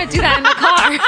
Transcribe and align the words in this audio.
trying 0.00 0.08
to 0.08 0.14
do 0.16 0.22
that 0.22 0.38
in 0.38 0.44
the 0.44 0.50
car. 0.50 0.90
and 0.90 0.98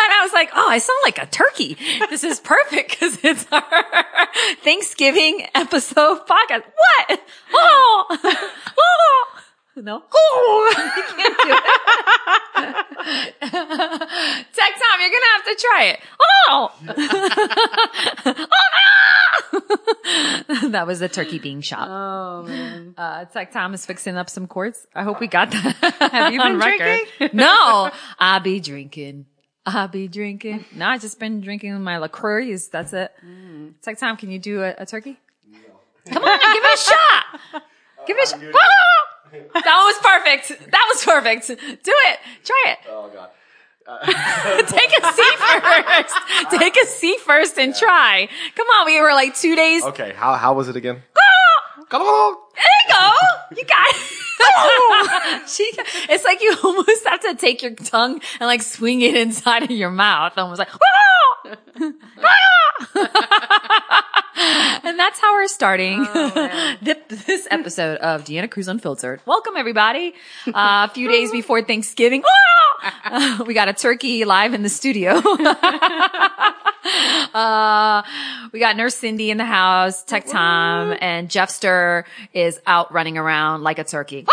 I 0.00 0.20
was 0.22 0.32
like, 0.32 0.50
oh, 0.54 0.68
I 0.68 0.78
sound 0.78 0.98
like 1.04 1.18
a 1.18 1.26
turkey. 1.26 1.76
This 2.10 2.24
is 2.24 2.40
perfect 2.40 2.90
because 2.90 3.18
it's 3.22 3.46
our 3.52 3.62
Thanksgiving 4.62 5.46
episode 5.54 6.26
podcast. 6.26 6.64
What? 7.08 7.20
Oh, 7.56 8.06
oh. 8.78 9.26
No. 9.76 10.02
Oh, 10.12 10.74
you 10.96 11.02
can't 11.02 11.38
do 11.38 11.50
it. 11.50 11.62
Tech 14.52 14.72
Tom, 14.72 15.00
you're 15.00 15.10
gonna 15.10 15.32
have 15.34 15.44
to 15.44 15.54
try 15.60 15.82
it. 15.84 16.00
Oh, 16.48 16.70
oh 18.26 18.44
that 20.70 20.86
was 20.86 21.00
the 21.00 21.08
turkey 21.08 21.38
being 21.38 21.60
shot. 21.60 21.88
Oh 21.90 22.42
man. 22.46 22.94
Uh, 22.96 23.24
Tech 23.26 23.52
Tom 23.52 23.74
is 23.74 23.84
fixing 23.86 24.16
up 24.16 24.28
some 24.30 24.46
cords. 24.46 24.86
I 24.94 25.02
hope 25.02 25.20
we 25.20 25.26
got 25.26 25.50
that. 25.50 25.98
Have 26.12 26.32
you 26.32 26.40
been 26.42 26.52
on 26.52 26.58
record. 26.58 27.00
drinking? 27.18 27.36
no, 27.38 27.90
I'll 28.18 28.40
be 28.40 28.60
drinking. 28.60 29.26
I'll 29.66 29.88
be 29.88 30.08
drinking. 30.08 30.64
No, 30.74 30.86
I 30.88 30.98
just 30.98 31.18
been 31.18 31.40
drinking 31.40 31.80
my 31.82 31.96
LaCroix. 31.98 32.56
That's 32.70 32.92
it. 32.92 33.12
Mm. 33.24 33.74
Tech 33.80 33.98
Tom, 33.98 34.16
can 34.16 34.30
you 34.30 34.38
do 34.38 34.62
a, 34.62 34.74
a 34.78 34.86
turkey? 34.86 35.18
Come 36.06 36.22
on, 36.22 36.38
give 36.38 36.64
it 36.64 36.78
a 36.78 36.82
shot. 36.82 37.62
Give 38.06 38.16
it 38.18 38.24
a 38.24 38.30
shot. 38.30 38.42
That 39.54 39.64
was 39.64 39.98
perfect. 40.02 40.70
That 40.70 40.86
was 40.92 41.04
perfect. 41.04 41.46
Do 41.82 41.92
it. 41.92 42.18
Try 42.44 42.62
it. 42.66 42.78
Oh 42.88 43.10
god. 43.12 43.30
Take 44.66 44.92
a 44.98 45.12
seat 45.12 45.38
first. 45.38 46.14
Take 46.58 46.76
a 46.76 46.86
seat 46.86 47.20
first 47.20 47.58
and 47.58 47.74
try. 47.74 48.28
Come 48.54 48.66
on, 48.66 48.86
we 48.86 49.00
were 49.00 49.12
like 49.12 49.36
two 49.36 49.54
days. 49.54 49.84
Okay, 49.84 50.12
how 50.16 50.34
how 50.34 50.54
was 50.54 50.68
it 50.68 50.76
again? 50.76 51.02
Come 51.90 52.02
on. 52.02 52.36
There 52.54 52.64
you 52.64 52.94
go. 52.94 53.10
You 53.56 53.64
got 53.64 53.86
it. 53.94 55.48
she, 55.48 55.70
it's 56.08 56.24
like 56.24 56.40
you 56.40 56.56
almost 56.64 57.06
have 57.06 57.20
to 57.20 57.34
take 57.34 57.62
your 57.62 57.74
tongue 57.74 58.20
and 58.40 58.46
like 58.46 58.62
swing 58.62 59.02
it 59.02 59.14
inside 59.16 59.64
of 59.64 59.70
your 59.70 59.90
mouth. 59.90 60.32
Almost 60.36 60.60
like, 60.60 60.70
and 64.84 64.98
that's 64.98 65.20
how 65.20 65.32
we're 65.34 65.46
starting 65.48 66.04
Th- 66.84 66.98
this 67.08 67.46
episode 67.50 67.98
of 67.98 68.24
Deanna 68.24 68.50
Cruz 68.50 68.66
Unfiltered. 68.68 69.20
Welcome 69.26 69.54
everybody. 69.56 70.14
Uh, 70.46 70.86
a 70.88 70.92
few 70.94 71.08
days 71.08 71.30
before 71.32 71.62
Thanksgiving. 71.62 72.22
Uh, 73.04 73.42
we 73.46 73.54
got 73.54 73.68
a 73.68 73.72
turkey 73.72 74.24
live 74.24 74.54
in 74.54 74.62
the 74.62 74.68
studio. 74.68 75.12
Uh, 77.34 78.02
we 78.52 78.60
got 78.60 78.76
Nurse 78.76 78.94
Cindy 78.94 79.30
in 79.30 79.38
the 79.38 79.44
house, 79.44 80.04
Tech 80.04 80.26
Tom, 80.26 80.94
and 81.00 81.28
Jeffster 81.28 82.04
is 82.32 82.60
out 82.66 82.92
running 82.92 83.16
around 83.18 83.62
like 83.62 83.78
a 83.78 83.84
turkey. 83.84 84.26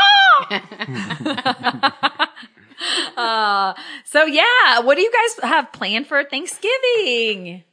uh, 3.17 3.73
so 4.05 4.25
yeah, 4.25 4.79
what 4.81 4.95
do 4.95 5.01
you 5.01 5.11
guys 5.11 5.49
have 5.49 5.71
planned 5.71 6.07
for 6.07 6.23
Thanksgiving? 6.23 7.63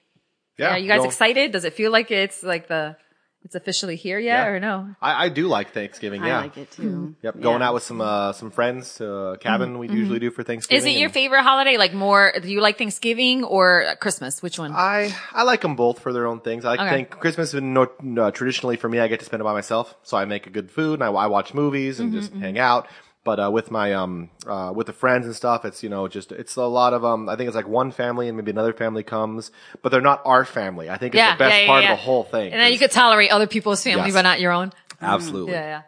Yeah, 0.59 0.71
Are 0.75 0.79
you 0.79 0.89
guys 0.89 1.05
excited? 1.05 1.53
Does 1.53 1.65
it 1.65 1.75
feel 1.75 1.93
like 1.93 2.11
it's 2.11 2.43
like 2.43 2.67
the, 2.69 2.97
it's 3.45 3.55
officially 3.55 3.95
here 3.95 4.19
yet 4.19 4.45
Yeah. 4.45 4.47
or 4.49 4.59
no? 4.61 4.95
I, 5.01 5.27
I 5.27 5.29
do 5.29 5.47
like 5.47 5.73
Thanksgiving. 5.73 6.25
Yeah. 6.25 6.39
I 6.39 6.43
like 6.43 6.57
it 6.59 6.71
too. 6.73 6.83
Hmm. 6.83 7.11
Yep, 7.23 7.41
going 7.41 7.63
out 7.63 7.73
with 7.75 7.85
some 7.85 8.01
uh, 8.01 8.33
some 8.33 8.51
friends 8.51 8.97
to 8.97 9.09
a 9.09 9.35
hmm. 9.35 9.41
cabin 9.41 9.79
we 9.79 9.87
mm-hmm. 9.87 9.97
usually 9.97 10.19
do 10.19 10.31
for 10.33 10.43
Thanksgiving. 10.43 10.79
Is 10.79 10.85
it 10.85 10.99
your 10.99 11.09
favorite 11.09 11.43
holiday? 11.45 11.77
Like 11.77 11.95
more, 11.95 12.33
do 12.43 12.49
you 12.49 12.61
like 12.61 12.77
Thanksgiving 12.77 13.45
or 13.45 13.95
Christmas? 14.01 14.43
Which 14.43 14.59
one? 14.59 14.73
I 14.75 15.15
I 15.33 15.45
like 15.45 15.61
them 15.61 15.77
both 15.77 16.01
for 16.01 16.13
their 16.13 16.27
own 16.27 16.41
things. 16.41 16.65
I 16.65 16.75
Okay. 16.75 16.91
think 16.91 17.11
Christmas 17.11 17.55
is 17.55 17.63
no, 17.63 17.89
no, 18.03 18.31
traditionally 18.33 18.77
for 18.77 18.89
me. 18.89 18.99
I 18.99 19.07
get 19.07 19.21
to 19.21 19.25
spend 19.25 19.41
it 19.41 19.45
by 19.45 19.53
myself, 19.53 19.95
so 20.03 20.17
I 20.17 20.25
make 20.25 20.49
a 20.49 20.51
good 20.51 20.71
food 20.71 20.95
and 20.95 21.05
I, 21.05 21.09
I 21.13 21.27
watch 21.29 21.55
movies 21.55 22.01
and 22.01 22.09
Mm-hmm, 22.11 22.19
just 22.19 22.33
mm-hmm. 22.33 22.43
hang 22.43 22.59
out. 22.59 22.89
But 23.29 23.39
uh, 23.45 23.51
with 23.51 23.71
my 23.71 23.93
um 23.93 24.31
uh, 24.47 24.73
with 24.75 24.87
the 24.87 24.95
friends 24.95 25.27
and 25.27 25.37
stuff, 25.37 25.67
it's 25.67 25.83
you 25.83 25.91
know 25.91 26.09
just 26.09 26.33
it's 26.33 26.57
a 26.57 26.63
lot 26.63 26.95
of 26.95 27.05
um. 27.05 27.29
I 27.29 27.37
think 27.37 27.49
it's 27.49 27.57
like 27.57 27.69
one 27.69 27.91
family 27.93 28.27
and 28.29 28.39
maybe 28.39 28.51
another 28.53 28.73
family 28.73 29.03
comes, 29.03 29.51
but 29.83 29.91
they're 29.93 30.01
not 30.01 30.23
our 30.25 30.47
family. 30.47 30.89
I 30.89 30.97
think 30.97 31.15
it's 31.15 31.19
yeah, 31.19 31.35
the 31.35 31.39
best 31.39 31.55
yeah, 31.55 31.61
yeah, 31.61 31.67
part 31.67 31.83
yeah. 31.83 31.93
of 31.93 31.99
the 31.99 32.05
whole 32.05 32.25
thing. 32.25 32.53
And 32.53 32.59
then 32.59 32.73
you 32.73 32.79
'cause- 32.79 32.89
could 32.89 32.95
tolerate 32.95 33.31
other 33.31 33.47
people's 33.47 33.83
family, 33.85 34.07
Yes. 34.07 34.15
but 34.15 34.23
not 34.23 34.41
your 34.41 34.53
own. 34.53 34.73
absolutely 35.03 35.53
Yeah, 35.53 35.67
yeah. 35.75 35.83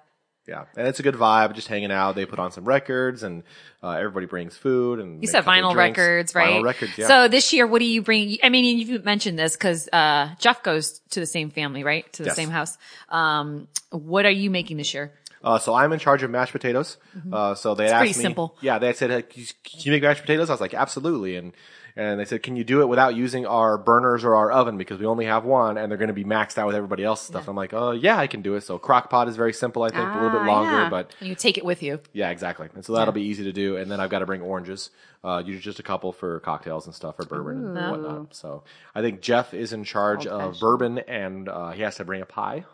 Yeah, 0.49 0.65
and 0.77 0.89
it's 0.89 0.99
a 0.99 1.03
good 1.05 1.15
vibe, 1.15 1.55
just 1.55 1.69
hanging 1.69 1.93
out. 1.93 2.17
They 2.17 2.27
put 2.27 2.41
on 2.41 2.51
some 2.51 2.65
records, 2.65 3.23
and 3.23 3.45
uh, 3.85 3.91
everybody 3.93 4.27
brings 4.27 4.57
food. 4.57 4.99
And 4.99 5.23
You 5.23 5.29
said 5.29 5.45
vinyl 5.45 5.75
records, 5.77 6.35
right? 6.35 6.61
Vinyl 6.61 6.65
records, 6.65 6.99
yeah. 6.99 7.07
So 7.07 7.29
this 7.29 7.53
year, 7.55 7.67
what 7.69 7.79
do 7.79 7.85
you 7.87 8.03
bring? 8.03 8.37
I 8.43 8.49
mean, 8.49 8.65
you've 8.79 9.05
mentioned 9.05 9.39
this 9.39 9.55
because 9.57 9.89
uh, 9.93 10.31
Jeff 10.41 10.63
goes 10.63 10.99
to 11.11 11.21
the 11.21 11.27
same 11.27 11.51
family, 11.51 11.85
right? 11.85 12.05
To 12.15 12.25
the 12.25 12.29
Yes. 12.31 12.37
same 12.37 12.51
house. 12.51 12.77
Um, 13.11 13.69
what 13.91 14.27
are 14.27 14.31
you 14.43 14.51
making 14.51 14.77
this 14.79 14.93
year? 14.93 15.13
Uh, 15.43 15.59
so 15.59 15.75
I'm 15.75 15.93
in 15.93 15.99
charge 15.99 16.23
of 16.23 16.31
mashed 16.31 16.53
potatoes. 16.53 16.97
Uh, 17.33 17.55
so 17.55 17.75
they 17.75 17.85
asked 17.87 17.93
Mm-hmm. 17.95 17.99
pretty 18.01 18.19
me, 18.19 18.23
simple. 18.23 18.57
Yeah, 18.61 18.79
they 18.79 18.93
said, 18.93 19.11
hey, 19.11 19.23
can 19.23 19.45
you- 19.81 19.93
make 19.93 20.03
mashed 20.03 20.21
potatoes?" 20.23 20.51
I 20.51 20.53
was 20.55 20.61
like, 20.61 20.75
"Absolutely." 20.75 21.37
And 21.37 21.53
and 21.97 22.21
they 22.21 22.25
said, 22.25 22.45
"Can 22.45 22.55
you 22.55 22.63
do 22.63 22.83
it 22.83 22.89
without 22.89 23.17
using 23.17 23.47
our 23.47 23.77
burners 23.77 24.23
or 24.25 24.37
our 24.37 24.51
oven 24.53 24.79
because 24.79 25.01
we 25.01 25.07
only 25.07 25.25
have 25.25 25.45
one, 25.45 25.77
and 25.77 25.91
they're 25.91 25.99
going 25.99 26.07
to 26.09 26.15
be 26.15 26.25
maxed 26.25 26.57
out 26.57 26.69
with 26.69 26.77
everybody 26.77 27.03
else's 27.05 27.27
stuff." 27.27 27.49
I'm 27.49 27.57
like, 27.57 27.75
"Oh 27.75 27.91
yeah, 27.91 28.17
I 28.17 28.29
can 28.29 28.43
do 28.43 28.55
it." 28.55 28.61
So 28.63 28.79
crock 28.79 29.11
pot 29.11 29.29
is 29.29 29.37
very 29.37 29.53
simple. 29.53 29.83
I 29.83 29.89
think 29.89 30.09
a 30.09 30.15
little 30.15 30.31
bit 30.31 30.43
Ah, 30.43 30.47
longer, 30.47 30.83
yeah. 30.83 30.89
but 30.91 31.13
you 31.21 31.35
take 31.35 31.59
it 31.59 31.65
with 31.65 31.83
you. 31.83 31.99
yeah, 32.13 32.31
exactly. 32.31 32.69
And 32.75 32.85
so 32.85 32.93
that'll 32.95 33.13
be 33.13 33.23
easy 33.23 33.43
to 33.45 33.53
do. 33.53 33.77
And 33.77 33.91
then 33.91 33.99
I've 33.99 34.09
got 34.11 34.21
to 34.21 34.27
bring 34.27 34.41
oranges, 34.41 34.91
uh, 35.25 35.43
usually 35.45 35.63
just 35.63 35.81
a 35.81 35.83
couple 35.83 36.13
for 36.13 36.39
cocktails 36.41 36.87
and 36.87 36.95
stuff, 36.95 37.19
or 37.19 37.25
bourbon 37.27 37.77
and 37.77 37.91
whatnot. 37.91 38.35
So 38.37 38.63
I 38.95 39.01
think 39.03 39.21
Jeff 39.21 39.53
is 39.53 39.73
in 39.73 39.83
charge 39.83 40.27
of 40.29 40.61
bourbon, 40.61 40.99
and 41.01 41.49
uh, 41.49 41.71
he 41.73 41.83
has 41.83 41.97
to 41.97 42.05
bring 42.05 42.23
a 42.23 42.27
pie. 42.27 42.65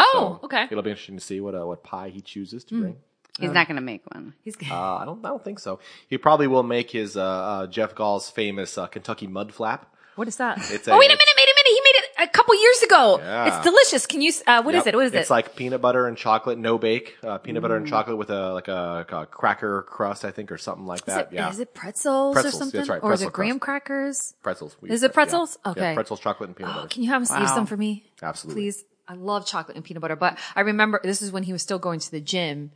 Oh, 0.00 0.38
So 0.40 0.46
okay. 0.46 0.64
It'll 0.70 0.82
be 0.82 0.90
interesting 0.90 1.16
to 1.16 1.24
see 1.24 1.40
what 1.40 1.54
uh, 1.54 1.66
what 1.66 1.82
pie 1.82 2.08
he 2.10 2.20
chooses 2.20 2.64
to 2.64 2.80
bring. 2.80 2.96
He's 3.40 3.52
not 3.52 3.68
gonna 3.68 3.80
make 3.80 4.02
one. 4.12 4.34
He's 4.42 4.56
Uh, 4.68 4.74
I 4.74 5.04
don't. 5.04 5.24
I 5.24 5.28
don't 5.28 5.44
think 5.44 5.60
so. 5.60 5.78
He 6.08 6.18
probably 6.18 6.48
will 6.48 6.64
make 6.64 6.90
his 6.90 7.16
uh, 7.16 7.22
uh, 7.24 7.66
Jeff 7.68 7.94
Gall's 7.94 8.28
famous 8.30 8.76
uh, 8.76 8.86
Kentucky 8.88 9.26
mud 9.28 9.54
flap. 9.54 9.94
what 10.16 10.26
is 10.26 10.36
that? 10.38 10.58
It's 10.72 10.88
oh, 10.88 10.94
a- 10.94 10.98
wait 10.98 11.06
a 11.06 11.18
minute, 11.20 11.34
wait 11.36 11.48
a 11.48 11.54
minute. 11.54 11.68
He 11.68 11.80
made 11.80 11.98
it 12.24 12.28
a 12.28 12.32
couple 12.32 12.60
years 12.60 12.82
ago. 12.82 13.18
Yeah. 13.20 13.46
It's 13.46 13.62
delicious. 13.64 14.06
Can 14.06 14.20
you? 14.22 14.32
Uh, 14.44 14.62
what 14.64 14.74
is 14.74 14.80
Yep. 14.80 14.86
it? 14.88 14.96
What 14.96 15.06
is 15.06 15.12
it? 15.14 15.18
it's 15.18 15.30
it? 15.30 15.32
like 15.32 15.54
peanut 15.54 15.80
butter 15.80 16.08
and 16.08 16.16
chocolate, 16.16 16.58
no 16.58 16.78
bake. 16.78 17.14
Uh, 17.22 17.38
peanut 17.38 17.62
butter 17.62 17.76
and 17.76 17.86
Mm. 17.86 17.90
chocolate 17.90 18.16
with 18.18 18.30
a 18.30 18.52
like 18.54 18.66
a, 18.66 19.06
a 19.08 19.26
cracker 19.26 19.82
crust, 19.82 20.24
I 20.24 20.32
think, 20.32 20.50
or 20.50 20.58
something 20.58 20.86
like 20.86 21.02
Is 21.02 21.04
that. 21.14 21.20
it, 21.30 21.34
yeah, 21.34 21.48
is 21.50 21.60
it 21.60 21.72
pretzels, 21.74 22.34
Pretzels, 22.34 22.54
or 22.54 22.58
that's 22.64 22.72
something? 22.72 22.90
right, 22.92 23.02
Or 23.04 23.12
is 23.12 23.22
it 23.22 23.32
graham 23.32 23.60
crust. 23.60 23.84
crackers? 23.84 24.34
pretzels. 24.42 24.76
We 24.80 24.88
Is 24.88 24.94
use 24.94 25.02
it 25.04 25.14
pretzels? 25.14 25.56
Yeah. 25.64 25.70
Okay. 25.70 25.80
Yeah, 25.90 25.94
pretzels, 25.94 26.18
chocolate, 26.18 26.48
and 26.48 26.56
peanut 26.56 26.72
Oh, 26.72 26.74
butter. 26.78 26.88
can 26.88 27.04
you 27.04 27.10
have 27.10 27.22
use 27.22 27.30
Wow. 27.30 27.46
some 27.54 27.66
for 27.66 27.76
me? 27.76 28.10
Absolutely. 28.20 28.62
Please. 28.62 28.84
I 29.08 29.14
love 29.14 29.46
chocolate 29.46 29.76
and 29.76 29.84
peanut 29.84 30.02
butter, 30.02 30.16
but 30.16 30.38
I 30.54 30.60
remember 30.60 31.00
this 31.02 31.22
is 31.22 31.32
when 31.32 31.42
he 31.42 31.52
was 31.52 31.62
still 31.62 31.78
going 31.78 32.00
to 32.00 32.10
the 32.10 32.20
gym. 32.20 32.72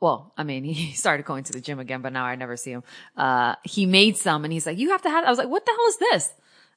Well, 0.00 0.32
I 0.36 0.44
mean, 0.44 0.64
he 0.72 0.92
started 0.92 1.24
going 1.24 1.44
to 1.44 1.52
the 1.52 1.60
gym 1.60 1.78
again, 1.78 2.02
but 2.02 2.12
now 2.12 2.24
I 2.24 2.36
never 2.36 2.56
see 2.56 2.72
him. 2.72 2.82
Uh, 3.16 3.54
he 3.64 3.86
made 3.86 4.16
some 4.16 4.44
and 4.44 4.52
he's 4.52 4.66
like, 4.66 4.78
you 4.78 4.90
have 4.90 5.02
to 5.02 5.10
have, 5.10 5.24
I 5.24 5.30
was 5.30 5.38
like, 5.38 5.48
what 5.48 5.64
the 5.64 5.72
hell 5.72 5.86
is 5.88 5.96
this? 5.96 6.32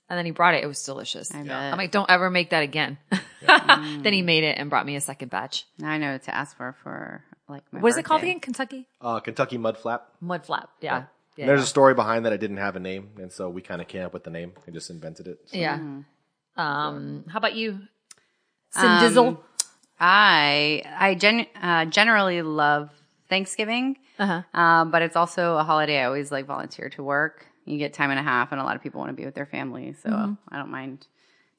And 0.09 0.17
then 0.17 0.25
he 0.25 0.31
brought 0.31 0.55
it. 0.55 0.63
It 0.63 0.67
was 0.67 0.83
delicious. 0.83 1.31
I 1.35 1.43
bet. 1.43 1.51
I'm 1.51 1.77
like, 1.77 1.91
don't 1.91 2.09
ever 2.09 2.31
make 2.31 2.49
that 2.49 2.63
again. 2.63 2.97
then 3.41 4.11
he 4.13 4.23
made 4.23 4.43
it 4.43 4.57
and 4.57 4.69
brought 4.69 4.85
me 4.85 4.95
a 4.95 5.01
second 5.01 5.29
batch. 5.29 5.67
Now 5.77 5.91
I 5.91 5.97
know 5.99 6.17
to 6.17 6.35
ask 6.35 6.57
for 6.57 6.75
for 6.81 7.23
like 7.47 7.61
my 7.71 7.79
What 7.79 7.89
is 7.89 7.97
it 7.97 8.05
called 8.05 8.23
again? 8.23 8.39
Kentucky 8.39 8.87
Uh, 9.01 9.19
Kentucky 9.19 9.59
mud 9.59 9.77
flap. 9.77 10.07
mud 10.19 10.45
flap. 10.45 10.69
Yeah. 10.81 11.03
Yeah. 11.37 11.45
There's 11.45 11.59
yeah. 11.59 11.63
a 11.63 11.67
story 11.67 11.93
behind 11.93 12.25
that. 12.25 12.33
I 12.33 12.37
didn't 12.37 12.57
have 12.57 12.75
a 12.75 12.79
name, 12.79 13.11
and 13.17 13.31
so 13.31 13.49
we 13.49 13.61
kind 13.61 13.81
of 13.81 13.87
came 13.87 14.03
up 14.03 14.13
with 14.13 14.23
the 14.23 14.31
name 14.31 14.53
and 14.65 14.73
just 14.73 14.89
invented 14.89 15.27
it. 15.27 15.39
So- 15.45 15.57
Yeah. 15.57 15.79
Um, 16.57 17.25
how 17.29 17.37
about 17.37 17.55
you? 17.55 17.79
Cindizzle? 18.71 19.37
I 19.99 20.83
I 20.97 21.15
gen- 21.15 21.47
uh, 21.61 21.85
generally 21.85 22.41
love 22.41 22.89
Thanksgiving, 23.27 23.97
Uh-huh. 24.17 24.41
um, 24.59 24.91
but 24.91 25.01
it's 25.01 25.15
also 25.15 25.57
a 25.57 25.63
holiday 25.63 26.01
I 26.01 26.05
always 26.05 26.31
like 26.31 26.45
volunteer 26.45 26.89
to 26.91 27.03
work. 27.03 27.45
You 27.65 27.77
get 27.77 27.93
time 27.93 28.09
and 28.09 28.19
a 28.19 28.23
half, 28.23 28.51
and 28.51 28.59
a 28.59 28.63
lot 28.63 28.75
of 28.75 28.81
people 28.81 28.99
want 28.99 29.09
to 29.09 29.15
be 29.15 29.25
with 29.25 29.35
their 29.35 29.45
family, 29.45 29.93
so 29.93 30.09
Mm-hmm. 30.09 30.33
I 30.53 30.57
don't 30.57 30.71
mind 30.71 31.05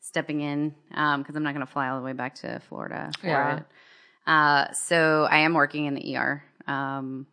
stepping 0.00 0.41
in 0.41 0.75
because 0.88 1.37
I'm 1.37 1.43
not 1.43 1.54
going 1.54 1.66
to 1.66 1.71
fly 1.72 1.88
all 1.88 1.98
the 2.00 2.04
way 2.04 2.15
back 2.15 2.37
to 2.37 2.60
Florida 2.68 3.10
for 3.21 3.27
Yeah. 3.27 3.57
it. 3.59 3.65
Uh, 4.27 4.72
so 4.72 5.27
I 5.30 5.39
am 5.41 5.54
working 5.54 5.84
in 5.86 5.95
the 5.95 6.16
ER 6.16 6.42
um, 6.66 7.27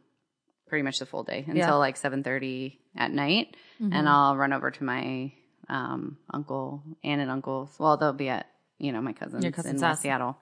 pretty 0.68 0.84
much 0.84 1.00
the 1.00 1.06
full 1.06 1.24
day 1.24 1.40
until 1.48 1.56
Yeah. 1.56 1.74
like 1.76 1.96
7:30 1.98 2.78
at 2.96 3.12
night, 3.12 3.56
Mm-hmm. 3.82 3.94
and 3.94 4.10
I'll 4.10 4.36
run 4.36 4.52
over 4.54 4.72
to 4.72 4.84
my 4.84 5.32
um, 5.70 6.18
uncle 6.34 6.84
and 7.04 7.22
an 7.22 7.30
uncle's. 7.30 7.76
Well, 7.80 7.96
they'll 7.98 8.14
be 8.14 8.30
at 8.30 8.48
you 8.80 8.92
know 8.92 9.02
my 9.02 9.14
cousins, 9.14 9.44
cousin's 9.56 9.82
in. 9.82 9.88
West 9.88 10.02
Seattle. 10.02 10.38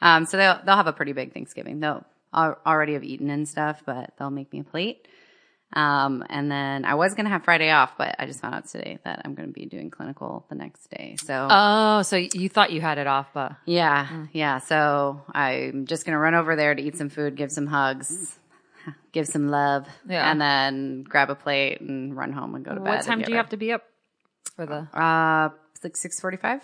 Um, 0.00 0.26
so 0.26 0.36
they'll 0.36 0.60
they'll 0.64 0.76
have 0.76 0.86
a 0.86 0.92
pretty 0.92 1.12
big 1.12 1.32
Thanksgiving. 1.34 1.80
They'll 1.80 2.04
already 2.32 2.92
have 2.94 3.04
eaten 3.04 3.30
and 3.30 3.48
stuff, 3.48 3.82
but 3.84 4.12
they'll 4.18 4.30
make 4.30 4.52
me 4.52 4.60
a 4.60 4.64
plate. 4.64 5.06
Um, 5.72 6.24
and 6.28 6.50
then 6.50 6.84
I 6.84 6.94
was 6.94 7.14
gonna 7.14 7.28
have 7.28 7.44
Friday 7.44 7.70
off, 7.70 7.92
but 7.96 8.16
I 8.18 8.26
just 8.26 8.40
found 8.40 8.56
out 8.56 8.66
today 8.66 8.98
that 9.04 9.22
I'm 9.24 9.34
gonna 9.36 9.48
be 9.52 9.66
doing 9.66 9.88
clinical 9.90 10.44
the 10.48 10.56
next 10.56 10.88
day. 10.90 11.14
So 11.22 11.46
Oh, 11.48 12.02
so 12.02 12.16
you 12.16 12.48
thought 12.48 12.72
you 12.72 12.80
had 12.80 12.98
it 12.98 13.06
off, 13.06 13.28
but 13.32 13.52
yeah, 13.66 14.26
yeah. 14.32 14.58
So 14.58 15.22
I'm 15.32 15.86
just 15.86 16.04
gonna 16.04 16.18
run 16.18 16.34
over 16.34 16.56
there 16.56 16.74
to 16.74 16.82
eat 16.82 16.96
some 16.96 17.08
food, 17.08 17.36
give 17.36 17.52
some 17.52 17.68
hugs, 17.68 18.36
give 19.12 19.28
some 19.28 19.46
love, 19.48 19.86
Yeah. 20.08 20.28
and 20.28 20.40
then 20.40 21.04
grab 21.04 21.30
a 21.30 21.36
plate 21.36 21.80
and 21.80 22.16
run 22.16 22.32
home 22.32 22.56
and 22.56 22.64
go 22.64 22.74
to 22.74 22.80
bed. 22.80 22.88
what 22.90 23.04
time 23.04 23.22
do 23.22 23.30
you 23.30 23.36
have 23.36 23.50
to 23.50 23.56
be 23.56 23.70
up 23.72 23.84
for 24.56 24.66
the? 24.66 24.88
Uh, 24.92 25.50
it's 25.74 25.84
like 25.84 25.96
six 25.96 26.18
forty-five. 26.20 26.62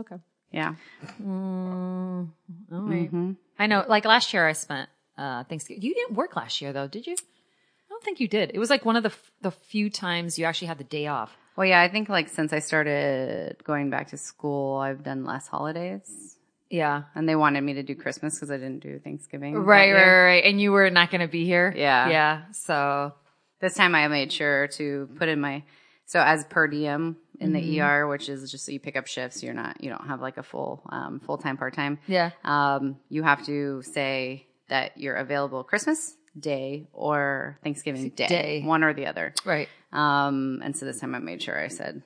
Okay. 0.00 0.16
Yeah. 0.54 0.74
All 1.20 2.28
right. 2.70 3.06
Mm-hmm. 3.08 3.32
I 3.58 3.66
know. 3.66 3.84
Like 3.88 4.04
last 4.04 4.32
year, 4.32 4.46
I 4.46 4.52
spent 4.52 4.88
uh 5.18 5.44
Thanksgiving. 5.44 5.82
You 5.82 5.94
didn't 5.94 6.14
work 6.16 6.36
last 6.36 6.60
year, 6.62 6.72
though, 6.72 6.86
did 6.88 7.06
you? 7.06 7.14
I 7.14 7.86
don't 7.90 8.02
think 8.02 8.20
you 8.20 8.28
did. 8.28 8.50
It 8.54 8.58
was 8.58 8.70
like 8.70 8.84
one 8.84 8.96
of 8.96 9.02
the 9.02 9.10
f- 9.10 9.30
the 9.42 9.50
few 9.50 9.90
times 9.90 10.38
you 10.38 10.44
actually 10.44 10.68
had 10.68 10.78
the 10.78 10.84
day 10.98 11.06
off. 11.06 11.30
Well, 11.56 11.66
yeah, 11.66 11.80
I 11.80 11.88
think 11.88 12.08
like 12.08 12.28
since 12.28 12.52
I 12.52 12.58
started 12.60 13.62
going 13.64 13.90
back 13.90 14.08
to 14.10 14.16
school, 14.16 14.78
I've 14.78 15.02
done 15.04 15.24
less 15.24 15.46
holidays. 15.46 16.36
Yeah. 16.70 17.04
And 17.14 17.28
they 17.28 17.36
wanted 17.36 17.60
me 17.62 17.74
to 17.74 17.82
do 17.84 17.94
Christmas 17.94 18.34
because 18.34 18.50
I 18.50 18.56
didn't 18.56 18.80
do 18.80 18.98
Thanksgiving. 18.98 19.54
Right, 19.54 19.92
right, 19.92 20.02
right, 20.02 20.24
right. 20.24 20.44
And 20.44 20.60
you 20.60 20.72
were 20.72 20.90
not 20.90 21.10
going 21.12 21.20
to 21.20 21.28
be 21.28 21.44
here. 21.44 21.72
Yeah. 21.76 22.08
Yeah. 22.08 22.42
So 22.52 23.12
This 23.60 23.74
time 23.74 23.94
I 23.94 24.08
made 24.08 24.32
sure 24.32 24.66
to 24.78 25.08
put 25.16 25.28
in 25.28 25.40
my, 25.40 25.62
so 26.06 26.18
as 26.20 26.44
per 26.44 26.66
diem 26.66 27.16
in 27.40 27.52
the 27.52 27.80
ER, 27.80 28.06
which 28.06 28.28
is 28.28 28.50
just 28.50 28.64
so 28.64 28.72
you 28.72 28.80
pick 28.80 28.96
up 28.96 29.06
shifts, 29.06 29.42
you're 29.42 29.54
not, 29.54 29.82
you 29.82 29.90
don't 29.90 30.06
have 30.06 30.20
like 30.20 30.36
a 30.36 30.42
full, 30.42 30.82
um, 30.90 31.20
full 31.20 31.38
time, 31.38 31.56
part 31.56 31.74
time. 31.74 31.98
yeah. 32.06 32.30
Um, 32.44 32.96
you 33.08 33.22
have 33.22 33.44
to 33.46 33.82
say 33.82 34.46
that 34.68 34.96
you're 34.98 35.16
available 35.16 35.64
Christmas 35.64 36.14
Day 36.38 36.86
or 36.92 37.58
Thanksgiving 37.62 38.08
Day, 38.10 38.26
Day. 38.26 38.62
one 38.64 38.82
or 38.84 38.94
the 38.94 39.06
other. 39.06 39.34
Right. 39.44 39.68
Um, 39.92 40.60
and 40.64 40.76
so 40.76 40.86
this 40.86 41.00
time 41.00 41.14
I 41.14 41.18
made 41.18 41.42
sure 41.42 41.58
I 41.60 41.68
said, 41.68 42.02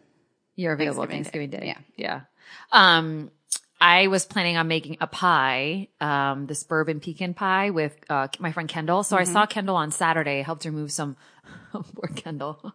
You're 0.57 0.73
available 0.73 1.07
Thanksgiving 1.07 1.51
Thanksgiving, 1.51 1.51
Day. 1.51 1.75
Day. 1.75 1.85
Yeah. 1.97 2.21
Yeah. 2.73 2.99
Um, 2.99 3.31
I 3.81 4.09
was 4.09 4.27
planning 4.27 4.57
on 4.57 4.67
making 4.67 4.97
a 5.01 5.07
pie, 5.07 5.89
um, 6.01 6.47
this 6.47 6.65
bourbon 6.65 6.99
pecan 7.01 7.33
pie 7.33 7.71
with, 7.71 7.97
uh, 8.11 8.27
my 8.41 8.51
friend 8.51 8.69
Kendall. 8.69 9.05
So 9.05 9.17
I 9.17 9.23
saw 9.25 9.47
Kendall 9.47 9.77
on 9.77 9.93
Saturday, 9.93 10.43
helped 10.43 10.65
her 10.65 10.73
move 10.73 10.91
some, 10.91 11.17
poor 11.73 12.09
Kendall. 12.17 12.75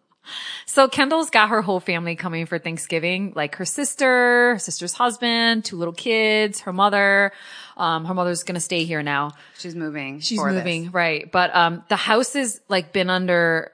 So 0.65 0.87
Kendall's 0.87 1.29
got 1.29 1.49
her 1.49 1.61
whole 1.61 1.79
family 1.79 2.15
coming 2.15 2.45
for 2.45 2.57
Thanksgiving, 2.59 3.33
like 3.35 3.55
her 3.55 3.65
sister, 3.65 4.53
her 4.53 4.59
sister's 4.59 4.93
husband, 4.93 5.65
two 5.65 5.75
little 5.77 5.93
kids, 5.93 6.61
her 6.61 6.73
mother. 6.73 7.31
Um, 7.77 8.05
her 8.05 8.13
mother's 8.13 8.43
going 8.43 8.55
to 8.55 8.61
stay 8.61 8.83
here 8.85 9.03
now. 9.03 9.31
she's 9.57 9.75
moving. 9.75 10.19
She's 10.19 10.39
for 10.39 10.51
this. 10.51 10.59
moving, 10.59 10.91
right. 10.91 11.31
But 11.31 11.55
um 11.55 11.83
the 11.89 11.95
house 11.95 12.33
has 12.33 12.61
like 12.69 12.93
been 12.93 13.09
under 13.09 13.71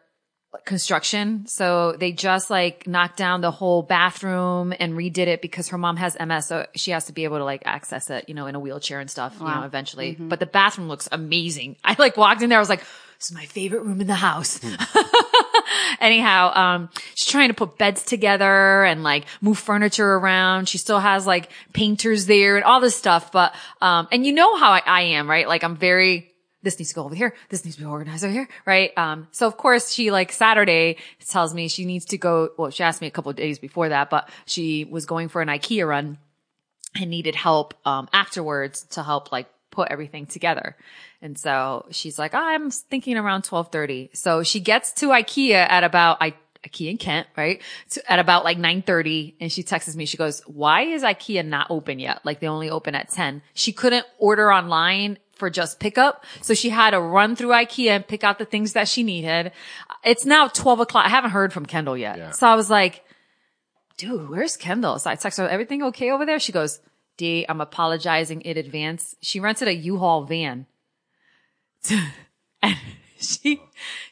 construction. 0.65 1.45
So 1.47 1.93
they 1.93 2.11
just 2.11 2.49
like 2.49 2.87
knocked 2.87 3.17
down 3.17 3.41
the 3.41 3.51
whole 3.51 3.83
bathroom 3.83 4.73
and 4.79 4.93
redid 4.93 5.27
it 5.27 5.41
because 5.41 5.69
her 5.69 5.77
mom 5.77 5.97
has 5.97 6.17
MS. 6.19 6.47
So 6.47 6.65
she 6.75 6.91
has 6.91 7.05
to 7.05 7.13
be 7.13 7.23
able 7.23 7.37
to 7.37 7.43
like 7.43 7.63
access 7.65 8.09
it, 8.09 8.25
you 8.27 8.33
know, 8.33 8.47
in 8.47 8.55
a 8.55 8.59
wheelchair 8.59 8.99
and 8.99 9.09
stuff, 9.09 9.35
you 9.39 9.45
know, 9.45 9.63
eventually. 9.63 10.15
But 10.19 10.39
the 10.39 10.45
bathroom 10.45 10.87
looks 10.87 11.07
amazing. 11.11 11.77
I 11.83 11.95
like 11.99 12.17
walked 12.17 12.41
in 12.41 12.49
there. 12.49 12.57
I 12.57 12.61
was 12.61 12.69
like, 12.69 12.83
this 13.19 13.31
is 13.31 13.35
my 13.35 13.45
favorite 13.45 13.83
room 13.83 13.99
in 13.99 14.07
the 14.07 14.15
house. 14.15 14.61
Anyhow, 15.99 16.53
um, 16.55 16.89
she's 17.15 17.27
trying 17.27 17.49
to 17.49 17.53
put 17.53 17.77
beds 17.77 18.03
together 18.03 18.85
and 18.85 19.03
like 19.03 19.25
move 19.41 19.59
furniture 19.59 20.13
around. 20.15 20.69
She 20.69 20.77
still 20.77 20.99
has 20.99 21.27
like 21.27 21.49
painters 21.73 22.27
there 22.27 22.55
and 22.55 22.63
all 22.63 22.79
this 22.79 22.95
stuff. 22.95 23.33
But, 23.33 23.53
um, 23.81 24.07
and 24.13 24.25
you 24.25 24.31
know 24.31 24.55
how 24.55 24.71
I, 24.71 24.81
I 24.85 25.01
am, 25.01 25.29
right? 25.29 25.49
Like 25.49 25.65
I'm 25.65 25.75
very, 25.75 26.31
this 26.63 26.79
needs 26.79 26.89
to 26.89 26.95
go 26.95 27.03
over 27.03 27.15
here. 27.15 27.35
This 27.49 27.65
needs 27.65 27.75
to 27.75 27.81
be 27.81 27.87
organized 27.87 28.23
over 28.23 28.31
here. 28.31 28.47
Right. 28.65 28.97
Um, 28.97 29.27
so 29.31 29.47
of 29.47 29.57
course 29.57 29.91
she 29.91 30.11
like 30.11 30.31
Saturday 30.31 30.95
tells 31.27 31.53
me 31.53 31.67
she 31.67 31.83
needs 31.83 32.05
to 32.05 32.17
go. 32.17 32.51
Well, 32.57 32.69
she 32.69 32.83
asked 32.83 33.01
me 33.01 33.07
a 33.07 33.11
couple 33.11 33.31
of 33.31 33.35
days 33.35 33.59
before 33.59 33.89
that, 33.89 34.09
but 34.09 34.29
she 34.45 34.85
was 34.85 35.05
going 35.05 35.27
for 35.27 35.41
an 35.41 35.49
IKEA 35.49 35.85
run 35.85 36.19
and 36.95 37.09
needed 37.09 37.35
help, 37.35 37.73
um, 37.85 38.07
afterwards 38.13 38.83
to 38.91 39.03
help 39.03 39.33
like 39.33 39.47
put 39.71 39.89
everything 39.89 40.25
together. 40.25 40.75
And 41.21 41.37
so 41.37 41.85
she's 41.91 42.17
like, 42.17 42.33
oh, 42.33 42.37
I'm 42.37 42.71
thinking 42.71 43.17
around 43.17 43.45
1230. 43.45 44.11
So 44.13 44.43
she 44.43 44.59
gets 44.59 44.91
to 44.93 45.07
IKEA 45.09 45.53
at 45.53 45.83
about, 45.83 46.17
I, 46.21 46.33
IKEA 46.65 46.91
in 46.91 46.97
Kent, 46.97 47.27
right? 47.37 47.61
To, 47.91 48.11
at 48.11 48.19
about 48.19 48.43
like 48.43 48.57
930. 48.57 49.35
And 49.39 49.51
she 49.51 49.63
texts 49.63 49.95
me. 49.95 50.05
She 50.05 50.17
goes, 50.17 50.41
why 50.41 50.83
is 50.83 51.03
IKEA 51.03 51.45
not 51.45 51.67
open 51.69 51.99
yet? 51.99 52.25
Like 52.25 52.39
they 52.39 52.47
only 52.47 52.69
open 52.69 52.95
at 52.95 53.09
10. 53.09 53.41
She 53.53 53.71
couldn't 53.71 54.05
order 54.17 54.51
online 54.51 55.17
for 55.35 55.49
just 55.49 55.79
pickup. 55.79 56.25
So 56.41 56.53
she 56.53 56.69
had 56.69 56.91
to 56.91 56.99
run 56.99 57.35
through 57.35 57.49
IKEA 57.49 57.91
and 57.91 58.07
pick 58.07 58.23
out 58.23 58.39
the 58.39 58.45
things 58.45 58.73
that 58.73 58.87
she 58.87 59.03
needed. 59.03 59.51
It's 60.03 60.25
now 60.25 60.47
12 60.47 60.81
o'clock. 60.81 61.05
I 61.05 61.09
haven't 61.09 61.31
heard 61.31 61.53
from 61.53 61.65
Kendall 61.65 61.97
yet. 61.97 62.17
Yeah. 62.17 62.31
So 62.31 62.47
I 62.47 62.55
was 62.55 62.69
like, 62.69 63.05
dude, 63.97 64.29
where's 64.29 64.57
Kendall? 64.57 64.99
So 64.99 65.09
I 65.09 65.15
text 65.15 65.39
her, 65.39 65.47
everything 65.47 65.83
okay 65.83 66.11
over 66.11 66.25
there? 66.25 66.39
She 66.39 66.51
goes, 66.51 66.79
D, 67.19 67.45
I'm 67.47 67.61
apologizing 67.61 68.41
in 68.41 68.57
advance. 68.57 69.15
She 69.21 69.39
rented 69.39 69.67
a 69.67 69.73
U-Haul 69.75 70.23
van. 70.23 70.65
and 72.63 72.77
she 73.19 73.61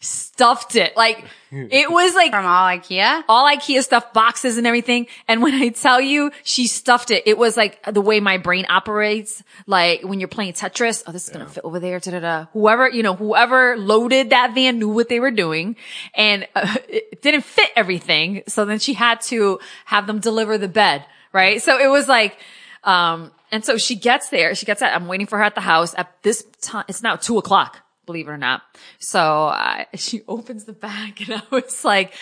stuffed 0.01 0.75
it. 0.75 0.95
Like, 0.98 1.25
it 1.51 1.89
was 1.89 2.13
like 2.13 2.31
From 2.31 2.45
all 2.45 2.68
IKEA? 2.68 3.24
all 3.30 3.45
IKEA 3.45 3.81
stuff, 3.81 4.12
boxes 4.12 4.57
and 4.57 4.68
everything. 4.68 5.07
And 5.30 5.42
when 5.42 5.54
I 5.54 5.69
tell 5.69 6.01
you 6.01 6.31
she 6.44 6.68
stuffed 6.68 7.09
it, 7.12 7.24
it 7.25 7.38
was 7.38 7.56
like 7.56 7.81
the 7.92 8.01
way 8.01 8.19
my 8.19 8.38
brain 8.38 8.65
operates. 8.69 9.44
Like 9.65 10.03
when 10.03 10.19
you're 10.19 10.27
playing 10.27 10.53
Tetris, 10.53 11.03
oh, 11.07 11.13
this 11.13 11.27
is 11.27 11.33
going 11.33 11.45
to 11.45 11.51
fit 11.51 11.63
over 11.63 11.80
there. 11.80 12.00
Da, 12.00 12.12
da, 12.12 12.19
da. 12.19 12.45
Whoever, 12.51 12.89
you 12.89 13.01
know, 13.01 13.15
whoever 13.15 13.77
loaded 13.77 14.31
that 14.31 14.53
van 14.53 14.77
knew 14.77 14.89
what 14.89 15.07
they 15.07 15.21
were 15.21 15.31
doing 15.31 15.77
and 16.13 16.45
uh, 16.53 16.75
it 16.89 17.21
didn't 17.21 17.44
fit 17.45 17.71
everything. 17.75 18.44
So 18.48 18.65
then 18.65 18.80
she 18.80 18.94
had 18.94 19.21
to 19.21 19.60
have 19.86 20.06
them 20.06 20.19
deliver 20.19 20.57
the 20.57 20.68
bed. 20.68 21.06
Right. 21.33 21.62
So 21.62 21.80
it 21.80 21.88
was 21.88 22.07
like, 22.07 22.38
um, 22.83 23.31
and 23.51 23.63
so 23.63 23.77
she 23.77 23.95
gets 23.95 24.29
there. 24.29 24.56
She 24.56 24.65
gets 24.65 24.81
that. 24.81 24.95
I'm 24.95 25.07
waiting 25.07 25.27
for 25.27 25.38
her 25.38 25.44
at 25.44 25.56
the 25.56 25.62
house 25.62 25.95
at 25.97 26.12
this 26.24 26.44
time. 26.62 26.85
It's 26.88 27.01
now 27.01 27.15
two 27.15 27.38
o'clock, 27.38 27.79
believe 28.06 28.27
it 28.27 28.31
or 28.31 28.38
not. 28.38 28.62
So 29.00 29.47
uh, 29.47 29.85
she 29.95 30.21
opens 30.27 30.65
the 30.65 30.74
bag 30.74 31.21
and 31.21 31.35
I 31.35 31.44
was 31.50 31.85
like, 31.85 32.13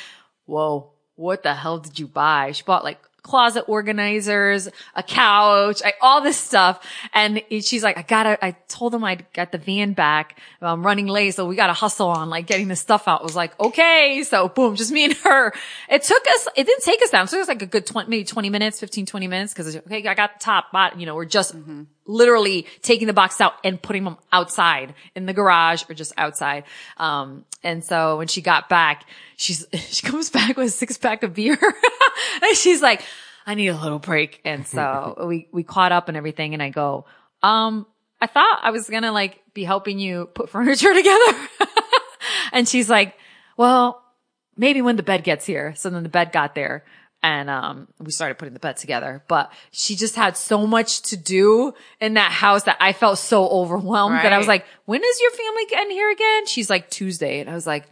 whoa, 0.45 0.91
what 1.15 1.43
the 1.43 1.53
hell 1.53 1.79
did 1.79 1.99
you 1.99 2.07
buy? 2.07 2.51
She 2.51 2.63
bought 2.63 2.83
like 2.83 2.99
closet 3.25 3.65
organizers, 3.67 4.69
a 4.93 5.01
couch, 5.01 5.81
I, 5.83 5.93
all 5.99 6.21
this 6.21 6.37
stuff. 6.37 6.85
And 7.11 7.41
she's 7.49 7.83
like, 7.83 7.97
I 7.97 8.03
gotta, 8.03 8.43
I 8.45 8.51
told 8.67 8.93
them 8.93 9.03
I'd 9.03 9.25
get 9.33 9.51
the 9.51 9.57
van 9.57 9.93
back. 9.93 10.39
I'm 10.61 10.85
running 10.85 11.07
late. 11.07 11.33
So 11.33 11.47
we 11.47 11.55
gotta 11.55 11.73
hustle 11.73 12.09
on 12.09 12.29
like 12.29 12.45
getting 12.45 12.67
the 12.67 12.75
stuff 12.75 13.07
out. 13.07 13.23
Was 13.23 13.35
like, 13.35 13.59
okay. 13.59 14.23
So 14.23 14.47
boom, 14.47 14.75
just 14.75 14.91
me 14.91 15.05
and 15.05 15.13
her. 15.23 15.51
It 15.89 16.03
took 16.03 16.23
us, 16.27 16.47
it 16.55 16.65
didn't 16.65 16.83
take 16.83 17.01
us 17.01 17.09
down. 17.09 17.27
So 17.27 17.37
it 17.37 17.39
was 17.39 17.47
like 17.47 17.63
a 17.63 17.65
good 17.65 17.87
20, 17.87 18.09
maybe 18.09 18.23
20 18.25 18.49
minutes, 18.51 18.79
15, 18.79 19.07
20 19.07 19.27
minutes. 19.27 19.53
Cause 19.55 19.75
okay, 19.75 20.07
I 20.07 20.13
got 20.13 20.39
the 20.39 20.43
top 20.43 20.71
bot, 20.71 20.99
you 20.99 21.07
know, 21.07 21.15
we're 21.15 21.25
just 21.25 21.55
mm-hmm. 21.57 21.83
Literally 22.05 22.67
taking 22.81 23.07
the 23.07 23.13
box 23.13 23.41
out 23.41 23.53
and 23.63 23.81
putting 23.81 24.03
them 24.03 24.17
outside 24.31 24.93
in 25.15 25.25
the 25.25 25.33
garage 25.33 25.83
or 25.89 25.93
just 25.93 26.13
outside. 26.17 26.63
Um, 26.97 27.45
and 27.63 27.83
so 27.83 28.17
when 28.17 28.27
she 28.27 28.41
got 28.41 28.69
back, 28.69 29.05
she's, 29.37 29.65
she 29.73 30.05
comes 30.05 30.29
back 30.29 30.57
with 30.57 30.67
a 30.67 30.71
six 30.71 30.97
pack 30.97 31.23
of 31.23 31.33
beer 31.33 31.57
and 32.41 32.55
she's 32.55 32.81
like, 32.81 33.01
I 33.45 33.55
need 33.55 33.67
a 33.67 33.77
little 33.77 33.99
break. 33.99 34.41
And 34.45 34.65
so 34.65 35.23
we, 35.27 35.47
we 35.51 35.63
caught 35.63 35.91
up 35.91 36.07
and 36.07 36.17
everything. 36.17 36.53
And 36.53 36.61
I 36.61 36.69
go, 36.69 37.05
um, 37.43 37.85
I 38.21 38.27
thought 38.27 38.59
I 38.61 38.71
was 38.71 38.89
going 38.89 39.03
to 39.03 39.11
like 39.11 39.41
be 39.53 39.63
helping 39.63 39.99
you 39.99 40.29
put 40.33 40.49
furniture 40.49 40.93
together. 40.93 41.47
and 42.51 42.67
she's 42.67 42.89
like, 42.89 43.15
well, 43.57 44.01
maybe 44.57 44.81
when 44.81 44.95
the 44.95 45.03
bed 45.03 45.23
gets 45.23 45.45
here. 45.45 45.73
So 45.75 45.89
then 45.89 46.03
the 46.03 46.09
bed 46.09 46.31
got 46.31 46.55
there 46.55 46.85
and, 47.25 47.49
um, 47.49 47.87
we 47.99 48.11
started 48.11 48.37
putting 48.37 48.53
the 48.53 48.59
bed 48.59 48.77
together, 48.77 49.23
but 49.27 49.51
she 49.71 49.95
just 49.95 50.15
had 50.15 50.37
so 50.37 50.67
much 50.67 51.01
to 51.09 51.17
do 51.17 51.73
in 51.99 52.13
that 52.13 52.31
house 52.31 52.63
that 52.63 52.77
I 52.79 52.93
felt 52.93 53.17
so 53.17 53.47
overwhelmed 53.49 54.17
that 54.23 54.31
I 54.31 54.37
was 54.37 54.47
like, 54.47 54.65
when 54.85 55.01
is 55.03 55.19
your 55.21 55.31
family 55.31 55.65
getting 55.67 55.91
here 55.91 56.11
again? 56.11 56.45
She's 56.45 56.69
like 56.69 56.89
Tuesday. 56.91 57.39
And 57.39 57.49
I 57.49 57.55
was 57.55 57.65
like, 57.65 57.85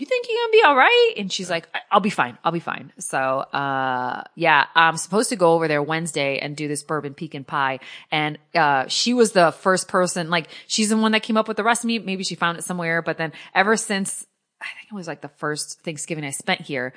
you 0.00 0.06
think 0.06 0.26
you're 0.28 0.38
gonna 0.44 0.52
be 0.52 0.62
all 0.62 0.76
right? 0.76 1.14
And 1.16 1.32
she's 1.32 1.50
like, 1.50 1.66
"I- 1.74 1.80
I'll 1.90 1.98
be 1.98 2.10
fine. 2.10 2.38
I'll 2.44 2.52
be 2.52 2.60
fine. 2.60 2.92
So, 3.00 3.18
uh, 3.18 4.22
yeah, 4.36 4.66
I'm 4.76 4.96
supposed 4.96 5.28
to 5.30 5.36
go 5.36 5.54
over 5.54 5.66
there 5.66 5.82
Wednesday 5.82 6.38
and 6.38 6.56
do 6.56 6.68
this 6.68 6.84
bourbon 6.84 7.14
pecan 7.14 7.42
pie. 7.42 7.80
And, 8.12 8.38
uh, 8.54 8.86
she 8.86 9.12
was 9.12 9.32
the 9.32 9.50
first 9.50 9.88
person, 9.88 10.30
like, 10.30 10.46
she's 10.68 10.90
the 10.90 10.96
one 10.96 11.10
that 11.12 11.24
came 11.24 11.36
up 11.36 11.48
with 11.48 11.56
the 11.56 11.64
recipe. 11.64 11.98
Maybe 11.98 12.22
she 12.22 12.36
found 12.36 12.58
it 12.58 12.62
somewhere, 12.62 13.02
but 13.02 13.18
then 13.18 13.32
ever 13.56 13.76
since, 13.76 14.24
I 14.60 14.66
think 14.78 14.88
it 14.92 14.94
was 14.94 15.06
like 15.08 15.20
the 15.20 15.28
first 15.28 15.82
Thanksgiving 15.82 16.24
I 16.24 16.30
spent 16.30 16.60
here, 16.62 16.92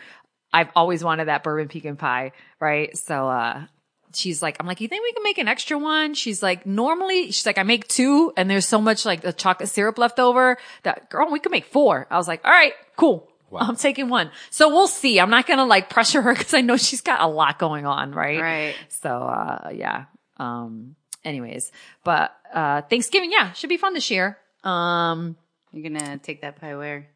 I've 0.53 0.69
always 0.75 1.03
wanted 1.03 1.25
that 1.25 1.43
bourbon 1.43 1.67
pecan 1.67 1.95
pie, 1.95 2.33
right? 2.59 2.95
So, 2.97 3.29
uh, 3.29 3.65
she's 4.13 4.41
like, 4.41 4.57
I'm 4.59 4.67
like, 4.67 4.81
you 4.81 4.87
think 4.87 5.03
we 5.03 5.13
can 5.13 5.23
make 5.23 5.37
an 5.37 5.47
extra 5.47 5.77
one? 5.77 6.13
She's 6.13 6.43
like, 6.43 6.65
normally, 6.65 7.27
she's 7.27 7.45
like, 7.45 7.57
I 7.57 7.63
make 7.63 7.87
two 7.87 8.33
and 8.35 8.49
there's 8.49 8.65
so 8.65 8.81
much 8.81 9.05
like 9.05 9.21
the 9.21 9.33
chocolate 9.33 9.69
syrup 9.69 9.97
left 9.97 10.19
over 10.19 10.57
that 10.83 11.09
girl, 11.09 11.31
we 11.31 11.39
could 11.39 11.51
make 11.51 11.65
four. 11.65 12.07
I 12.09 12.17
was 12.17 12.27
like, 12.27 12.43
all 12.43 12.51
right, 12.51 12.73
cool. 12.97 13.29
I'm 13.55 13.75
taking 13.75 14.07
one. 14.09 14.31
So 14.49 14.69
we'll 14.69 14.87
see. 14.87 15.19
I'm 15.19 15.29
not 15.29 15.45
going 15.45 15.57
to 15.57 15.65
like 15.65 15.89
pressure 15.89 16.21
her 16.21 16.33
because 16.33 16.53
I 16.53 16.61
know 16.61 16.77
she's 16.77 17.01
got 17.01 17.21
a 17.21 17.27
lot 17.27 17.59
going 17.59 17.85
on. 17.85 18.13
Right. 18.13 18.39
Right. 18.39 18.75
So, 18.89 19.09
uh, 19.09 19.69
yeah. 19.73 20.05
Um, 20.37 20.95
anyways, 21.25 21.71
but, 22.03 22.33
uh, 22.53 22.81
Thanksgiving, 22.83 23.31
yeah, 23.31 23.51
should 23.53 23.69
be 23.69 23.77
fun 23.77 23.93
this 23.93 24.09
year. 24.09 24.37
Um, 24.63 25.35
You're 25.71 25.89
gonna 25.89 26.17
take 26.17 26.41
that 26.41 26.59
pie 26.61 26.75
where? 26.75 27.07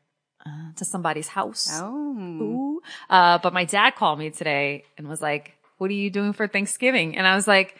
To 0.76 0.86
somebody's 0.86 1.28
house. 1.28 1.70
Oh. 1.72 2.18
Ooh. 2.18 2.82
Uh, 3.10 3.38
but 3.40 3.54
my 3.54 3.66
dad 3.66 3.96
called 3.96 4.20
me 4.20 4.30
today 4.30 4.84
and 4.98 5.08
was 5.08 5.22
like, 5.22 5.54
what 5.78 5.90
are 5.90 5.94
you 5.94 6.10
doing 6.10 6.34
for 6.34 6.48
Thanksgiving? 6.48 7.18
And 7.18 7.28
I 7.28 7.36
was 7.36 7.48
like, 7.48 7.80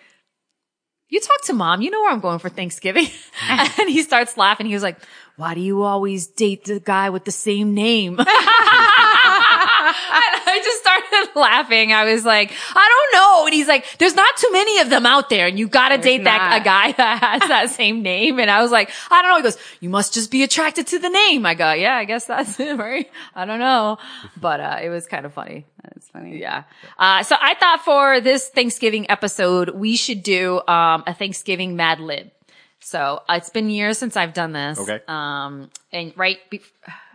you 1.10 1.20
talk 1.20 1.44
to 1.44 1.54
mom. 1.54 1.82
You 1.82 1.92
know 1.92 2.02
where 2.02 2.12
I'm 2.12 2.20
going 2.20 2.40
for 2.40 2.50
Thanksgiving. 2.50 3.08
and 3.50 3.90
he 3.90 4.02
starts 4.02 4.38
laughing. 4.38 4.66
He 4.66 4.74
was 4.74 4.84
like, 4.84 4.98
why 5.38 5.54
do 5.54 5.62
you 5.62 5.84
always 5.84 6.28
date 6.28 6.66
the 6.66 6.80
guy 6.80 7.10
with 7.10 7.26
the 7.26 7.32
same 7.32 7.74
name? 7.74 8.20
I 9.94 10.62
just 10.64 10.80
started 10.82 11.40
laughing. 11.40 11.94
I 11.94 12.06
was 12.06 12.26
like, 12.26 12.52
I 12.76 13.10
don't 13.12 13.20
know. 13.20 13.46
And 13.46 13.54
he's 13.54 13.68
like, 13.68 13.86
there's 13.98 14.16
not 14.16 14.36
too 14.38 14.52
many 14.52 14.80
of 14.80 14.90
them 14.90 15.06
out 15.06 15.30
there 15.30 15.48
and 15.48 15.60
you 15.60 15.68
gotta 15.68 15.98
date 15.98 16.24
that, 16.24 16.62
a 16.62 16.64
guy 16.64 16.92
that 16.94 17.20
has 17.20 17.50
that 17.50 17.70
same 17.76 18.02
name. 18.02 18.40
And 18.40 18.50
I 18.50 18.62
was 18.62 18.72
like, 18.72 18.90
I 19.12 19.22
don't 19.22 19.32
know. 19.32 19.38
He 19.38 19.44
goes, 19.44 19.58
you 19.80 19.90
must 19.90 20.14
just 20.14 20.32
be 20.32 20.44
attracted 20.44 20.88
to 20.88 21.00
the 21.00 21.10
name. 21.10 21.46
I 21.46 21.54
go, 21.54 21.72
yeah, 21.74 21.96
I 21.96 22.06
guess 22.06 22.26
that's 22.26 22.60
it, 22.60 22.78
right? 22.78 23.10
I 23.36 23.46
don't 23.46 23.60
know. 23.60 23.98
But, 24.40 24.60
uh, 24.60 24.80
it 24.82 24.90
was 24.90 25.06
kind 25.08 25.26
of 25.26 25.34
funny. 25.34 25.66
That's 25.84 26.08
funny. 26.10 26.40
Yeah. 26.40 26.64
Uh, 26.98 27.24
so 27.24 27.36
I 27.40 27.54
thought 27.56 27.82
for 27.86 28.22
this 28.22 28.50
Thanksgiving 28.50 29.10
episode, 29.10 29.70
we 29.70 29.96
should 29.96 30.24
do, 30.24 30.62
um, 30.68 31.04
a 31.08 31.14
Thanksgiving 31.14 31.76
Mad 31.76 32.00
Lib. 32.00 32.32
So 32.80 33.22
uh, 33.28 33.36
it's 33.38 33.50
been 33.50 33.70
years 33.70 33.98
since 33.98 34.16
I've 34.16 34.34
done 34.34 34.52
this. 34.52 34.80
Okay. 34.80 35.00
Um, 35.08 35.70
and 35.92 36.14
right, 36.16 36.38
be- 36.50 36.62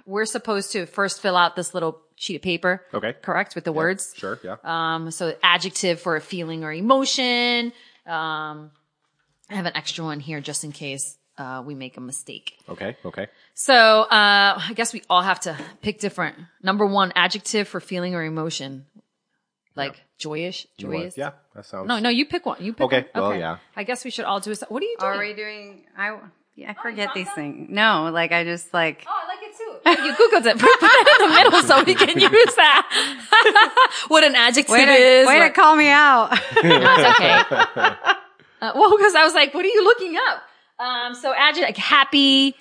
we're 0.04 0.24
supposed 0.24 0.72
to 0.72 0.86
first 0.86 1.20
fill 1.20 1.36
out 1.36 1.54
this 1.54 1.74
little 1.74 2.00
sheet 2.20 2.36
of 2.36 2.42
paper. 2.42 2.84
Okay. 2.92 3.14
Correct 3.22 3.54
with 3.54 3.64
the 3.64 3.72
words. 3.72 4.12
Sure. 4.16 4.38
Yeah. 4.44 4.56
Um, 4.62 5.10
so 5.10 5.34
adjective 5.42 6.00
for 6.00 6.16
a 6.16 6.20
feeling 6.20 6.64
or 6.64 6.72
emotion. 6.72 7.72
Um, 8.06 8.70
I 9.50 9.54
have 9.54 9.66
an 9.66 9.74
extra 9.74 10.04
one 10.04 10.20
here 10.20 10.40
just 10.40 10.62
in 10.62 10.70
case, 10.72 11.16
uh, 11.38 11.62
we 11.64 11.74
make 11.74 11.96
a 11.96 12.00
mistake. 12.00 12.52
okay. 12.68 12.96
Okay. 13.04 13.26
So, 13.54 13.74
uh, 14.02 14.60
I 14.68 14.72
guess 14.74 14.92
we 14.92 15.02
all 15.08 15.22
have 15.22 15.40
to 15.40 15.56
pick 15.80 15.98
different. 15.98 16.36
Number 16.62 16.84
one, 16.86 17.12
adjective 17.16 17.66
for 17.68 17.80
feeling 17.80 18.14
or 18.14 18.22
emotion. 18.22 18.84
Like 19.76 20.02
joyous, 20.18 20.66
You 20.76 20.88
want- 20.88 20.98
joyous. 21.00 21.16
yeah. 21.16 21.30
That 21.54 21.64
sounds. 21.64 21.88
No, 21.88 21.98
no, 22.00 22.10
you 22.10 22.26
pick 22.26 22.44
one. 22.44 22.58
You 22.62 22.72
pick 22.74 22.84
Okay, 22.86 23.06
one. 23.12 23.22
well, 23.22 23.34
yeah. 23.38 23.58
I 23.76 23.84
guess 23.84 24.04
we 24.04 24.10
should 24.10 24.26
all 24.26 24.40
do 24.40 24.52
a, 24.52 24.56
what 24.68 24.82
are 24.82 24.86
you 24.86 24.96
doing? 25.00 25.12
Are 25.12 25.18
we 25.18 25.32
doing? 25.32 25.84
I 25.96 26.18
yeah, 26.56 26.74
I 26.76 26.82
forget 26.82 27.14
these 27.14 27.30
things. 27.32 27.68
No, 27.70 28.10
like 28.12 28.30
I 28.32 28.44
just 28.44 28.74
like 28.74 29.06
Oh, 29.08 29.22
You 29.86 30.12
googled 30.12 30.46
it. 30.46 30.58
Put 30.60 30.70
it 30.82 31.20
in 31.20 31.28
the 31.28 31.34
middle 31.34 31.62
so 31.62 31.82
we 31.84 31.94
can 31.94 32.18
use 32.20 32.54
that. 32.54 33.88
what 34.08 34.24
an 34.24 34.34
adjective 34.34 34.72
way 34.72 34.84
to 34.84 34.92
is. 34.92 35.26
way 35.26 35.38
like- 35.40 35.54
to 35.54 35.60
call 35.60 35.76
me 35.76 35.88
out. 35.88 36.30
No, 36.62 36.94
it's 36.98 37.20
okay. 37.20 37.42
Uh, 38.62 38.72
well, 38.74 38.96
because 38.96 39.14
I 39.14 39.24
was 39.24 39.32
like, 39.34 39.54
what 39.54 39.64
are 39.64 39.68
you 39.68 39.82
looking 39.84 40.16
up? 40.16 40.42
Um, 40.84 41.14
so 41.14 41.32
adjective, 41.34 41.64
like 41.68 41.76
happy, 41.78 42.54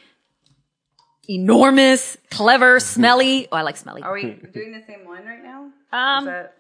enormous, 1.30 2.18
clever, 2.32 2.80
smelly. 2.80 3.48
Oh, 3.52 3.58
I 3.58 3.62
like 3.64 3.78
smelly. 3.78 4.02
Are 4.02 4.14
we 4.14 4.24
doing 4.54 4.72
the 4.72 4.82
same 4.88 5.06
one 5.06 5.26
right 5.26 5.44
now? 5.44 5.70
Um, 5.92 6.24
Is 6.24 6.28
that- 6.30 6.56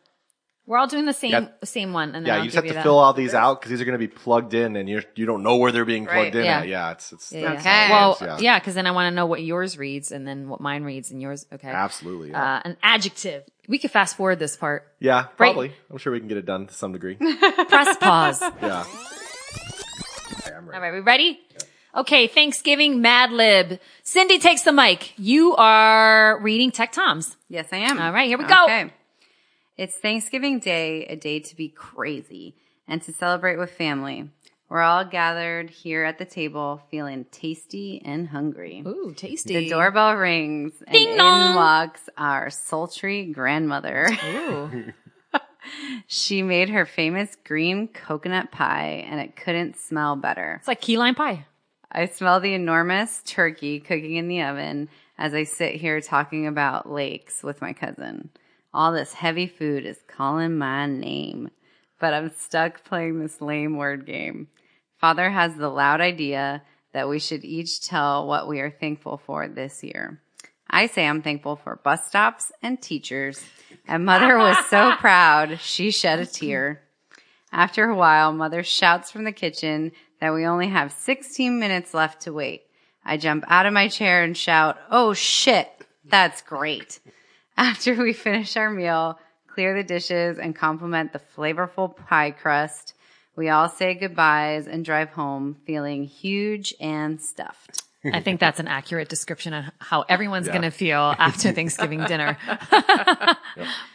we're 0.69 0.77
all 0.77 0.85
doing 0.87 1.05
the 1.05 1.13
same, 1.13 1.31
Yeah. 1.31 1.47
same 1.63 1.93
one. 1.93 2.09
And 2.15 2.17
then 2.17 2.25
Yeah, 2.27 2.33
I'll 2.35 2.39
you 2.39 2.51
just 2.51 2.55
give 2.55 2.63
have 2.65 2.69
to 2.71 2.73
that. 2.75 2.83
fill 2.83 2.99
all 2.99 3.11
these 3.13 3.33
out 3.33 3.59
because 3.59 3.71
these 3.71 3.81
are 3.81 3.85
going 3.85 3.99
to 3.99 4.07
be 4.07 4.07
plugged 4.07 4.53
in, 4.53 4.75
and 4.75 4.87
you 4.87 5.01
you 5.15 5.25
don't 5.25 5.41
know 5.41 5.57
where 5.57 5.71
they're 5.71 5.83
being 5.83 6.05
plugged 6.05 6.35
Right, 6.35 6.35
in. 6.35 6.45
yeah. 6.45 6.59
At. 6.59 6.67
Yeah, 6.67 6.91
it's 6.91 7.11
it's 7.11 7.31
Yeah, 7.33 7.53
that's 7.53 7.65
yeah. 7.65 7.87
how 7.87 8.11
it 8.11 8.21
Well, 8.21 8.35
is, 8.37 8.41
yeah, 8.43 8.59
because 8.59 8.75
then 8.75 8.85
I 8.85 8.91
want 8.91 9.11
to 9.11 9.15
know 9.15 9.25
what 9.25 9.41
yours 9.41 9.77
reads 9.79 10.11
and 10.11 10.27
then 10.27 10.47
what 10.47 10.61
mine 10.61 10.83
reads 10.83 11.09
and 11.11 11.19
yours. 11.21 11.45
Okay. 11.51 11.69
absolutely. 11.69 12.29
Yeah, 12.29 12.55
Uh, 12.57 12.61
an 12.65 12.77
adjective. 12.83 13.43
We 13.67 13.79
could 13.79 13.91
fast 13.91 14.15
forward 14.15 14.37
this 14.39 14.55
part. 14.55 14.87
yeah 14.99 15.23
probably. 15.37 15.73
I'm 15.91 15.97
sure 15.97 16.13
we 16.13 16.19
can 16.19 16.27
get 16.27 16.37
it 16.37 16.45
done 16.45 16.67
to 16.67 16.73
some 16.73 16.93
degree. 16.93 17.15
Press 17.69 17.97
pause. 17.97 18.39
Yeah. 18.61 18.85
Okay, 20.39 20.55
I'm 20.55 20.67
ready. 20.69 20.81
right, 20.81 20.93
we 20.93 20.99
ready? 20.99 21.39
Okay, 21.95 22.27
Thanksgiving 22.27 23.01
Mad 23.01 23.31
Lib. 23.31 23.79
Cindy 24.03 24.37
takes 24.37 24.61
the 24.61 24.71
mic. 24.71 25.13
You 25.17 25.55
are 25.55 26.39
reading 26.41 26.69
Tech 26.71 26.91
Toms. 26.91 27.35
Yes, 27.49 27.67
I 27.73 27.77
am. 27.77 27.99
All 27.99 28.11
right, 28.13 28.27
here 28.27 28.37
we 28.37 28.43
go. 28.45 28.63
Okay. 28.65 28.91
It's 29.79 29.95
Thanksgiving 29.95 30.59
Day, 30.59 31.05
a 31.05 31.15
day 31.15 31.39
to 31.39 31.55
be 31.55 31.69
crazy 31.69 32.53
and 32.85 33.01
to 33.03 33.13
celebrate 33.13 33.55
with 33.55 33.71
family. 33.71 34.29
We're 34.67 34.81
all 34.81 35.05
gathered 35.05 35.69
here 35.69 36.03
at 36.03 36.17
the 36.17 36.25
table 36.25 36.81
feeling 36.91 37.23
tasty 37.31 38.01
and 38.03 38.27
hungry. 38.27 38.83
Ooh, 38.85 39.13
tasty. 39.15 39.55
The 39.55 39.69
doorbell 39.69 40.15
rings 40.15 40.73
and 40.85 40.91
Ding 40.91 41.11
in 41.11 41.17
dong. 41.17 41.55
walks 41.55 42.09
our 42.17 42.49
sultry 42.49 43.27
grandmother. 43.27 44.09
Ooh. 44.25 44.91
she 46.07 46.43
made 46.43 46.67
her 46.71 46.85
famous 46.85 47.37
green 47.45 47.87
coconut 47.87 48.51
pie 48.51 49.05
and 49.09 49.21
it 49.21 49.37
couldn't 49.37 49.77
smell 49.77 50.17
better. 50.17 50.55
It's 50.59 50.67
like 50.67 50.81
key 50.81 50.97
lime 50.97 51.15
pie. 51.15 51.45
I 51.89 52.07
smell 52.07 52.41
the 52.41 52.53
enormous 52.53 53.23
turkey 53.25 53.79
cooking 53.79 54.17
in 54.17 54.27
the 54.27 54.41
oven 54.41 54.89
as 55.17 55.33
I 55.33 55.45
sit 55.45 55.75
here 55.75 56.01
talking 56.01 56.47
about 56.47 56.91
lakes 56.91 57.43
with 57.43 57.61
my 57.61 57.71
cousin. 57.71 58.29
All 58.73 58.91
this 58.91 59.13
heavy 59.13 59.47
food 59.47 59.85
is 59.85 59.97
calling 60.07 60.57
my 60.57 60.85
name, 60.85 61.49
but 61.99 62.13
I'm 62.13 62.29
stuck 62.29 62.83
playing 62.83 63.19
this 63.19 63.41
lame 63.41 63.77
word 63.77 64.05
game. 64.05 64.47
Father 64.99 65.31
has 65.31 65.55
the 65.55 65.69
loud 65.69 66.01
idea 66.01 66.61
that 66.93 67.09
we 67.09 67.19
should 67.19 67.43
each 67.43 67.81
tell 67.81 68.27
what 68.27 68.47
we 68.47 68.59
are 68.59 68.69
thankful 68.69 69.17
for 69.25 69.47
this 69.47 69.83
year. 69.83 70.21
I 70.69 70.85
say 70.85 71.07
I'm 71.07 71.23
thankful 71.23 71.55
for 71.55 71.79
bus 71.83 72.05
stops 72.07 72.51
and 72.61 72.79
teachers, 72.79 73.43
and 73.87 74.05
mother 74.05 74.37
was 74.37 74.57
so 74.67 74.91
proud 74.97 75.59
she 75.59 75.89
shed 75.89 76.19
a 76.19 76.25
tear. 76.27 76.83
After 77.51 77.89
a 77.89 77.95
while, 77.95 78.31
mother 78.31 78.61
shouts 78.61 79.09
from 79.09 79.23
the 79.23 79.31
kitchen 79.31 79.93
that 80.21 80.33
we 80.33 80.45
only 80.45 80.67
have 80.67 80.91
16 80.91 81.59
minutes 81.59 81.95
left 81.95 82.21
to 82.21 82.33
wait. 82.33 82.63
I 83.03 83.17
jump 83.17 83.45
out 83.47 83.65
of 83.65 83.73
my 83.73 83.87
chair 83.87 84.23
and 84.23 84.37
shout, 84.37 84.77
Oh 84.91 85.13
shit, 85.13 85.69
that's 86.05 86.43
great. 86.43 86.99
After 87.59 87.93
we 87.93 88.13
finish 88.13 88.55
our 88.55 88.69
meal, 88.69 89.19
clear 89.47 89.75
the 89.75 89.83
dishes 89.83 90.37
and 90.39 90.55
compliment 90.55 91.11
the 91.11 91.19
flavorful 91.35 91.93
pie 91.93 92.31
crust, 92.31 92.93
we 93.35 93.49
all 93.49 93.67
say 93.67 93.95
goodbyes 93.95 94.65
and 94.65 94.85
drive 94.85 95.09
home 95.09 95.57
feeling 95.67 96.05
huge 96.05 96.73
and 96.79 97.21
stuffed. 97.21 97.83
I 98.05 98.21
think 98.21 98.39
that's 98.39 98.61
an 98.61 98.69
accurate 98.69 99.09
description 99.09 99.53
of 99.53 99.65
how 99.79 100.05
everyone's 100.07 100.47
going 100.47 100.61
to 100.61 100.71
feel 100.71 100.95
after 101.19 101.51
Thanksgiving 101.51 102.01
dinner. 102.05 102.37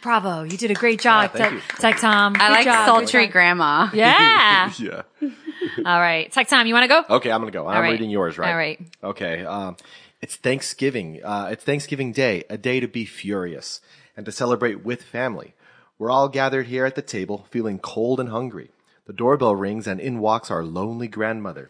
Bravo. 0.03 0.43
You 0.43 0.57
did 0.57 0.69
a 0.69 0.75
great 0.75 1.01
job. 1.01 1.31
thank 1.31 1.43
Tech, 1.43 1.53
you. 1.53 1.79
Tech 1.79 1.97
Tom. 1.99 2.35
I 2.39 2.49
like 2.49 2.65
job. 2.65 2.85
sultry 2.85 3.25
Good 3.25 3.33
grandma. 3.33 3.89
Yeah. 3.93 4.71
Yeah. 4.79 5.01
All 5.83 5.99
right. 5.99 6.31
Tech 6.31 6.47
Tom, 6.49 6.67
you 6.67 6.75
want 6.75 6.83
to 6.83 6.87
go? 6.87 7.15
Okay, 7.15 7.31
I'm 7.31 7.41
gonna 7.41 7.49
go. 7.49 7.67
I'm 7.67 7.77
All 7.77 7.81
right. 7.81 7.91
reading 7.93 8.11
yours, 8.11 8.37
right? 8.37 8.51
All 8.51 8.55
right. 8.55 8.79
Okay. 9.03 9.43
Um, 9.43 9.75
it's 10.25 10.37
Thanksgiving. 10.37 11.23
Uh, 11.23 11.49
it's 11.51 11.63
Thanksgiving 11.63 12.11
Day, 12.11 12.45
a 12.49 12.57
day 12.57 12.79
to 12.79 12.87
be 12.87 13.05
furious 13.05 13.79
and 14.17 14.25
to 14.25 14.31
celebrate 14.31 14.83
with 14.83 15.03
family. 15.03 15.53
We're 15.99 16.09
all 16.09 16.29
gathered 16.29 16.65
here 16.65 16.83
at 16.83 16.95
the 16.95 17.03
table, 17.03 17.45
feeling 17.51 17.77
cold 17.77 18.19
and 18.19 18.29
hungry. 18.29 18.71
The 19.05 19.13
doorbell 19.13 19.55
rings, 19.55 19.85
and 19.85 19.99
in 19.99 20.17
walks 20.17 20.49
our 20.49 20.63
lonely 20.63 21.07
grandmother. 21.07 21.69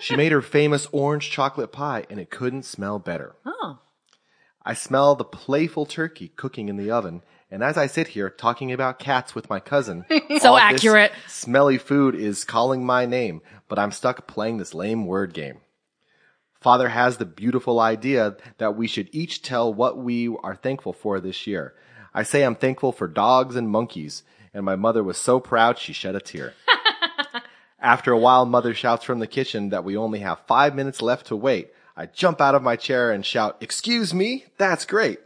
She 0.00 0.16
made 0.16 0.32
her 0.32 0.42
famous 0.42 0.88
orange 0.90 1.30
chocolate 1.30 1.70
pie, 1.70 2.04
and 2.10 2.18
it 2.18 2.30
couldn't 2.30 2.64
smell 2.64 2.98
better. 2.98 3.36
Oh. 3.46 3.78
I 4.64 4.74
smell 4.74 5.14
the 5.14 5.22
playful 5.22 5.86
turkey 5.86 6.32
cooking 6.34 6.68
in 6.68 6.76
the 6.76 6.90
oven, 6.90 7.22
and 7.48 7.62
as 7.62 7.78
I 7.78 7.86
sit 7.86 8.08
here 8.08 8.28
talking 8.28 8.72
about 8.72 8.98
cats 8.98 9.36
with 9.36 9.48
my 9.48 9.60
cousin, 9.60 10.04
So 10.40 10.56
accurate. 10.56 11.12
smelly 11.28 11.78
food 11.78 12.16
is 12.16 12.42
calling 12.42 12.84
my 12.84 13.06
name, 13.06 13.40
but 13.68 13.78
I'm 13.78 13.92
stuck 13.92 14.26
playing 14.26 14.56
this 14.58 14.74
lame 14.74 15.06
word 15.06 15.32
game. 15.32 15.60
Father 16.64 16.88
has 16.88 17.18
the 17.18 17.26
beautiful 17.26 17.78
idea 17.78 18.38
that 18.56 18.74
we 18.74 18.86
should 18.86 19.10
each 19.12 19.42
tell 19.42 19.74
what 19.74 19.98
we 19.98 20.34
are 20.42 20.56
thankful 20.56 20.94
for 20.94 21.20
this 21.20 21.46
year. 21.46 21.74
I 22.14 22.22
say 22.22 22.42
I'm 22.42 22.54
thankful 22.54 22.90
for 22.90 23.06
dogs 23.06 23.54
and 23.54 23.68
monkeys, 23.68 24.22
and 24.54 24.64
my 24.64 24.74
mother 24.74 25.04
was 25.04 25.18
so 25.18 25.40
proud 25.40 25.76
she 25.76 25.92
shed 25.92 26.14
a 26.14 26.20
tear. 26.20 26.54
After 27.78 28.12
a 28.12 28.18
while, 28.18 28.46
mother 28.46 28.72
shouts 28.72 29.04
from 29.04 29.18
the 29.18 29.26
kitchen 29.26 29.68
that 29.68 29.84
we 29.84 29.94
only 29.94 30.20
have 30.20 30.46
five 30.46 30.74
minutes 30.74 31.02
left 31.02 31.26
to 31.26 31.36
wait. 31.36 31.68
I 31.98 32.06
jump 32.06 32.40
out 32.40 32.54
of 32.54 32.62
my 32.62 32.76
chair 32.76 33.12
and 33.12 33.26
shout, 33.26 33.58
Excuse 33.60 34.14
me? 34.14 34.46
That's 34.56 34.86
great. 34.86 35.20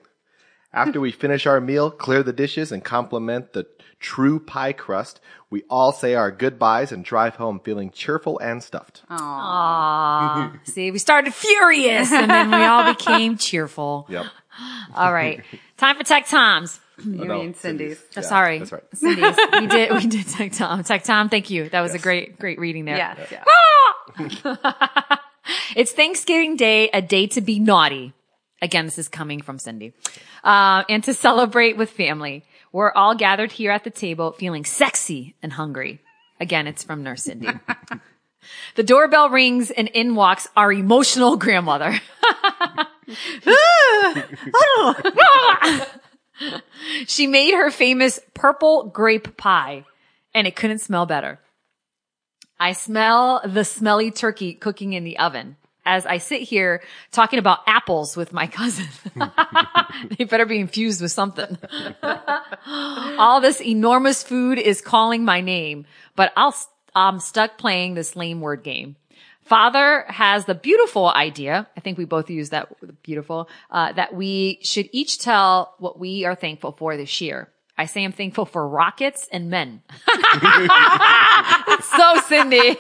After 0.72 1.00
we 1.00 1.12
finish 1.12 1.46
our 1.46 1.60
meal, 1.60 1.90
clear 1.90 2.22
the 2.22 2.32
dishes, 2.32 2.70
and 2.72 2.84
compliment 2.84 3.52
the 3.54 3.66
true 4.00 4.38
pie 4.38 4.72
crust, 4.72 5.20
we 5.50 5.62
all 5.70 5.92
say 5.92 6.14
our 6.14 6.30
goodbyes 6.30 6.92
and 6.92 7.04
drive 7.04 7.36
home 7.36 7.58
feeling 7.64 7.90
cheerful 7.90 8.38
and 8.38 8.62
stuffed. 8.62 9.02
Aw. 9.10 10.52
See, 10.64 10.90
we 10.90 10.98
started 10.98 11.32
furious 11.34 12.12
and 12.12 12.30
then 12.30 12.50
we 12.50 12.62
all 12.64 12.92
became 12.94 13.36
cheerful. 13.38 14.06
Yep. 14.10 14.26
All 14.94 15.12
right. 15.12 15.42
Time 15.76 15.96
for 15.96 16.02
Tech 16.04 16.26
Toms. 16.26 16.80
You 17.04 17.22
Oh, 17.22 17.24
no, 17.24 17.38
mean 17.38 17.54
Cindy's. 17.54 17.98
Oh, 18.00 18.04
Yeah, 18.16 18.22
sorry. 18.22 18.58
That's 18.58 18.72
right. 18.72 18.82
Cindy's. 18.92 19.36
We 19.52 19.66
did, 19.68 19.92
we 19.92 20.06
did 20.06 20.26
Tech 20.28 20.52
Tom. 20.52 20.82
Tech 20.82 21.04
Tom, 21.04 21.28
thank 21.28 21.48
you. 21.48 21.68
That 21.68 21.80
was 21.80 21.94
a 21.94 21.98
great, 21.98 22.38
great 22.40 22.58
reading 22.58 22.84
there. 22.84 22.96
Yes, 22.96 23.32
yeah. 24.18 25.16
It's 25.76 25.92
Thanksgiving 25.92 26.56
Day, 26.56 26.90
a 26.90 27.00
day 27.00 27.26
to 27.28 27.40
be 27.40 27.58
naughty. 27.58 28.12
Again, 28.60 28.86
this 28.86 28.98
is 28.98 29.08
coming 29.08 29.40
from 29.40 29.58
Cindy. 29.58 29.92
Uh, 30.42 30.84
and 30.88 31.04
to 31.04 31.14
celebrate 31.14 31.76
with 31.76 31.90
family. 31.90 32.44
We're 32.72 32.92
all 32.92 33.14
gathered 33.14 33.52
here 33.52 33.70
at 33.70 33.84
the 33.84 33.90
table 33.90 34.32
feeling 34.32 34.64
sexy 34.64 35.36
and 35.42 35.52
hungry. 35.52 36.00
Again, 36.40 36.66
it's 36.66 36.82
from 36.82 37.02
Nurse 37.02 37.24
Cindy. 37.24 37.48
the 38.74 38.82
doorbell 38.82 39.30
rings 39.30 39.70
and 39.70 39.88
in 39.88 40.14
walks 40.14 40.48
our 40.56 40.72
emotional 40.72 41.36
grandmother. 41.36 41.98
she 47.06 47.26
made 47.26 47.54
her 47.54 47.70
famous 47.70 48.20
purple 48.34 48.84
grape 48.84 49.36
pie 49.36 49.84
and 50.34 50.46
it 50.46 50.56
couldn't 50.56 50.78
smell 50.80 51.06
better. 51.06 51.40
I 52.60 52.72
smell 52.72 53.40
the 53.44 53.64
smelly 53.64 54.10
turkey 54.10 54.52
cooking 54.54 54.92
in 54.92 55.04
the 55.04 55.18
oven. 55.18 55.56
As 55.88 56.04
I 56.04 56.18
sit 56.18 56.42
here 56.42 56.82
talking 57.12 57.38
about 57.38 57.60
apples 57.66 58.14
with 58.14 58.32
my 58.32 58.46
cousin. 58.46 58.86
they 60.18 60.24
better 60.24 60.44
be 60.44 60.60
infused 60.60 61.00
with 61.00 61.10
something. 61.10 61.56
All 62.66 63.40
this 63.40 63.62
enormous 63.62 64.22
food 64.22 64.58
is 64.58 64.82
calling 64.82 65.24
my 65.24 65.40
name, 65.40 65.86
but 66.14 66.30
I'll, 66.36 66.54
I'm 66.94 67.20
stuck 67.20 67.56
playing 67.56 67.94
this 67.94 68.14
lame 68.14 68.42
word 68.42 68.62
game. 68.62 68.96
Father 69.40 70.04
has 70.08 70.44
the 70.44 70.54
beautiful 70.54 71.08
idea. 71.08 71.66
I 71.74 71.80
think 71.80 71.96
we 71.96 72.04
both 72.04 72.28
use 72.28 72.50
that 72.50 72.68
beautiful, 73.02 73.48
uh, 73.70 73.92
that 73.92 74.14
we 74.14 74.58
should 74.60 74.90
each 74.92 75.18
tell 75.18 75.74
what 75.78 75.98
we 75.98 76.26
are 76.26 76.34
thankful 76.34 76.72
for 76.72 76.98
this 76.98 77.22
year. 77.22 77.48
I 77.80 77.86
say 77.86 78.02
I'm 78.02 78.10
thankful 78.10 78.44
for 78.44 78.66
rockets 78.66 79.28
and 79.30 79.50
men. 79.50 79.82
so 81.96 82.20
Cindy. 82.26 82.56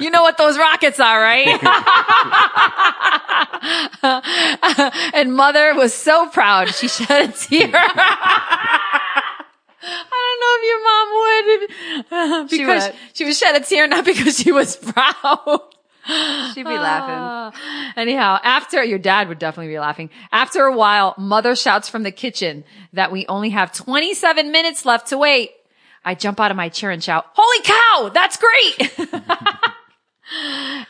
you 0.00 0.10
know 0.10 0.22
what 0.22 0.36
those 0.36 0.58
rockets 0.58 0.98
are, 0.98 1.20
right? 1.20 1.46
and 5.14 5.32
mother 5.32 5.76
was 5.76 5.94
so 5.94 6.28
proud. 6.30 6.74
She 6.74 6.88
shed 6.88 7.30
a 7.30 7.32
tear. 7.32 7.70
I 9.84 10.26
don't 10.26 10.40
know 10.40 10.54
if 10.58 10.62
your 10.66 10.82
mom 10.82 11.08
would. 12.40 12.50
She 12.50 12.58
because 12.58 12.88
would. 12.88 12.96
she 13.12 13.24
was 13.24 13.38
shed 13.38 13.54
a 13.54 13.60
tear, 13.64 13.86
not 13.86 14.04
because 14.04 14.36
she 14.36 14.50
was 14.50 14.74
proud. 14.76 15.60
She'd 16.54 16.64
be 16.64 16.78
laughing. 16.78 17.60
Anyhow, 17.96 18.38
after 18.42 18.82
your 18.82 18.98
dad 18.98 19.28
would 19.28 19.38
definitely 19.38 19.72
be 19.72 19.78
laughing. 19.78 20.10
After 20.32 20.64
a 20.64 20.76
while, 20.76 21.14
mother 21.16 21.54
shouts 21.54 21.88
from 21.88 22.02
the 22.02 22.10
kitchen 22.10 22.64
that 22.92 23.12
we 23.12 23.26
only 23.26 23.50
have 23.50 23.72
27 23.72 24.50
minutes 24.50 24.84
left 24.84 25.08
to 25.08 25.18
wait. 25.18 25.52
I 26.04 26.14
jump 26.16 26.40
out 26.40 26.50
of 26.50 26.56
my 26.56 26.68
chair 26.68 26.90
and 26.90 27.02
shout, 27.02 27.26
holy 27.34 27.62
cow, 27.62 28.10
that's 28.12 28.36
great. 28.36 28.98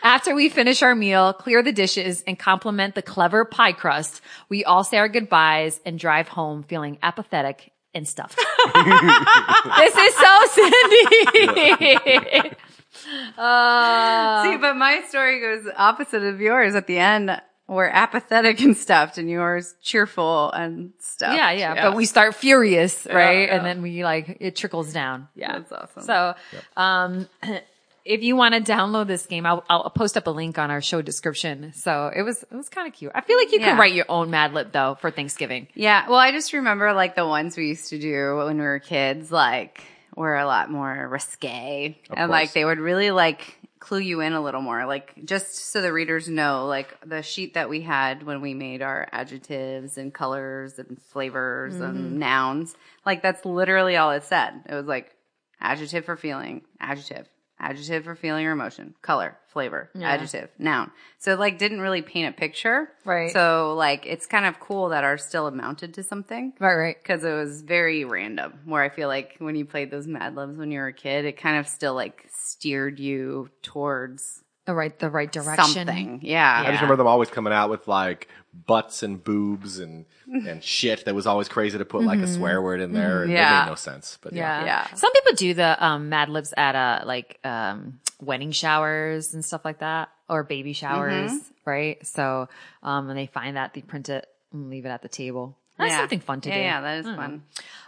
After 0.03 0.35
we 0.35 0.49
finish 0.49 0.83
our 0.83 0.95
meal, 0.95 1.33
clear 1.33 1.63
the 1.63 1.73
dishes 1.73 2.23
and 2.27 2.39
compliment 2.39 2.95
the 2.95 3.03
clever 3.03 3.45
pie 3.45 3.73
crust, 3.73 4.21
we 4.49 4.65
all 4.65 4.85
say 4.85 4.99
our 4.99 5.09
goodbyes 5.09 5.81
and 5.85 5.99
drive 5.99 6.29
home 6.29 6.63
feeling 6.63 6.99
apathetic 7.03 7.73
and 7.93 8.07
stuffed. 8.09 8.37
this 8.75 9.97
is 9.97 10.15
so 10.15 10.47
Cindy. 10.53 12.51
Uh, 13.39 14.43
See, 14.45 14.57
but 14.57 14.77
my 14.77 15.03
story 15.09 15.41
goes 15.41 15.67
opposite 15.77 16.23
of 16.23 16.41
yours. 16.41 16.75
At 16.75 16.87
the 16.87 16.99
end, 16.99 17.41
we're 17.69 17.87
apathetic 17.89 18.61
and 18.61 18.77
stuffed, 18.77 19.19
and 19.19 19.29
yours 19.31 19.75
cheerful 19.83 20.51
and 20.53 20.93
stuff. 20.99 21.35
Yeah, 21.35 21.51
yeah, 21.53 21.75
But 21.91 21.97
we 21.97 22.05
start 22.05 22.35
furious, 22.35 23.07
right? 23.07 23.49
yeah. 23.49 23.57
And 23.57 23.65
then 23.67 23.83
we 23.83 24.05
like, 24.05 24.37
it 24.41 24.57
trickles 24.57 24.93
down. 24.93 25.29
Yeah. 25.35 25.59
That's 25.59 25.73
awesome. 25.73 26.03
So, 26.03 26.35
um, 26.77 27.29
if 28.05 28.23
you 28.23 28.35
want 28.35 28.55
to 28.55 28.61
download 28.73 29.07
this 29.07 29.27
game, 29.27 29.47
I'll, 29.47 29.65
I'll 29.71 29.89
post 29.91 30.17
up 30.17 30.27
a 30.27 30.31
link 30.31 30.59
on 30.59 30.71
our 30.73 30.81
show 30.81 31.03
description. 31.03 31.73
So 31.73 32.11
it 32.15 32.23
was, 32.23 32.43
it 32.43 32.53
was 32.53 32.69
kind 32.69 32.89
of 32.89 32.95
cute. 32.95 33.13
I 33.15 33.21
feel 33.21 33.39
like 33.39 33.53
you 33.53 33.61
Yeah. 33.61 33.71
can 33.71 33.79
write 33.79 33.95
your 33.95 34.07
own 34.09 34.31
Mad 34.31 34.53
Lib 34.55 34.73
though 34.73 34.97
for 35.01 35.11
Thanksgiving. 35.13 35.69
Yeah, 35.75 36.09
well, 36.09 36.19
I 36.19 36.33
just 36.33 36.53
remember 36.53 36.93
like 36.93 37.15
the 37.15 37.27
ones 37.27 37.57
we 37.57 37.69
used 37.69 37.91
to 37.91 37.99
do 37.99 38.37
when 38.39 38.57
we 38.59 38.63
were 38.65 38.81
kids, 38.81 39.31
like 39.31 39.85
were 40.17 40.37
a 40.37 40.47
lot 40.47 40.71
more 40.71 41.09
risque, 41.09 41.97
and 42.11 42.17
course. 42.17 42.31
like 42.31 42.53
they 42.53 42.65
would 42.65 42.79
really 42.79 43.11
like 43.11 43.59
clue 43.79 43.99
you 43.99 44.21
in 44.21 44.33
a 44.33 44.41
little 44.41 44.61
more, 44.61 44.87
like 44.87 45.13
just 45.25 45.71
so 45.73 45.83
the 45.83 45.93
readers 45.93 46.29
know, 46.29 46.67
like 46.67 46.97
the 47.05 47.23
sheet 47.23 47.55
that 47.55 47.69
we 47.69 47.81
had 47.81 48.23
when 48.23 48.41
we 48.41 48.55
made 48.55 48.81
our 48.81 49.09
adjectives 49.11 49.99
and 49.99 50.15
colors 50.15 50.79
and 50.79 51.01
flavors 51.01 51.75
and 51.75 51.97
mm-hmm. 51.97 52.19
nouns, 52.19 52.77
like 53.05 53.23
that's 53.23 53.45
literally 53.45 53.97
all 53.97 54.13
it 54.13 54.23
said. 54.23 54.63
It 54.69 54.75
was 54.75 54.87
like 54.87 55.15
adjective 55.61 56.05
for 56.05 56.17
feeling, 56.17 56.63
adjective. 56.79 57.29
Adjective 57.61 58.03
for 58.05 58.17
feeling 58.17 58.45
or 58.47 58.51
emotion, 58.53 58.95
color, 59.03 59.39
flavor, 59.53 59.89
adjective, 60.01 60.49
noun. 60.59 60.91
So 61.19 61.33
it 61.33 61.39
like 61.39 61.59
didn't 61.59 61.81
really 61.81 62.03
paint 62.03 62.29
a 62.29 62.37
picture. 62.37 62.89
Right. 63.05 63.33
So 63.33 63.75
like 63.77 64.05
it's 64.05 64.27
kind 64.27 64.47
of 64.47 64.59
cool 64.59 64.89
that 64.89 65.05
ours 65.05 65.25
still 65.25 65.47
amounted 65.47 65.95
to 65.95 66.03
something 66.03 66.55
Right, 66.59 66.75
right. 66.75 66.97
because 67.01 67.23
it 67.23 67.33
was 67.33 67.63
very 67.63 68.05
random. 68.05 68.55
Where 68.65 68.83
I 68.83 68.89
feel 68.89 69.07
like 69.07 69.37
when 69.39 69.55
you 69.55 69.65
played 69.65 69.93
those 69.93 70.09
Mad 70.09 70.35
Libs 70.35 70.57
when 70.59 70.73
you 70.73 70.81
were 70.81 70.89
a 70.89 70.93
kid, 70.93 71.25
it 71.25 71.37
kind 71.37 71.57
of 71.59 71.69
still 71.69 71.95
like 71.95 72.27
steered 72.35 72.99
you 72.99 73.49
towards 73.63 74.43
The 74.67 74.75
right, 74.75 74.99
the 74.99 75.11
right 75.11 75.31
direction. 75.31 75.87
something. 75.87 76.21
Yeah. 76.25 76.63
I 76.67 76.71
just 76.71 76.83
remember 76.83 76.97
them 76.97 77.07
always 77.07 77.31
coming 77.31 77.53
out 77.53 77.71
with 77.71 77.87
like 77.87 78.27
butts 78.55 79.03
and 79.03 79.23
boobs 79.23 79.79
and 79.79 80.05
and 80.27 80.63
shit 80.63 81.05
that 81.07 81.15
was 81.15 81.27
always 81.27 81.49
crazy 81.49 81.79
to 81.79 81.85
put 81.85 82.03
like 82.05 82.21
a 82.21 82.27
swear 82.27 82.61
word 82.61 82.81
in 82.81 82.93
there. 82.93 83.23
and 83.23 83.31
It 83.33 83.35
Yeah. 83.37 83.63
made 83.65 83.71
no 83.71 83.75
sense. 83.77 84.19
But 84.21 84.33
Yeah. 84.35 84.61
yeah. 84.61 84.65
Yeah. 84.91 84.95
Some 84.95 85.11
people 85.13 85.33
do 85.35 85.55
the 85.55 85.85
um, 85.85 86.09
Mad 86.09 86.29
Libs 86.29 86.53
at 86.57 86.75
uh 86.75 87.03
like 87.07 87.39
um 87.45 88.01
wedding 88.21 88.53
showers 88.53 89.35
and 89.35 89.45
stuff 89.45 89.65
like 89.65 89.79
that, 89.81 90.11
or 90.29 90.45
baby 90.45 90.73
showers, 90.75 91.33
right? 91.65 92.05
So 92.07 92.49
um 92.83 93.07
when 93.07 93.17
they 93.17 93.27
find 93.27 93.57
that, 93.57 93.75
they 93.75 93.81
print 93.81 94.09
it 94.09 94.27
and 94.53 94.69
leave 94.71 94.85
it 94.85 94.91
at 94.91 95.03
the 95.03 95.09
table. 95.09 95.57
That's 95.79 95.91
Yeah. 95.93 95.99
something 96.01 96.21
fun 96.21 96.41
to 96.43 96.49
yeah, 96.51 96.55
do. 96.57 96.61
Yeah, 96.63 96.81
that 96.83 96.99
is 96.99 97.07
fun. 97.07 97.43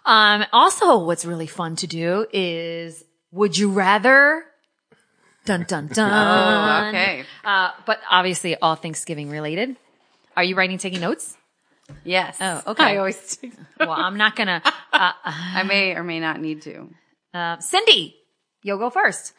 Um, 0.07 0.44
also, 0.53 0.98
what's 1.05 1.24
really 1.27 1.46
fun 1.46 1.77
to 1.77 1.87
do 1.87 2.27
is 2.33 3.05
would 3.33 3.57
you 3.59 3.70
rather? 3.70 4.44
Dun 5.44 5.64
dun 5.68 5.88
dun. 5.88 6.11
Oh, 6.85 6.88
okay. 6.88 7.24
Uh, 7.44 7.70
but 7.85 8.00
obviously, 8.11 8.57
all 8.57 8.77
Thanksgiving 8.77 9.29
related. 9.29 9.77
Are 10.37 10.44
you 10.44 10.55
writing, 10.57 10.79
taking 10.79 11.01
notes? 11.01 11.37
Yes. 12.05 12.38
Oh, 12.40 12.62
okay. 12.68 12.85
I 12.85 12.97
always. 12.99 13.38
Well, 13.81 13.90
I'm 13.90 14.16
not 14.16 14.37
gonna. 14.37 14.62
Uh, 14.92 15.12
I 15.25 15.64
may 15.64 15.94
or 15.97 16.05
may 16.05 16.20
not 16.20 16.40
need 16.40 16.62
to. 16.62 16.88
uh, 17.35 17.59
Cindy, 17.59 18.14
you'll 18.62 18.79
go 18.79 18.88
first. 18.88 19.33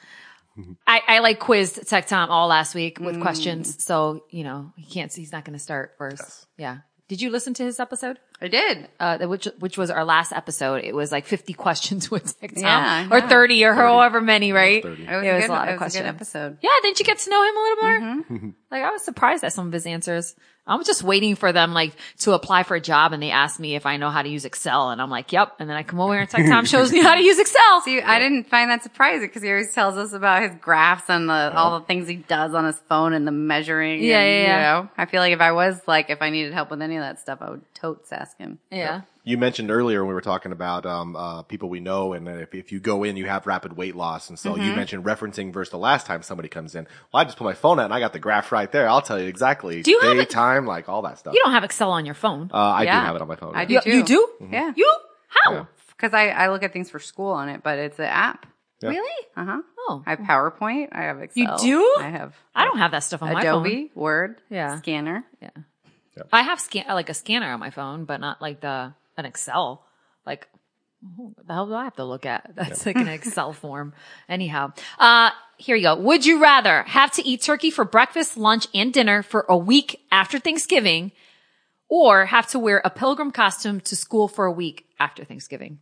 I, 0.85 1.01
I 1.07 1.19
like 1.19 1.39
quizzed 1.39 1.87
Tech 1.87 2.07
Tom 2.07 2.29
all 2.29 2.47
last 2.47 2.75
week 2.75 2.99
with 2.99 3.19
questions, 3.21 3.83
so 3.83 4.23
you 4.29 4.43
know 4.43 4.71
he 4.77 4.85
can't. 4.85 5.11
See 5.11 5.21
he's 5.21 5.31
not 5.31 5.45
going 5.45 5.53
to 5.57 5.59
start 5.63 5.93
first. 5.97 6.47
Yeah. 6.57 6.79
Did 7.07 7.21
you 7.21 7.29
listen 7.29 7.53
to 7.55 7.63
his 7.63 7.79
episode? 7.79 8.19
I 8.41 8.47
did. 8.49 8.87
uh, 8.99 9.17
that- 9.17 9.29
which 9.29 9.45
which 9.59 9.77
was 9.77 9.89
our 9.89 10.03
last 10.03 10.31
episode. 10.33 10.83
It 10.83 10.93
was 10.95 11.11
like 11.11 11.25
50 11.25 11.53
questions 11.65 12.11
with 12.11 12.39
Tech 12.39 12.53
Tom, 12.55 12.63
Yeah, 12.63 13.07
or 13.11 13.19
yeah. 13.19 13.27
30 13.29 13.65
or 13.65 13.73
however 13.73 14.21
many, 14.21 14.51
right? 14.51 14.83
30. 14.83 15.03
It 15.03 15.07
was, 15.07 15.07
It 15.07 15.29
a, 15.29 15.33
was 15.33 15.41
good, 15.43 15.49
a 15.49 15.53
lot 15.53 15.67
it 15.69 15.73
of 15.75 15.81
was 15.81 15.95
a 15.95 15.99
good 15.99 16.03
questions. 16.03 16.07
episode. 16.07 16.57
Yeah, 16.61 16.69
didn't 16.83 16.99
you 16.99 17.05
get 17.05 17.17
to 17.19 17.29
know 17.29 17.43
him 17.43 17.55
a 17.55 17.61
little 17.61 17.83
more? 17.83 17.99
Mm-hmm. 18.23 18.49
like 18.71 18.83
I 18.83 18.91
was 18.91 19.03
surprised 19.03 19.43
at 19.43 19.53
some 19.53 19.67
of 19.67 19.73
his 19.73 19.85
answers. 19.85 20.35
I 20.67 20.75
was 20.75 20.87
just 20.87 21.03
waiting 21.03 21.35
for 21.35 21.51
them 21.51 21.73
like 21.73 21.93
to 22.19 22.33
apply 22.33 22.63
for 22.63 22.75
a 22.75 22.81
job 22.81 23.13
and 23.13 23.21
they 23.21 23.31
asked 23.31 23.59
me 23.59 23.75
if 23.75 23.85
I 23.85 23.97
know 23.97 24.09
how 24.09 24.23
to 24.23 24.29
use 24.29 24.45
Excel 24.45 24.89
and 24.89 25.01
I'm 25.01 25.09
like, 25.11 25.31
yep. 25.31 25.55
And 25.59 25.69
then 25.69 25.77
I 25.77 25.83
come 25.83 25.99
over 25.99 26.13
here 26.13 26.21
and 26.21 26.29
Tech 26.29 26.47
Tom 26.47 26.65
shows 26.75 26.91
me 26.91 27.01
how 27.01 27.15
to 27.15 27.21
use 27.21 27.37
Excel. 27.37 27.81
See, 27.81 28.01
I 28.01 28.17
didn't 28.17 28.49
find 28.49 28.71
that 28.71 28.81
surprising 28.81 29.27
because 29.27 29.43
he 29.43 29.49
always 29.49 29.73
tells 29.73 29.95
us 29.95 30.13
about 30.13 30.41
his 30.41 30.51
graphs 30.59 31.09
and 31.09 31.29
the 31.29 31.53
all 31.55 31.79
the 31.79 31.85
things 31.85 32.07
he 32.07 32.15
does 32.15 32.53
on 32.53 32.65
his 32.65 32.77
phone 32.89 33.13
and 33.13 33.27
the 33.27 33.31
measuring. 33.31 34.03
Yeah, 34.03 34.19
and, 34.19 34.29
yeah, 34.29 34.41
yeah. 34.41 34.77
You 34.77 34.83
know, 34.83 34.89
I 34.97 35.05
feel 35.05 35.21
like 35.21 35.33
if 35.33 35.41
I 35.41 35.51
was 35.51 35.79
like, 35.87 36.09
if 36.09 36.21
I 36.21 36.29
needed 36.31 36.53
help 36.53 36.71
with 36.71 36.81
any 36.81 36.95
of 36.95 37.01
that 37.01 37.19
stuff, 37.19 37.39
I 37.41 37.51
would 37.51 37.61
totes 37.75 38.11
ask 38.11 38.37
him. 38.37 38.59
yeah. 38.71 39.01
You 39.27 39.37
mentioned 39.39 39.71
earlier 39.71 40.01
when 40.01 40.09
we 40.09 40.13
were 40.13 40.21
talking 40.21 40.51
about 40.51 40.85
um, 40.85 41.15
uh, 41.15 41.41
people 41.41 41.67
we 41.67 41.79
know, 41.79 42.13
and 42.13 42.27
if, 42.27 42.53
if 42.53 42.71
you 42.71 42.79
go 42.79 43.03
in, 43.03 43.17
you 43.17 43.25
have 43.25 43.47
rapid 43.47 43.75
weight 43.75 43.95
loss. 43.95 44.29
And 44.29 44.37
so 44.37 44.53
Mm-hmm. 44.53 44.61
you 44.63 44.75
mentioned 44.75 45.03
referencing 45.03 45.51
versus 45.51 45.71
the 45.71 45.77
last 45.79 46.05
time 46.05 46.21
somebody 46.21 46.47
comes 46.47 46.75
in. 46.75 46.87
Well, 47.11 47.21
I 47.21 47.23
just 47.25 47.35
put 47.37 47.43
my 47.43 47.55
phone 47.55 47.79
out 47.79 47.85
and 47.85 47.93
I 47.93 47.99
got 47.99 48.13
the 48.13 48.19
graph 48.19 48.51
right 48.51 48.71
there. 48.71 48.87
I'll 48.87 49.01
tell 49.01 49.19
you 49.19 49.27
exactly 49.27 49.81
Do 49.81 49.89
you 49.91 49.99
have 50.01 50.15
day, 50.15 50.21
it- 50.23 50.29
time, 50.29 50.67
like 50.67 50.87
all 50.87 51.01
that 51.01 51.17
stuff. 51.17 51.33
You 51.33 51.41
don't 51.43 51.53
have 51.53 51.63
Excel 51.63 51.89
on 51.91 52.05
your 52.05 52.13
phone. 52.15 52.51
uh, 52.53 52.57
I 52.57 52.83
Yeah. 52.83 52.99
do 53.01 53.05
have 53.07 53.15
it 53.15 53.21
on 53.23 53.27
my 53.27 53.35
phone. 53.35 53.55
I 53.55 53.61
yeah. 53.63 53.65
do 53.65 53.73
you, 53.73 53.81
too. 53.81 53.97
you 53.97 54.03
do? 54.03 54.29
Yeah. 54.51 54.71
You? 54.75 54.95
How? 55.27 55.51
Yeah. 55.53 55.65
Because 55.89 56.13
I, 56.13 56.27
I 56.29 56.49
look 56.49 56.61
at 56.61 56.71
things 56.71 56.89
for 56.91 56.99
school 56.99 57.31
on 57.31 57.49
it, 57.49 57.63
but 57.63 57.79
it's 57.79 57.97
an 57.97 58.05
app. 58.05 58.45
Yeah. 58.83 58.89
Really? 58.89 59.25
Uh 59.35 59.45
huh. 59.45 59.61
Oh. 59.87 60.03
I 60.05 60.11
have 60.11 60.19
PowerPoint. 60.19 60.89
I 60.91 61.03
have 61.03 61.19
Excel. 61.21 61.41
You 61.43 61.57
do? 61.57 61.95
I 62.03 62.09
have 62.09 62.35
I 62.53 62.65
don't 62.65 62.77
have 62.77 62.91
that 62.91 62.99
stuff 63.03 63.23
on 63.23 63.33
my 63.33 63.41
phone. 63.41 63.65
Adobe, 63.65 63.91
Word, 63.95 64.35
Yeah. 64.51 64.77
Scanner. 64.77 65.23
Yeah. 65.41 65.49
I 66.31 66.43
have 66.43 66.59
scan 66.59 66.85
like 66.89 67.09
a 67.09 67.13
scanner 67.15 67.51
on 67.51 67.59
my 67.59 67.71
phone, 67.71 68.05
but 68.05 68.19
not 68.21 68.41
like 68.41 68.61
the 68.61 68.93
an 69.17 69.25
Excel. 69.25 69.85
Like, 70.25 70.47
what 71.15 71.47
the 71.47 71.53
hell 71.53 71.67
do 71.67 71.73
I 71.73 71.83
have 71.83 71.95
to 71.97 72.03
look 72.03 72.25
at? 72.25 72.51
That's 72.55 72.85
like 72.85 72.95
an 72.95 73.07
Excel 73.07 73.53
form. 73.63 73.93
Anyhow, 74.27 74.73
uh, 74.99 75.29
here 75.57 75.75
you 75.75 75.83
go. 75.83 75.95
Would 75.95 76.25
you 76.25 76.41
rather 76.41 76.83
have 76.83 77.11
to 77.13 77.25
eat 77.27 77.41
turkey 77.41 77.71
for 77.71 77.85
breakfast, 77.85 78.37
lunch, 78.37 78.67
and 78.73 78.91
dinner 78.93 79.21
for 79.23 79.45
a 79.47 79.57
week 79.57 80.01
after 80.11 80.39
Thanksgiving, 80.39 81.11
or 81.87 82.25
have 82.25 82.47
to 82.47 82.59
wear 82.59 82.81
a 82.83 82.89
pilgrim 82.89 83.31
costume 83.31 83.79
to 83.81 83.95
school 83.95 84.27
for 84.27 84.45
a 84.45 84.51
week 84.51 84.85
after 84.99 85.23
Thanksgiving? 85.23 85.79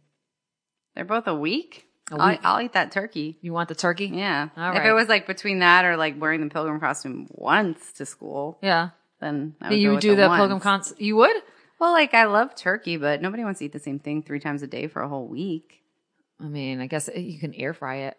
They're 0.96 1.06
both 1.06 1.28
a 1.28 1.36
week. 1.36 1.88
A 2.12 2.16
I'll, 2.20 2.30
week. 2.30 2.40
I'll 2.44 2.62
eat 2.62 2.74
that 2.74 2.92
turkey. 2.92 3.38
You 3.42 3.54
want 3.54 3.70
the 3.70 3.76
turkey? 3.76 4.08
Yeah. 4.14 4.50
All 4.58 4.72
If 4.74 4.78
right. 4.80 4.90
it 4.90 4.94
was 4.94 5.08
like 5.08 5.26
between 5.26 5.60
that 5.60 5.86
or 5.86 5.96
like 5.96 6.20
wearing 6.22 6.42
the 6.42 6.50
pilgrim 6.50 6.80
costume 6.82 7.28
once 7.32 7.94
to 7.94 8.06
school, 8.06 8.60
Yeah. 8.62 8.90
then 9.22 9.56
I 9.62 9.70
would 9.70 9.80
You 9.80 9.92
would 9.92 10.02
do 10.02 10.16
the, 10.18 10.28
once. 10.28 10.40
pilgrim 10.40 10.60
cons. 10.60 10.94
You 10.98 11.16
would? 11.16 11.36
Well, 11.84 11.92
like 11.92 12.14
I 12.14 12.24
love 12.28 12.56
turkey, 12.56 12.96
but 12.96 13.22
nobody 13.22 13.44
wants 13.44 13.60
to 13.60 13.66
eat 13.66 13.74
the 13.74 13.80
same 13.80 14.00
thing 14.00 14.24
three 14.24 14.40
times 14.40 14.64
a 14.64 14.68
day 14.68 14.88
for 14.88 15.02
a 15.02 15.10
whole 15.10 15.28
week. 15.28 15.84
I 16.40 16.46
mean, 16.46 16.80
I 16.80 16.88
guess 16.88 17.10
you 17.14 17.38
can 17.38 17.54
air 17.54 17.74
fry 17.74 17.96
it. 18.08 18.16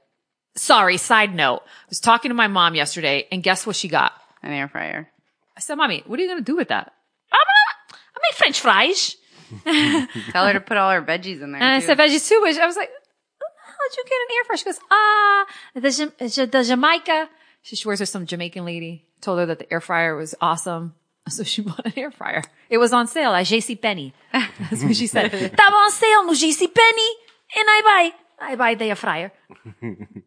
Sorry, 0.55 0.99
side 0.99 1.35
note. 1.35 1.63
I 1.65 1.89
was 1.89 1.99
talking 1.99 2.29
to 2.29 2.35
my 2.35 2.47
mom 2.47 2.75
yesterday 2.75 3.27
and 3.33 3.43
guess 3.43 3.67
what 3.67 3.75
she 3.75 3.89
got? 3.89 4.13
An 4.43 4.53
air 4.53 4.69
fryer. 4.69 5.09
I 5.57 5.61
said, 5.61 5.77
Mommy, 5.77 6.03
what 6.07 6.21
are 6.21 6.23
you 6.23 6.29
going 6.29 6.41
to 6.41 6.45
do 6.45 6.57
with 6.57 6.69
that? 6.69 6.93
I'm 7.33 7.39
gonna, 7.39 8.03
I 8.15 8.19
made 8.19 8.37
French 8.37 8.61
fries. 8.61 9.17
Tell 10.33 10.47
her 10.47 10.53
to 10.53 10.61
put 10.61 10.77
all 10.77 10.91
her 10.91 11.01
veggies 11.01 11.41
in 11.41 11.53
there. 11.53 11.63
And 11.63 11.65
I 11.65 11.79
said 11.79 11.97
veggies 11.97 12.29
too, 12.29 12.41
but 12.43 12.55
I 12.61 12.67
was 12.67 12.77
like, 12.77 12.91
how'd 12.91 13.97
you 13.97 14.05
get 14.05 14.13
an 14.13 14.37
air 14.37 14.45
fryer? 14.45 14.57
She 14.59 14.65
goes, 14.67 14.81
ah, 14.91 15.47
the, 15.75 16.47
the 16.53 16.65
Jamaica 16.65 17.31
She, 17.63 17.77
she 17.77 17.89
works 17.89 18.01
with 18.01 18.11
some 18.11 18.27
Jamaican 18.27 18.67
lady. 18.67 19.07
Told 19.23 19.39
her 19.39 19.47
that 19.47 19.59
the 19.59 19.73
air 19.73 19.81
fryer 19.81 20.15
was 20.17 20.35
awesome. 20.39 20.97
So 21.29 21.43
she 21.43 21.63
bought 21.63 21.87
an 21.87 21.93
air 21.97 22.11
fryer. 22.11 22.43
It 22.69 22.79
was 22.79 22.93
on 22.93 23.07
sale 23.07 23.33
at 23.33 23.47
JC 23.47 23.81
Penney. 23.81 24.13
That's 24.33 24.83
what 24.83 24.97
she 24.97 25.07
said. 25.07 25.31
Tava 25.57 25.77
on 25.77 25.91
sale 25.91 26.27
no 26.27 26.33
JC 26.33 26.73
Penney, 26.75 27.11
and 27.57 27.67
I 27.69 28.11
buy, 28.39 28.47
I 28.47 28.57
buy 28.57 28.75
the 28.75 28.87
air 28.87 28.97
fryer. 28.97 29.33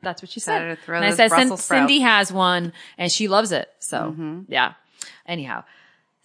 That's 0.02 0.22
what 0.22 0.30
she 0.30 0.40
said. 0.40 0.78
And 0.88 1.06
I 1.06 1.12
said, 1.12 1.30
Brussels 1.30 1.64
Cindy 1.64 2.00
sprouts. 2.00 2.30
has 2.30 2.32
one, 2.34 2.74
and 2.98 3.12
she 3.12 3.28
loves 3.28 3.52
it. 3.52 3.70
So 3.80 3.98
mm-hmm. 3.98 4.42
yeah. 4.48 4.74
Anyhow, 5.26 5.66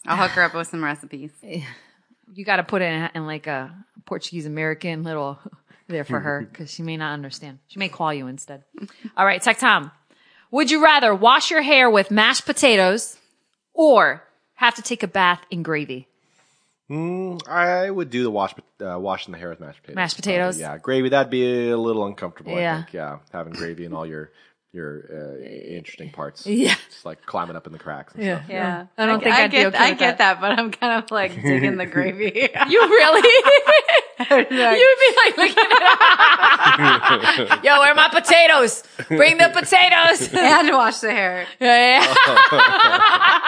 I'll 0.07 0.17
hook 0.17 0.31
her 0.33 0.43
up 0.43 0.55
with 0.55 0.69
some 0.69 0.83
recipes. 0.83 1.33
you 1.43 2.45
got 2.45 2.57
to 2.57 2.63
put 2.63 2.83
it 2.83 2.87
in, 2.87 3.11
in 3.15 3.27
like 3.27 3.47
a 3.47 3.75
Portuguese 4.07 4.47
American 4.47 5.03
little 5.03 5.39
there 5.89 6.05
for 6.05 6.21
her 6.21 6.49
because 6.51 6.73
she 6.73 6.83
may 6.83 6.97
not 6.97 7.13
understand. 7.13 7.59
She 7.67 7.79
may 7.79 7.89
call 7.89 8.15
you 8.15 8.27
instead. 8.27 8.65
All 9.17 9.27
right, 9.27 9.43
Tech 9.43 9.59
Tom. 9.59 9.91
Would 10.51 10.71
you 10.71 10.83
rather 10.83 11.15
wash 11.15 11.51
your 11.51 11.63
hair 11.63 11.91
with 11.91 12.11
mashed 12.11 12.45
potatoes 12.45 13.17
or 13.75 14.23
have 14.62 14.75
to 14.77 14.83
take 14.83 15.03
a 15.03 15.09
bath 15.09 15.40
in 15.51 15.62
gravy? 15.62 16.07
I 16.90 17.88
would 17.90 18.11
do 18.11 18.22
the 18.22 18.31
wash, 18.31 18.55
uh, 18.85 18.98
washing 18.98 19.33
the 19.33 19.38
hair 19.38 19.48
with 19.48 19.61
mashed 19.61 19.81
potatoes. 19.81 19.96
Mashed 19.96 20.16
potatoes? 20.16 20.59
Probably, 20.59 20.75
yeah, 20.75 20.79
gravy. 20.79 21.09
That'd 21.09 21.31
be 21.31 21.70
a 21.70 21.79
little 21.79 22.05
uncomfortable. 22.05 22.53
Yeah. 22.53 22.72
I 22.75 22.77
think. 22.83 22.92
Yeah, 22.92 23.18
having 23.33 23.55
gravy 23.55 23.87
and 23.87 23.94
all 23.94 24.05
your 24.07 24.31
your 24.75 25.05
uh, 25.12 25.38
interesting 25.44 26.11
parts. 26.11 26.46
Yeah. 26.64 26.75
just 26.90 27.05
like 27.05 27.25
climbing 27.27 27.57
up 27.57 27.66
in 27.66 27.72
the 27.72 27.79
cracks. 27.79 28.14
And 28.14 28.25
stuff. 28.25 28.42
Yeah. 28.48 28.87
I 28.96 29.07
don't 29.07 29.22
think 29.22 29.35
I 29.35 29.44
I'd 29.44 29.51
be 29.51 29.57
get, 29.59 29.66
okay 29.68 29.79
I 29.79 29.90
with 29.90 29.98
get 29.98 30.18
that. 30.18 30.40
but 30.40 30.59
I'm 30.59 30.70
kind 30.70 31.03
of 31.03 31.11
like 31.11 31.35
digging 31.35 31.77
the 31.77 31.87
gravy. 31.87 32.48
You 32.68 32.81
really? 32.81 33.29
You'd 34.31 34.48
be 34.48 35.16
like 35.25 35.37
looking 35.37 35.64
at 35.72 37.64
Yo, 37.64 37.79
where 37.81 37.90
are 37.90 37.94
my 37.94 38.09
potatoes? 38.09 38.83
Bring 39.09 39.37
the 39.38 39.48
potatoes. 39.53 40.33
and 40.33 40.70
wash 40.72 40.98
the 41.01 41.11
hair. 41.11 41.46
Yeah, 41.61 42.05
yeah. 42.05 43.38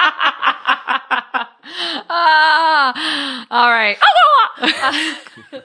Ah, 2.08 3.46
all 3.50 3.70
right. 3.70 3.96
Ah, 4.00 4.50
ah, 4.58 5.18
ah. 5.52 5.60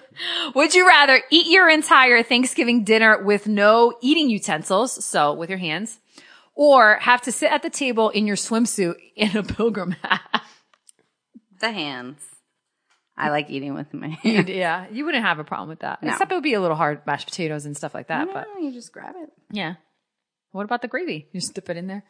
Would 0.55 0.73
you 0.75 0.87
rather 0.87 1.21
eat 1.29 1.47
your 1.47 1.69
entire 1.69 2.23
Thanksgiving 2.23 2.83
dinner 2.83 3.23
with 3.23 3.47
no 3.47 3.93
eating 4.01 4.29
utensils, 4.29 5.03
so 5.03 5.33
with 5.33 5.49
your 5.49 5.59
hands, 5.59 5.99
or 6.55 6.95
have 6.97 7.21
to 7.23 7.31
sit 7.31 7.51
at 7.51 7.61
the 7.63 7.69
table 7.69 8.09
in 8.09 8.27
your 8.27 8.35
swimsuit 8.35 8.95
in 9.15 9.35
a 9.37 9.43
pilgrim 9.43 9.91
hat? 10.03 10.43
The 11.59 11.71
hands. 11.71 12.21
I 13.17 13.29
like 13.31 13.49
eating 13.49 13.73
with 13.73 13.93
my 13.93 14.07
hands. 14.23 14.47
yeah, 14.49 14.85
you 14.91 15.03
wouldn't 15.05 15.25
have 15.25 15.39
a 15.39 15.43
problem 15.43 15.67
with 15.69 15.79
that. 15.79 16.01
No. 16.01 16.11
Except 16.11 16.31
it 16.31 16.35
would 16.35 16.43
be 16.43 16.53
a 16.53 16.61
little 16.61 16.77
hard 16.77 17.05
mashed 17.05 17.27
potatoes 17.27 17.65
and 17.65 17.75
stuff 17.75 17.93
like 17.93 18.07
that. 18.07 18.29
But 18.33 18.47
you 18.61 18.71
just 18.71 18.93
grab 18.93 19.15
it. 19.17 19.29
yeah. 19.51 19.75
What 20.51 20.63
about 20.63 20.81
the 20.81 20.87
gravy? 20.87 21.27
You 21.31 21.41
just 21.41 21.53
dip 21.53 21.69
it 21.69 21.77
in 21.77 21.85
there. 21.87 22.03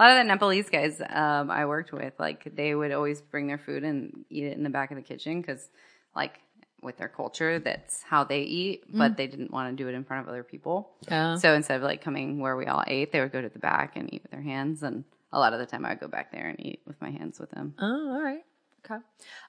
A 0.00 0.02
lot 0.02 0.12
of 0.12 0.16
the 0.16 0.24
Nepalese 0.24 0.70
guys 0.70 1.02
um, 1.10 1.50
I 1.50 1.66
worked 1.66 1.92
with, 1.92 2.14
like 2.18 2.56
they 2.56 2.74
would 2.74 2.90
always 2.90 3.20
bring 3.20 3.48
their 3.48 3.58
food 3.58 3.84
and 3.84 4.24
eat 4.30 4.44
it 4.44 4.56
in 4.56 4.62
the 4.62 4.70
back 4.70 4.90
of 4.90 4.96
the 4.96 5.02
kitchen 5.02 5.42
because, 5.42 5.68
like, 6.16 6.40
with 6.82 6.96
their 6.96 7.08
culture, 7.08 7.58
that's 7.58 8.02
how 8.02 8.24
they 8.24 8.40
eat. 8.40 8.84
But 8.88 9.18
they 9.18 9.26
didn't 9.26 9.50
want 9.50 9.76
to 9.76 9.82
do 9.82 9.90
it 9.90 9.94
in 9.94 10.04
front 10.04 10.22
of 10.22 10.30
other 10.30 10.42
people. 10.42 10.92
Oh. 11.10 11.36
So 11.36 11.52
instead 11.52 11.76
of 11.76 11.82
like 11.82 12.00
coming 12.00 12.40
where 12.40 12.56
we 12.56 12.64
all 12.64 12.82
ate, 12.86 13.12
they 13.12 13.20
would 13.20 13.30
go 13.30 13.42
to 13.42 13.50
the 13.50 13.58
back 13.58 13.94
and 13.96 14.12
eat 14.14 14.22
with 14.22 14.30
their 14.30 14.40
hands. 14.40 14.82
And 14.82 15.04
a 15.34 15.38
lot 15.38 15.52
of 15.52 15.58
the 15.58 15.66
time, 15.66 15.84
I 15.84 15.90
would 15.90 16.00
go 16.00 16.08
back 16.08 16.32
there 16.32 16.48
and 16.48 16.58
eat 16.58 16.80
with 16.86 16.98
my 17.02 17.10
hands 17.10 17.38
with 17.38 17.50
them. 17.50 17.74
Oh, 17.78 18.14
all 18.14 18.22
right. 18.22 18.42
Okay. 18.86 19.02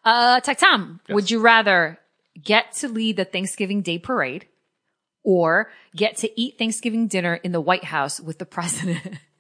Uh, 0.04 0.42
Tech 0.42 0.58
Tom, 0.58 1.00
would 1.08 1.32
you 1.32 1.40
rather 1.40 1.98
get 2.44 2.74
to 2.74 2.90
lead 2.90 3.16
the 3.16 3.24
Thanksgiving 3.24 3.82
Day 3.82 4.00
parade 4.00 4.48
or 5.24 5.72
get 5.96 6.18
to 6.18 6.40
eat 6.40 6.58
Thanksgiving 6.58 7.08
dinner 7.08 7.36
in 7.36 7.54
the 7.54 7.62
White 7.62 7.86
House 7.86 8.20
with 8.20 8.38
the 8.38 8.46
president? 8.46 9.18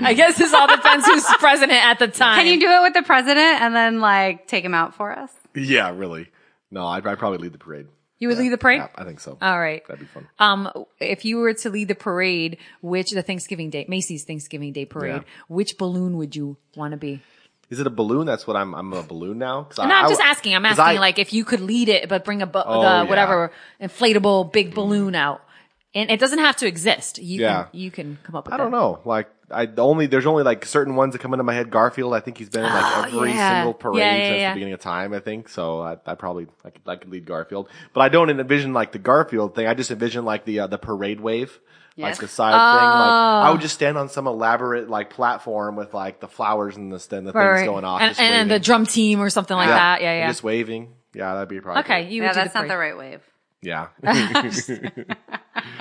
I 0.00 0.14
guess 0.14 0.36
this 0.38 0.52
all 0.52 0.66
depends 0.68 1.06
who's 1.06 1.24
president 1.38 1.84
at 1.84 1.98
the 1.98 2.08
time. 2.08 2.36
Can 2.38 2.46
you 2.46 2.60
do 2.60 2.70
it 2.70 2.82
with 2.82 2.94
the 2.94 3.02
president 3.02 3.60
and 3.62 3.74
then 3.74 4.00
like 4.00 4.46
take 4.46 4.64
him 4.64 4.74
out 4.74 4.94
for 4.94 5.10
us? 5.16 5.30
Yeah, 5.54 5.90
really. 5.94 6.28
No, 6.70 6.86
I'd, 6.86 7.06
I'd 7.06 7.18
probably 7.18 7.38
lead 7.38 7.52
the 7.52 7.58
parade. 7.58 7.86
You 8.18 8.28
would 8.28 8.38
lead 8.38 8.48
the 8.50 8.58
parade? 8.58 8.78
Yeah, 8.78 8.88
I 8.96 9.04
think 9.04 9.20
so. 9.20 9.38
All 9.40 9.58
right. 9.58 9.86
That'd 9.86 10.00
be 10.00 10.06
fun. 10.06 10.26
Um, 10.40 10.70
if 11.00 11.24
you 11.24 11.36
were 11.38 11.54
to 11.54 11.70
lead 11.70 11.86
the 11.88 11.94
parade, 11.94 12.58
which 12.82 13.10
the 13.10 13.22
Thanksgiving 13.22 13.70
Day, 13.70 13.86
Macy's 13.88 14.24
Thanksgiving 14.24 14.72
Day 14.72 14.84
parade, 14.84 15.22
Yeah. 15.22 15.28
which 15.48 15.78
balloon 15.78 16.16
would 16.16 16.34
you 16.34 16.56
want 16.76 16.90
to 16.92 16.96
be? 16.96 17.22
Is 17.70 17.78
it 17.80 17.86
a 17.86 17.90
balloon? 17.90 18.26
That's 18.26 18.46
what 18.46 18.56
I'm. 18.56 18.74
I'm 18.74 18.92
a 18.92 19.02
balloon 19.02 19.38
now. 19.38 19.64
'Cause 19.64 19.78
No, 19.78 19.84
I- 19.84 19.98
I'm 20.00 20.06
I- 20.06 20.08
just 20.08 20.20
asking. 20.22 20.54
I'm 20.56 20.62
'cause 20.64 20.78
asking 20.78 20.98
I- 20.98 21.00
like 21.00 21.18
if 21.18 21.32
you 21.32 21.44
could 21.44 21.60
lead 21.60 21.88
it, 21.88 22.08
but 22.08 22.24
bring 22.24 22.40
a 22.42 22.46
bu- 22.46 22.60
Oh, 22.64 22.80
the 22.80 22.86
yeah. 22.86 23.02
whatever 23.04 23.52
inflatable 23.80 24.52
big 24.52 24.74
balloon 24.74 25.14
out, 25.14 25.42
and 25.94 26.10
it 26.10 26.20
doesn't 26.20 26.38
have 26.38 26.56
to 26.56 26.66
exist. 26.66 27.18
You 27.18 27.40
Yeah. 27.40 27.64
can 27.64 27.80
you 27.80 27.90
can 27.90 28.18
come 28.22 28.36
up 28.36 28.46
with. 28.46 28.54
I 28.54 28.56
don't 28.56 28.70
that. 28.70 28.76
know. 28.76 29.00
Like 29.04 29.28
I 29.50 29.66
only 29.78 30.06
there's 30.06 30.26
only 30.26 30.42
like 30.42 30.64
certain 30.66 30.94
ones 30.96 31.12
that 31.14 31.20
come 31.20 31.32
into 31.32 31.44
my 31.44 31.54
head. 31.54 31.70
Garfield, 31.70 32.14
I 32.14 32.20
think 32.20 32.36
he's 32.38 32.48
been 32.50 32.64
in 32.64 32.72
like 32.72 32.84
Oh, 32.84 33.16
every 33.16 33.30
yeah. 33.30 33.58
single 33.60 33.74
parade 33.74 33.98
Yeah, 33.98 34.14
yeah, 34.16 34.28
since 34.28 34.40
yeah. 34.40 34.48
the 34.50 34.54
beginning 34.54 34.74
of 34.74 34.80
time. 34.80 35.12
I 35.14 35.20
think 35.20 35.48
so. 35.48 35.80
I, 35.80 35.96
I 36.06 36.14
probably 36.14 36.46
I 36.64 36.70
could, 36.70 36.82
I 36.86 36.96
could 36.96 37.10
lead 37.10 37.24
Garfield, 37.26 37.68
but 37.94 38.00
I 38.02 38.08
don't 38.10 38.28
envision 38.30 38.72
like 38.74 38.92
the 38.92 38.98
Garfield 38.98 39.54
thing. 39.54 39.66
I 39.66 39.74
just 39.74 39.90
envision 39.90 40.24
like 40.24 40.44
the 40.44 40.60
uh, 40.60 40.66
the 40.66 40.78
parade 40.78 41.20
wave. 41.20 41.58
Like 41.96 42.10
Yes. 42.10 42.18
the 42.20 42.28
side 42.28 42.52
thing, 42.52 42.60
like 42.60 43.10
I 43.10 43.48
Oh. 43.48 43.52
would 43.52 43.60
just 43.60 43.74
stand 43.74 43.98
on 43.98 44.08
some 44.08 44.28
elaborate 44.28 44.88
like 44.88 45.10
platform 45.10 45.74
with 45.74 45.94
like 45.94 46.20
the 46.20 46.28
flowers 46.28 46.76
and 46.76 46.92
the 46.92 47.16
and 47.16 47.26
the 47.26 47.32
Right, 47.32 47.56
things 47.56 47.60
right. 47.60 47.66
going 47.66 47.84
off, 47.84 48.00
and, 48.00 48.10
just 48.10 48.20
and, 48.20 48.32
then 48.32 48.46
the 48.48 48.60
drum 48.60 48.86
team 48.86 49.20
or 49.20 49.30
something 49.30 49.56
like 49.56 49.68
that. 49.68 50.00
Yeah, 50.00 50.12
and 50.12 50.20
yeah. 50.20 50.28
just 50.28 50.44
waving. 50.44 50.94
Yeah, 51.12 51.34
that'd 51.34 51.48
be 51.48 51.60
probably 51.60 51.80
Okay, 51.82 52.04
good. 52.04 52.12
you 52.12 52.22
Yeah, 52.22 52.28
would 52.28 52.34
do 52.34 52.40
that's 52.40 52.54
not 52.54 52.68
the 52.68 52.76
right 52.76 52.96
wave. 52.96 53.20
Yeah, 53.62 53.88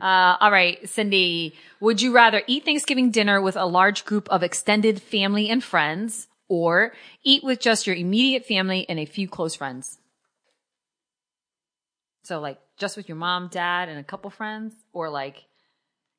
Uh, 0.00 0.36
all 0.40 0.50
right, 0.50 0.88
Cindy. 0.88 1.54
Would 1.80 2.00
you 2.00 2.14
rather 2.14 2.42
eat 2.46 2.64
Thanksgiving 2.64 3.10
dinner 3.10 3.40
with 3.42 3.56
a 3.56 3.66
large 3.66 4.06
group 4.06 4.28
of 4.30 4.42
extended 4.42 5.02
family 5.02 5.50
and 5.50 5.62
friends, 5.62 6.28
or 6.48 6.92
eat 7.22 7.44
with 7.44 7.60
just 7.60 7.86
your 7.86 7.96
immediate 7.96 8.46
family 8.46 8.88
and 8.88 8.98
a 8.98 9.04
few 9.04 9.28
close 9.28 9.54
friends? 9.54 9.98
So, 12.22 12.40
like, 12.40 12.58
just 12.78 12.96
with 12.96 13.08
your 13.08 13.16
mom, 13.16 13.48
dad, 13.48 13.88
and 13.88 13.98
a 13.98 14.04
couple 14.04 14.30
friends, 14.30 14.74
or 14.92 15.10
like 15.10 15.44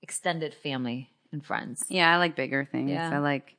extended 0.01 0.53
family 0.53 1.09
and 1.31 1.43
friends. 1.43 1.85
Yeah, 1.89 2.13
I 2.13 2.17
like 2.17 2.35
bigger 2.35 2.65
things. 2.71 2.91
Yeah. 2.91 3.09
I 3.11 3.19
like, 3.19 3.55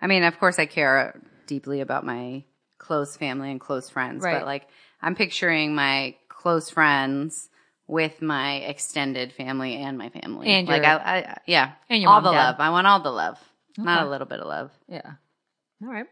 I 0.00 0.06
mean, 0.06 0.22
of 0.22 0.38
course, 0.38 0.58
I 0.58 0.66
care 0.66 1.20
deeply 1.46 1.80
about 1.80 2.04
my 2.04 2.44
close 2.78 3.16
family 3.16 3.50
and 3.50 3.60
close 3.60 3.90
friends, 3.90 4.22
Right. 4.22 4.38
but 4.38 4.46
like, 4.46 4.68
I'm 5.02 5.14
picturing 5.14 5.74
my 5.74 6.14
close 6.28 6.70
friends 6.70 7.48
with 7.88 8.20
my 8.22 8.56
extended 8.56 9.32
family 9.32 9.76
and 9.76 9.96
my 9.96 10.08
family. 10.08 10.48
And 10.48 10.66
like, 10.68 10.82
your- 10.82 10.90
I, 11.00 11.18
I, 11.18 11.38
yeah, 11.46 11.72
And 11.88 12.02
your 12.02 12.10
all 12.10 12.20
the 12.20 12.30
dad. 12.32 12.36
love. 12.50 12.56
I 12.58 12.70
want 12.70 12.86
all 12.86 13.00
the 13.00 13.10
love, 13.12 13.38
not 13.78 14.06
a 14.06 14.10
little 14.10 14.26
bit 14.26 14.40
of 14.40 14.46
love. 14.46 14.70
Yeah. 14.88 15.12
All 15.82 15.88
right. 15.92 16.06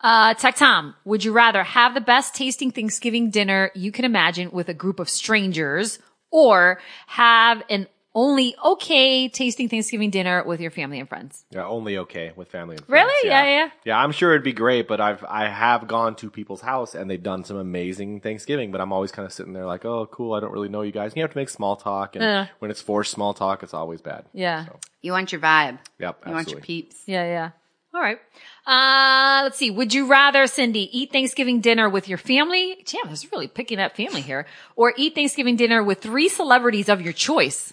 Uh, 0.00 0.32
Tech 0.34 0.56
Tom, 0.56 0.94
would 1.04 1.22
you 1.24 1.32
rather 1.32 1.62
have 1.62 1.92
the 1.92 2.00
best 2.00 2.34
tasting 2.34 2.70
Thanksgiving 2.70 3.28
dinner 3.30 3.70
you 3.74 3.92
can 3.92 4.06
imagine 4.06 4.50
with 4.50 4.68
a 4.70 4.74
group 4.74 4.98
of 4.98 5.10
strangers 5.10 5.98
or 6.30 6.80
have 7.06 7.62
an 7.68 7.86
only 8.14 8.54
okay 8.64 9.28
tasting 9.28 9.68
Thanksgiving 9.68 10.10
dinner 10.10 10.42
with 10.44 10.60
your 10.60 10.70
family 10.70 10.98
and 10.98 11.08
friends? 11.08 11.44
yeah, 11.50 11.64
only 11.66 11.98
okay 11.98 12.32
with 12.34 12.48
family 12.48 12.76
and 12.76 12.84
friends. 12.86 13.04
Really? 13.06 13.28
Yeah, 13.28 13.44
yeah. 13.44 13.70
Yeah, 13.84 13.98
I'm 13.98 14.12
sure 14.12 14.32
it'd 14.32 14.42
be 14.44 14.52
great, 14.52 14.88
but 14.88 15.00
I've 15.00 15.24
I 15.24 15.48
have 15.48 15.86
gone 15.86 16.16
to 16.16 16.30
people's 16.30 16.60
house 16.60 16.94
and 16.94 17.08
they've 17.10 17.22
done 17.22 17.44
some 17.44 17.56
amazing 17.56 18.20
Thanksgiving, 18.20 18.72
but 18.72 18.80
I'm 18.80 18.92
always 18.92 19.12
kind 19.12 19.26
of 19.26 19.32
sitting 19.32 19.52
there 19.52 19.66
like, 19.66 19.84
oh, 19.84 20.06
cool, 20.10 20.34
I 20.34 20.40
don't 20.40 20.52
really 20.52 20.68
know 20.68 20.82
you 20.82 20.92
guys. 20.92 21.12
And 21.12 21.18
you 21.18 21.22
have 21.22 21.32
to 21.32 21.38
make 21.38 21.48
small 21.50 21.76
talk, 21.76 22.16
and 22.16 22.22
Yeah. 22.22 22.46
when 22.58 22.70
it's 22.70 22.82
forced 22.82 23.12
small 23.12 23.32
talk, 23.34 23.62
it's 23.62 23.74
always 23.74 24.00
bad. 24.00 24.24
Yeah. 24.32 24.66
So, 24.66 24.78
You 25.02 25.12
want 25.12 25.30
your 25.32 25.40
vibe. 25.40 25.78
yep, 25.98 26.22
You 26.26 26.32
want 26.32 26.50
your 26.50 26.60
peeps. 26.60 26.96
Yeah, 27.06 27.24
yeah. 27.24 27.50
All 27.92 28.00
right. 28.00 28.20
Uh, 28.66 29.40
let's 29.44 29.56
see. 29.58 29.70
Would 29.70 29.92
you 29.94 30.06
rather, 30.06 30.46
Cindy, 30.46 30.88
eat 30.96 31.10
Thanksgiving 31.10 31.60
dinner 31.60 31.88
with 31.88 32.08
your 32.08 32.18
family? 32.18 32.84
Damn, 32.86 33.08
I 33.08 33.10
was 33.10 33.30
really 33.32 33.48
picking 33.48 33.80
up 33.80 33.96
family 33.96 34.20
here. 34.20 34.46
Or 34.76 34.94
eat 34.96 35.16
Thanksgiving 35.16 35.56
dinner 35.56 35.82
with 35.82 36.00
three 36.00 36.28
celebrities 36.28 36.88
of 36.88 37.00
your 37.02 37.12
choice? 37.12 37.72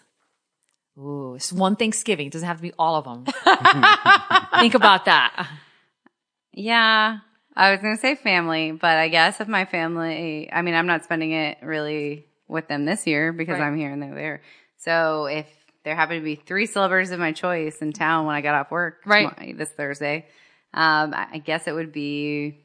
Ooh, 0.98 1.36
it's 1.36 1.54
one 1.54 1.76
Thanksgiving. 1.76 2.28
It 2.28 2.34
doesn't 2.34 2.48
have 2.48 2.58
to 2.58 2.64
be 2.64 2.74
all 2.80 2.96
of 2.96 3.06
them. 3.06 3.26
Think 4.60 4.74
about 4.74 5.06
that. 5.06 5.48
Yeah. 6.54 7.20
I 7.56 7.72
was 7.72 7.82
going 7.82 7.96
to 7.96 8.02
say 8.02 8.16
family, 8.16 8.72
but 8.72 8.98
I 8.98 9.08
guess 9.10 9.40
if 9.40 9.48
my 9.48 9.66
family, 9.66 10.50
I 10.52 10.62
mean, 10.64 10.74
I'm 10.76 10.88
not 10.88 11.04
spending 11.04 11.32
it 11.32 11.58
really 11.62 12.26
with 12.48 12.68
them 12.68 12.86
this 12.86 13.06
year 13.06 13.32
because 13.34 13.60
Right. 13.60 13.66
I'm 13.68 13.78
here 13.78 13.92
and 13.92 14.02
they're 14.02 14.16
there. 14.16 14.42
So 14.78 15.26
if 15.26 15.46
there 15.84 15.96
happen 15.96 16.18
to 16.18 16.24
be 16.24 16.36
three 16.36 16.66
celebrities 16.66 17.12
of 17.12 17.20
my 17.20 17.32
choice 17.32 17.78
in 17.78 17.94
town 17.94 18.26
when 18.26 18.36
I 18.36 18.42
got 18.42 18.56
off 18.56 18.72
work 18.72 19.02
Right. 19.06 19.58
this 19.58 19.70
Thursday, 19.70 20.26
um, 20.74 21.14
I 21.16 21.40
guess 21.44 21.68
it 21.68 21.74
would 21.74 21.92
be, 21.92 22.58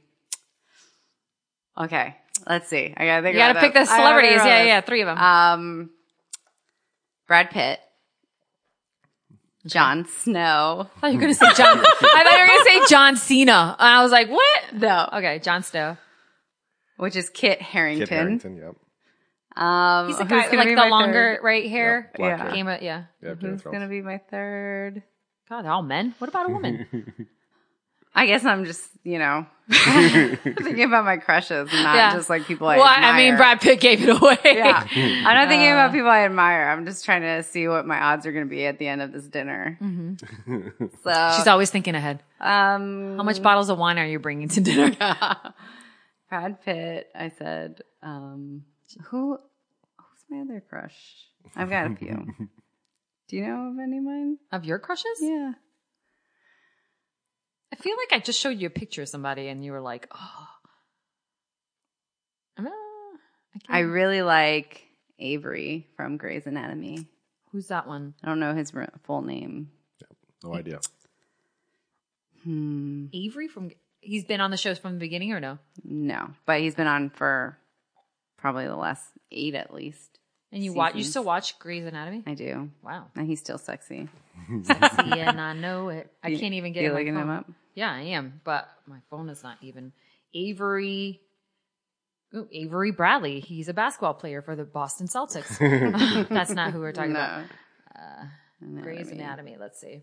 okay, 1.78 2.16
let's 2.48 2.68
see. 2.68 2.92
I 2.96 3.04
gotta 3.06 3.22
think 3.22 3.34
You 3.34 3.40
got 3.40 3.52
to 3.54 3.60
pick 3.60 3.72
the 3.72 3.80
gotta 3.80 3.90
celebrities. 3.90 4.40
Yeah, 4.44 4.62
yeah, 4.64 4.80
three 4.80 5.02
of 5.02 5.06
them. 5.06 5.18
Um, 5.18 5.90
Brad 7.26 7.50
Pitt, 7.50 7.80
Jon 9.66 10.04
Snow. 10.06 10.88
I 10.96 11.00
thought 11.00 11.06
you 11.12 11.18
were 11.18 11.20
going 11.22 11.32
to 11.34 11.38
say 11.38 11.52
John. 11.56 11.78
I 11.78 11.82
thought 11.82 12.32
you 12.32 12.40
were 12.40 12.46
going 12.46 12.58
to 12.58 12.64
say 12.64 12.94
John 12.94 13.16
Cena. 13.16 13.76
And 13.78 13.88
I 13.88 14.02
was 14.02 14.10
like, 14.12 14.28
what? 14.28 14.72
No, 14.74 15.08
Okay, 15.14 15.38
Jon 15.38 15.62
Snow. 15.62 15.96
which 16.96 17.16
is 17.16 17.30
Kit 17.30 17.62
Harington. 17.62 18.06
Kit 18.06 18.16
Harington, 18.16 18.56
yep. 18.56 18.74
Um, 19.54 20.06
He's 20.08 20.16
the 20.18 20.24
who's 20.24 20.30
guy 20.30 20.44
gonna 20.46 20.56
like 20.58 20.68
be 20.68 20.74
the 20.74 20.86
longer 20.86 21.36
third? 21.36 21.44
right 21.44 21.68
hair. 21.68 22.10
Black 22.16 22.38
Yeah. 22.38 22.42
hair. 22.44 22.52
Game 22.52 22.68
of, 22.68 22.80
yeah. 22.82 23.04
Yep, 23.22 23.40
Who's 23.42 23.62
gonna 23.62 23.86
be 23.88 24.00
my 24.00 24.18
third? 24.30 25.02
God, 25.48 25.62
they're 25.62 25.72
all 25.72 25.82
men. 25.82 26.14
What 26.18 26.28
about 26.30 26.48
a 26.48 26.52
woman? 26.52 26.86
I 28.14 28.26
guess 28.26 28.44
I'm 28.44 28.64
just, 28.66 28.88
you 29.04 29.18
know, 29.18 29.46
thinking 29.70 30.82
about 30.84 31.04
my 31.06 31.16
crushes, 31.16 31.68
not 31.72 31.96
Yeah. 31.96 32.12
just 32.14 32.28
like 32.28 32.44
people 32.44 32.66
I 32.68 32.76
well, 32.76 32.86
admire. 32.86 33.10
I 33.12 33.16
mean, 33.16 33.36
Brad 33.36 33.60
Pitt 33.60 33.80
gave 33.80 34.02
it 34.06 34.10
away. 34.10 34.36
Yeah. 34.44 34.86
I'm 34.94 35.34
not 35.34 35.48
thinking 35.48 35.70
Uh. 35.70 35.74
about 35.74 35.92
people 35.92 36.10
I 36.10 36.24
admire. 36.26 36.68
I'm 36.68 36.84
just 36.84 37.04
trying 37.06 37.22
to 37.22 37.42
see 37.42 37.68
what 37.68 37.86
my 37.86 37.98
odds 37.98 38.26
are 38.26 38.32
going 38.32 38.44
to 38.44 38.50
be 38.50 38.66
at 38.66 38.78
the 38.78 38.86
end 38.86 39.00
of 39.00 39.12
this 39.12 39.24
dinner. 39.26 39.78
So, 41.04 41.32
She's 41.36 41.46
always 41.46 41.70
thinking 41.70 41.94
ahead. 41.94 42.22
um, 42.40 43.16
How 43.16 43.22
much 43.22 43.42
bottles 43.42 43.70
of 43.70 43.78
wine 43.78 43.98
are 43.98 44.06
you 44.06 44.18
bringing 44.18 44.48
to 44.48 44.60
dinner? 44.60 44.90
Brad 46.28 46.62
Pitt, 46.64 47.08
I 47.14 47.30
said, 47.38 47.80
um, 48.02 48.64
who, 49.06 49.38
who's 49.96 50.24
my 50.30 50.40
other 50.40 50.62
crush? 50.68 50.94
I've 51.56 51.70
got 51.70 51.90
a 51.90 51.94
few. 51.96 52.26
Do 53.28 53.36
you 53.36 53.46
know 53.46 53.70
of 53.72 53.78
any 53.82 53.98
of 53.98 54.04
mine? 54.04 54.38
of 54.50 54.64
your 54.66 54.78
crushes? 54.78 55.06
Yeah. 55.20 55.52
I 57.72 57.76
feel 57.76 57.96
like 57.96 58.12
I 58.12 58.22
just 58.22 58.38
showed 58.38 58.58
you 58.58 58.66
a 58.66 58.70
picture 58.70 59.02
of 59.02 59.08
somebody 59.08 59.48
and 59.48 59.64
you 59.64 59.72
were 59.72 59.80
like, 59.80 60.06
oh. 60.14 60.46
Uh, 62.58 62.64
I 63.70 63.78
I 63.78 63.80
really 63.80 64.22
like 64.22 64.84
Avery 65.18 65.86
from 65.96 66.16
Grey's 66.18 66.46
Anatomy. 66.46 67.06
Who's 67.50 67.68
that 67.68 67.86
one? 67.86 68.14
I 68.22 68.28
don't 68.28 68.40
know 68.40 68.54
his 68.54 68.72
full 69.04 69.22
name. 69.22 69.70
No 70.44 70.54
idea. 70.54 70.80
Hmm. 72.44 73.06
Avery 73.12 73.48
from. 73.48 73.70
He's 74.00 74.24
been 74.24 74.40
on 74.40 74.50
the 74.50 74.56
shows 74.56 74.78
from 74.78 74.94
the 74.94 74.98
beginning 74.98 75.32
or 75.32 75.38
no? 75.40 75.58
No, 75.84 76.30
but 76.44 76.60
he's 76.60 76.74
been 76.74 76.88
on 76.88 77.10
for 77.10 77.56
probably 78.36 78.66
the 78.66 78.74
last 78.76 79.04
eight 79.30 79.54
at 79.54 79.72
least. 79.72 80.18
And 80.50 80.62
you 80.64 80.72
watch. 80.72 80.96
You 80.96 81.04
still 81.04 81.22
watch 81.24 81.58
Grey's 81.58 81.84
Anatomy? 81.86 82.24
I 82.26 82.34
do. 82.34 82.70
Wow, 82.82 83.06
And 83.14 83.26
he's 83.26 83.38
still 83.38 83.58
sexy. 83.58 84.08
sexy, 84.64 85.20
and 85.20 85.40
I 85.40 85.52
know 85.54 85.88
it. 85.90 86.10
I 86.22 86.34
can't 86.36 86.54
even 86.54 86.72
get 86.72 86.82
you 86.82 86.88
it. 86.88 86.92
on 86.92 86.98
looking 86.98 87.14
him 87.14 87.30
up? 87.30 87.46
Yeah, 87.74 87.92
I 87.92 88.00
am, 88.02 88.40
but 88.44 88.68
my 88.86 88.98
phone 89.10 89.28
is 89.28 89.42
not 89.42 89.56
even. 89.62 89.92
Avery. 90.34 91.20
Ooh, 92.34 92.48
Avery 92.50 92.90
Bradley. 92.92 93.40
He's 93.40 93.68
a 93.68 93.74
basketball 93.74 94.14
player 94.14 94.40
for 94.42 94.56
the 94.56 94.64
Boston 94.64 95.06
Celtics. 95.06 95.58
That's 96.28 96.50
not 96.50 96.72
who 96.72 96.80
we're 96.80 96.92
talking 96.92 97.10
about. 97.12 97.44
No. 98.60 98.80
Grey's 98.82 99.08
Anatomy. 99.10 99.22
Anatomy. 99.22 99.56
Let's 99.60 99.80
see. 99.80 100.02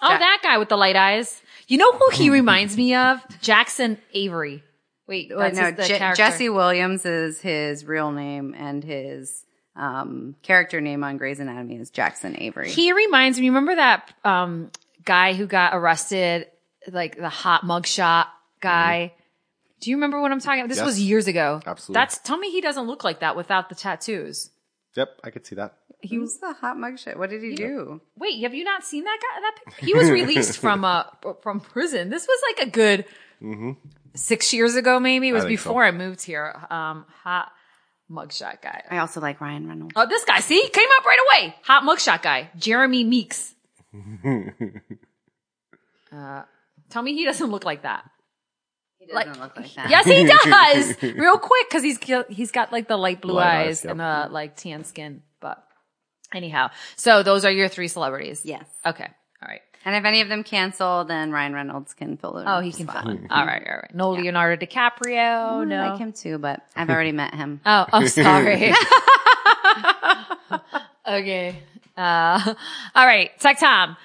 Oh, 0.00 0.10
Ja- 0.10 0.18
that 0.18 0.40
guy 0.42 0.58
with 0.58 0.68
the 0.68 0.76
light 0.76 0.96
eyes. 0.96 1.40
You 1.68 1.78
know 1.78 1.92
who 1.92 2.10
he 2.10 2.30
reminds 2.40 2.76
me 2.76 2.94
of? 2.94 3.20
Jackson 3.40 3.98
Avery. 4.14 4.62
Wait, 5.06 5.30
Wait, 5.34 5.54
no, 5.54 5.66
his- 5.66 5.76
the 5.76 5.82
Je- 5.84 5.98
character. 5.98 6.16
Jesse 6.22 6.48
Williams 6.48 7.04
is 7.04 7.40
his 7.40 7.84
real 7.84 8.10
name, 8.12 8.54
and 8.56 8.82
his 8.82 9.44
um, 9.74 10.34
character 10.42 10.80
name 10.80 11.04
on 11.04 11.16
Grey's 11.18 11.40
Anatomy 11.40 11.76
is 11.76 11.90
Jackson 11.90 12.36
Avery. 12.40 12.70
He 12.70 12.92
reminds 12.92 13.38
me. 13.38 13.48
Remember 13.48 13.74
that 13.74 14.12
um, 14.24 14.70
guy 15.06 15.32
who 15.32 15.46
got 15.46 15.74
arrested, 15.74 16.46
like 16.92 17.16
the 17.16 17.30
hot 17.30 17.62
mugshot 17.62 18.26
guy? 18.60 19.14
Do 19.80 19.90
you 19.90 19.96
remember 19.96 20.20
what 20.20 20.32
I'm 20.32 20.40
talking 20.40 20.60
about? 20.60 20.68
This 20.68 20.78
Yes. 20.78 20.86
was 20.86 21.00
years 21.00 21.26
ago. 21.28 21.60
Absolutely. 21.66 21.94
That's 22.00 22.18
tell 22.18 22.36
me 22.36 22.50
he 22.50 22.60
doesn't 22.60 22.86
look 22.86 23.02
like 23.04 23.20
that 23.20 23.36
without 23.36 23.68
the 23.68 23.74
tattoos. 23.74 24.50
Yep, 24.94 25.20
I 25.24 25.30
could 25.30 25.46
see 25.46 25.54
that. 25.56 25.74
he 26.02 26.18
was 26.18 26.38
the 26.40 26.52
hot 26.52 26.76
mugshot. 26.76 27.16
What 27.16 27.30
did 27.30 27.42
he 27.42 27.54
do? 27.54 28.00
Wait, 28.18 28.40
have 28.42 28.54
you 28.54 28.64
not 28.64 28.84
seen 28.84 29.04
that 29.04 29.18
guy? 29.20 29.40
That 29.40 29.54
pic- 29.74 29.84
he 29.86 29.94
was 29.94 30.10
released 30.20 30.58
from 30.58 30.84
uh 30.84 31.04
from 31.42 31.60
prison. 31.60 32.08
This 32.10 32.26
was 32.26 32.40
like 32.50 32.68
a 32.68 32.70
good 32.70 33.04
six 34.14 34.52
years 34.54 34.76
ago, 34.76 34.98
maybe. 35.00 35.28
It 35.28 35.32
was 35.32 35.42
Mm-hmm. 35.44 35.48
think 35.48 35.60
so. 35.60 35.68
before 35.70 35.84
I 35.84 35.90
moved 35.90 36.22
here. 36.22 36.54
Um, 36.70 37.04
hot 37.22 37.52
mugshot 38.10 38.62
guy. 38.62 38.82
I 38.90 38.98
also 38.98 39.20
like 39.20 39.40
Ryan 39.40 39.68
Reynolds. 39.68 39.92
Oh, 39.96 40.06
this 40.06 40.24
guy, 40.24 40.40
see, 40.40 40.66
came 40.72 40.88
up 40.98 41.04
right 41.04 41.18
away. 41.42 41.54
Hot 41.64 41.82
mugshot 41.82 42.22
guy, 42.22 42.50
Jeremy 42.56 43.04
Meeks. 43.04 43.54
uh, 46.12 46.42
tell 46.90 47.02
me 47.02 47.14
he 47.14 47.24
doesn't 47.24 47.50
look 47.50 47.64
like 47.64 47.82
that. 47.82 48.04
He 48.98 49.06
doesn't 49.06 49.40
look 49.40 49.56
like 49.56 49.74
that. 49.74 49.90
Yes, 49.90 50.06
he 50.06 50.24
does. 51.02 51.14
Real 51.16 51.38
quick, 51.38 51.68
because 51.68 51.82
he's 51.82 51.98
he's 52.28 52.50
got 52.50 52.72
like 52.72 52.88
the 52.88 52.96
light 52.96 53.20
blue 53.20 53.34
Light 53.34 53.66
eyes 53.66 53.66
eyes, 53.66 53.84
yep. 53.84 53.90
and 53.92 54.00
the 54.00 54.28
like 54.30 54.56
tan 54.56 54.84
skin. 54.84 55.22
But 55.40 55.62
anyhow, 56.34 56.70
so 56.96 57.22
those 57.22 57.44
are 57.44 57.50
your 57.50 57.68
three 57.68 57.88
celebrities. 57.88 58.42
Yes. 58.44 58.64
Okay. 58.84 59.08
All 59.42 59.48
right. 59.48 59.60
And 59.84 59.94
if 59.94 60.04
any 60.04 60.20
of 60.20 60.28
them 60.28 60.42
cancel, 60.42 61.04
then 61.04 61.30
Ryan 61.30 61.52
Reynolds 61.52 61.94
can 61.94 62.16
fill 62.16 62.38
it. 62.38 62.44
Oh, 62.48 62.58
he 62.58 62.72
can 62.72 62.88
fill 62.88 63.08
in. 63.08 63.26
All 63.30 63.46
right. 63.46 63.64
All 63.68 63.76
right. 63.76 63.94
No 63.94 64.10
Leonardo 64.10 64.66
DiCaprio. 64.66 65.60
I 65.60 65.64
no. 65.64 65.90
like 65.90 66.00
him 66.00 66.12
too, 66.12 66.38
but 66.38 66.60
I've 66.74 66.90
already 66.90 67.12
met 67.12 67.32
him. 67.34 67.60
Oh, 67.64 67.86
I'm 67.92 68.08
sorry. 68.08 68.74
okay. 71.08 71.62
Uh, 71.96 72.54
all 72.94 73.06
right. 73.06 73.30
Tech 73.40 73.58
Tom. 73.58 73.96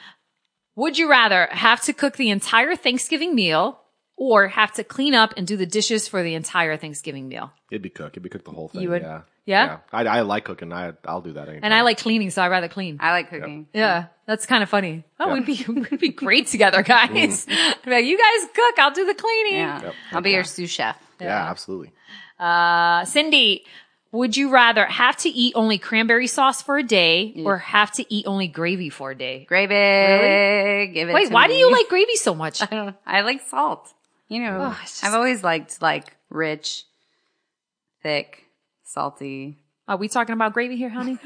Would 0.76 0.98
you 0.98 1.10
rather 1.10 1.48
have 1.52 1.82
to 1.84 1.94
cook 1.94 2.16
the 2.18 2.30
entire 2.30 2.76
Thanksgiving 2.76 3.36
meal 3.36 3.80
or 4.16 4.48
have 4.48 4.72
to 4.74 4.84
clean 4.84 5.14
up 5.14 5.34
and 5.36 5.46
do 5.46 5.58
the 5.58 5.66
dishes 5.66 6.08
for 6.08 6.24
the 6.24 6.34
entire 6.36 6.78
Thanksgiving 6.78 7.28
meal? 7.28 7.52
It'd 7.72 7.82
be 7.82 7.90
cook. 7.90 8.14
It'd 8.14 8.24
be 8.24 8.30
cook 8.30 8.46
the 8.46 8.52
whole 8.52 8.70
thing. 8.70 8.82
You 8.82 8.90
would- 8.92 9.02
Yeah. 9.02 9.22
yeah? 9.46 9.78
I, 9.92 10.06
I 10.06 10.22
like 10.22 10.46
cooking. 10.46 10.72
I 10.72 10.94
I'll 11.06 11.22
do 11.22 11.34
that. 11.34 11.48
Anytime. 11.50 11.64
And 11.64 11.74
I 11.74 11.82
like 11.82 11.98
cleaning, 12.00 12.30
so 12.30 12.42
I'd 12.42 12.48
rather 12.48 12.68
clean. 12.70 12.98
I 13.02 13.12
like 13.12 13.30
cooking. 13.30 13.68
Yeah, 13.74 14.06
that's 14.26 14.46
kind 14.46 14.64
of 14.64 14.70
funny. 14.70 15.04
Oh, 15.20 15.28
Yeah. 15.28 15.34
we'd 15.34 15.46
be 15.46 15.66
we'd 15.92 16.00
be 16.00 16.10
great 16.10 16.48
together, 16.48 16.84
guys. 16.84 17.46
I'd 17.50 17.76
like, 17.86 18.06
you 18.06 18.18
guys 18.18 18.50
cook, 18.56 18.80
I'll 18.80 18.92
do 18.92 19.06
the 19.06 19.16
cleaning. 19.16 19.54
Yeah. 19.62 19.82
Yep. 19.82 19.94
I'll 20.14 20.22
be 20.22 20.32
your 20.32 20.44
sous 20.46 20.70
chef. 20.70 20.98
yeah, 21.20 21.50
absolutely. 21.50 21.92
Uh, 22.40 23.04
Cindy, 23.06 23.66
would 24.12 24.36
you 24.36 24.50
rather 24.50 24.86
have 24.86 25.16
to 25.18 25.30
eat 25.30 25.54
only 25.56 25.78
cranberry 25.78 26.28
sauce 26.28 26.62
for 26.62 26.78
a 26.78 26.84
day 26.84 27.34
or 27.46 27.58
have 27.60 27.92
to 27.94 28.06
eat 28.14 28.26
only 28.28 28.48
gravy 28.48 28.90
for 28.90 29.12
a 29.12 29.16
day? 29.18 29.46
Gravy. 29.48 30.94
Give 30.94 31.10
it 31.10 31.14
Wait, 31.14 31.32
why 31.32 31.48
do 31.48 31.54
you 31.54 31.72
like 31.72 31.88
gravy 31.88 32.16
so 32.18 32.36
much? 32.36 32.62
I 32.64 32.66
don't. 32.66 32.96
I 33.06 33.22
like 33.22 33.42
salt. 33.48 33.94
You 34.28 34.42
know, 34.44 34.72
Oh, 34.72 34.78
just- 34.82 35.04
I've 35.04 35.14
always 35.14 35.44
liked 35.44 35.82
like 35.82 36.16
rich, 36.30 36.84
thick, 38.04 38.46
salty. 38.84 39.58
Are 39.88 39.98
we 39.98 40.08
talking 40.08 40.34
about 40.34 40.54
gravy 40.54 40.78
here, 40.78 40.90
honey? 40.90 41.18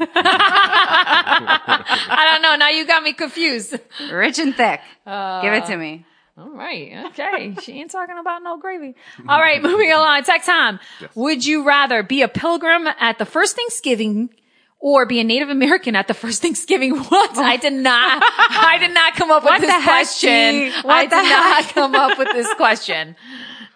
I 0.97 2.29
don't 2.31 2.41
know. 2.41 2.55
Now 2.55 2.69
you 2.69 2.85
got 2.87 3.03
me 3.03 3.13
confused. 3.13 3.77
Rich 4.11 4.39
and 4.39 4.55
thick. 4.55 4.81
Give 5.05 5.13
Uh, 5.13 5.61
it 5.61 5.65
to 5.67 5.77
me. 5.77 6.05
All 6.37 6.49
right. 6.49 7.05
Okay. 7.07 7.55
She 7.61 7.79
ain't 7.79 7.91
talking 7.91 8.17
about 8.19 8.43
no 8.43 8.57
gravy. 8.57 8.95
All 9.29 9.39
right. 9.39 9.61
Moving 9.61 9.91
along. 9.91 10.23
Tech 10.23 10.43
time. 10.43 10.79
Would 11.15 11.45
you 11.45 11.63
rather 11.65 12.03
be 12.03 12.21
a 12.23 12.27
pilgrim 12.27 12.87
at 12.87 13.17
the 13.19 13.25
first 13.25 13.55
Thanksgiving 13.55 14.29
or 14.79 15.05
be 15.05 15.19
a 15.21 15.23
Native 15.23 15.49
American 15.49 15.95
at 15.95 16.07
the 16.09 16.13
first 16.13 16.41
Thanksgiving? 16.41 16.95
What? 17.03 17.37
I 17.37 17.55
did 17.55 17.71
not, 17.73 18.21
I 18.21 18.77
did 18.79 18.93
not 18.93 19.15
come 19.15 19.31
up 19.31 19.43
with 19.43 19.49
What 19.51 19.61
this 19.61 19.69
the 19.69 19.73
heck, 19.79 19.83
question. 19.85 20.71
I 20.73 20.81
What 20.83 21.01
did 21.03 21.11
the 21.11 21.21
not 21.23 21.63
come 21.69 21.95
up 21.95 22.17
with 22.17 22.27
this 22.33 22.53
question. 22.57 23.15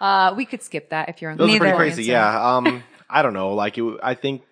Uh, 0.02 0.34
we 0.36 0.45
could 0.45 0.62
skip 0.62 0.89
that 0.89 1.08
if 1.10 1.22
you're 1.22 1.32
on. 1.32 1.38
Those 1.38 1.56
are 1.56 1.58
pretty 1.60 1.72
Neither. 1.72 1.78
crazy. 1.78 2.04
Yeah. 2.06 2.56
Um, 2.58 2.84
I 3.10 3.22
don't 3.22 3.34
know. 3.34 3.54
Like, 3.54 3.78
it, 3.78 4.00
I 4.04 4.15
think 4.15 4.43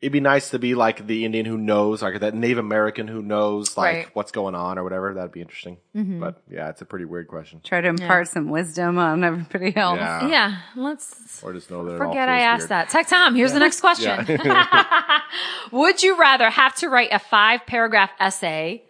it'd 0.00 0.12
be 0.12 0.20
nice 0.20 0.50
to 0.50 0.58
be 0.58 0.74
like 0.74 1.06
the 1.06 1.24
Indian 1.24 1.44
who 1.46 1.58
knows, 1.58 2.02
like 2.02 2.20
that 2.20 2.34
Native 2.34 2.58
American 2.58 3.08
who 3.08 3.20
knows, 3.22 3.76
like 3.76 3.94
Right. 3.96 4.08
what's 4.14 4.30
going 4.32 4.54
on 4.54 4.78
or 4.78 4.84
whatever. 4.84 5.14
That'd 5.14 5.32
be 5.32 5.40
interesting. 5.40 5.78
Mm-hmm. 5.96 6.20
But 6.20 6.42
yeah, 6.48 6.68
it's 6.68 6.80
a 6.82 6.84
pretty 6.84 7.04
weird 7.04 7.28
question. 7.28 7.60
Try 7.64 7.80
to 7.80 7.88
impart 7.88 8.28
some 8.28 8.48
wisdom 8.48 8.98
on 8.98 9.24
everybody 9.24 9.76
else. 9.76 9.98
Yeah. 9.98 10.28
Yeah. 10.28 10.56
Let's 10.76 11.42
Or 11.42 11.52
just 11.52 11.70
know 11.70 11.84
that 11.86 11.98
forget 11.98 12.28
I 12.28 12.40
asked 12.40 12.62
weird. 12.62 12.68
that. 12.70 12.88
Tech 12.90 13.08
Tom, 13.08 13.34
Here's 13.34 13.52
the 13.52 13.58
next 13.60 13.80
question. 13.80 14.24
Would 15.72 16.02
you 16.02 16.18
rather 16.18 16.48
have 16.50 16.74
to 16.76 16.88
write 16.88 17.10
a 17.12 17.18
five 17.18 17.66
paragraph 17.66 18.10
essay? 18.18 18.84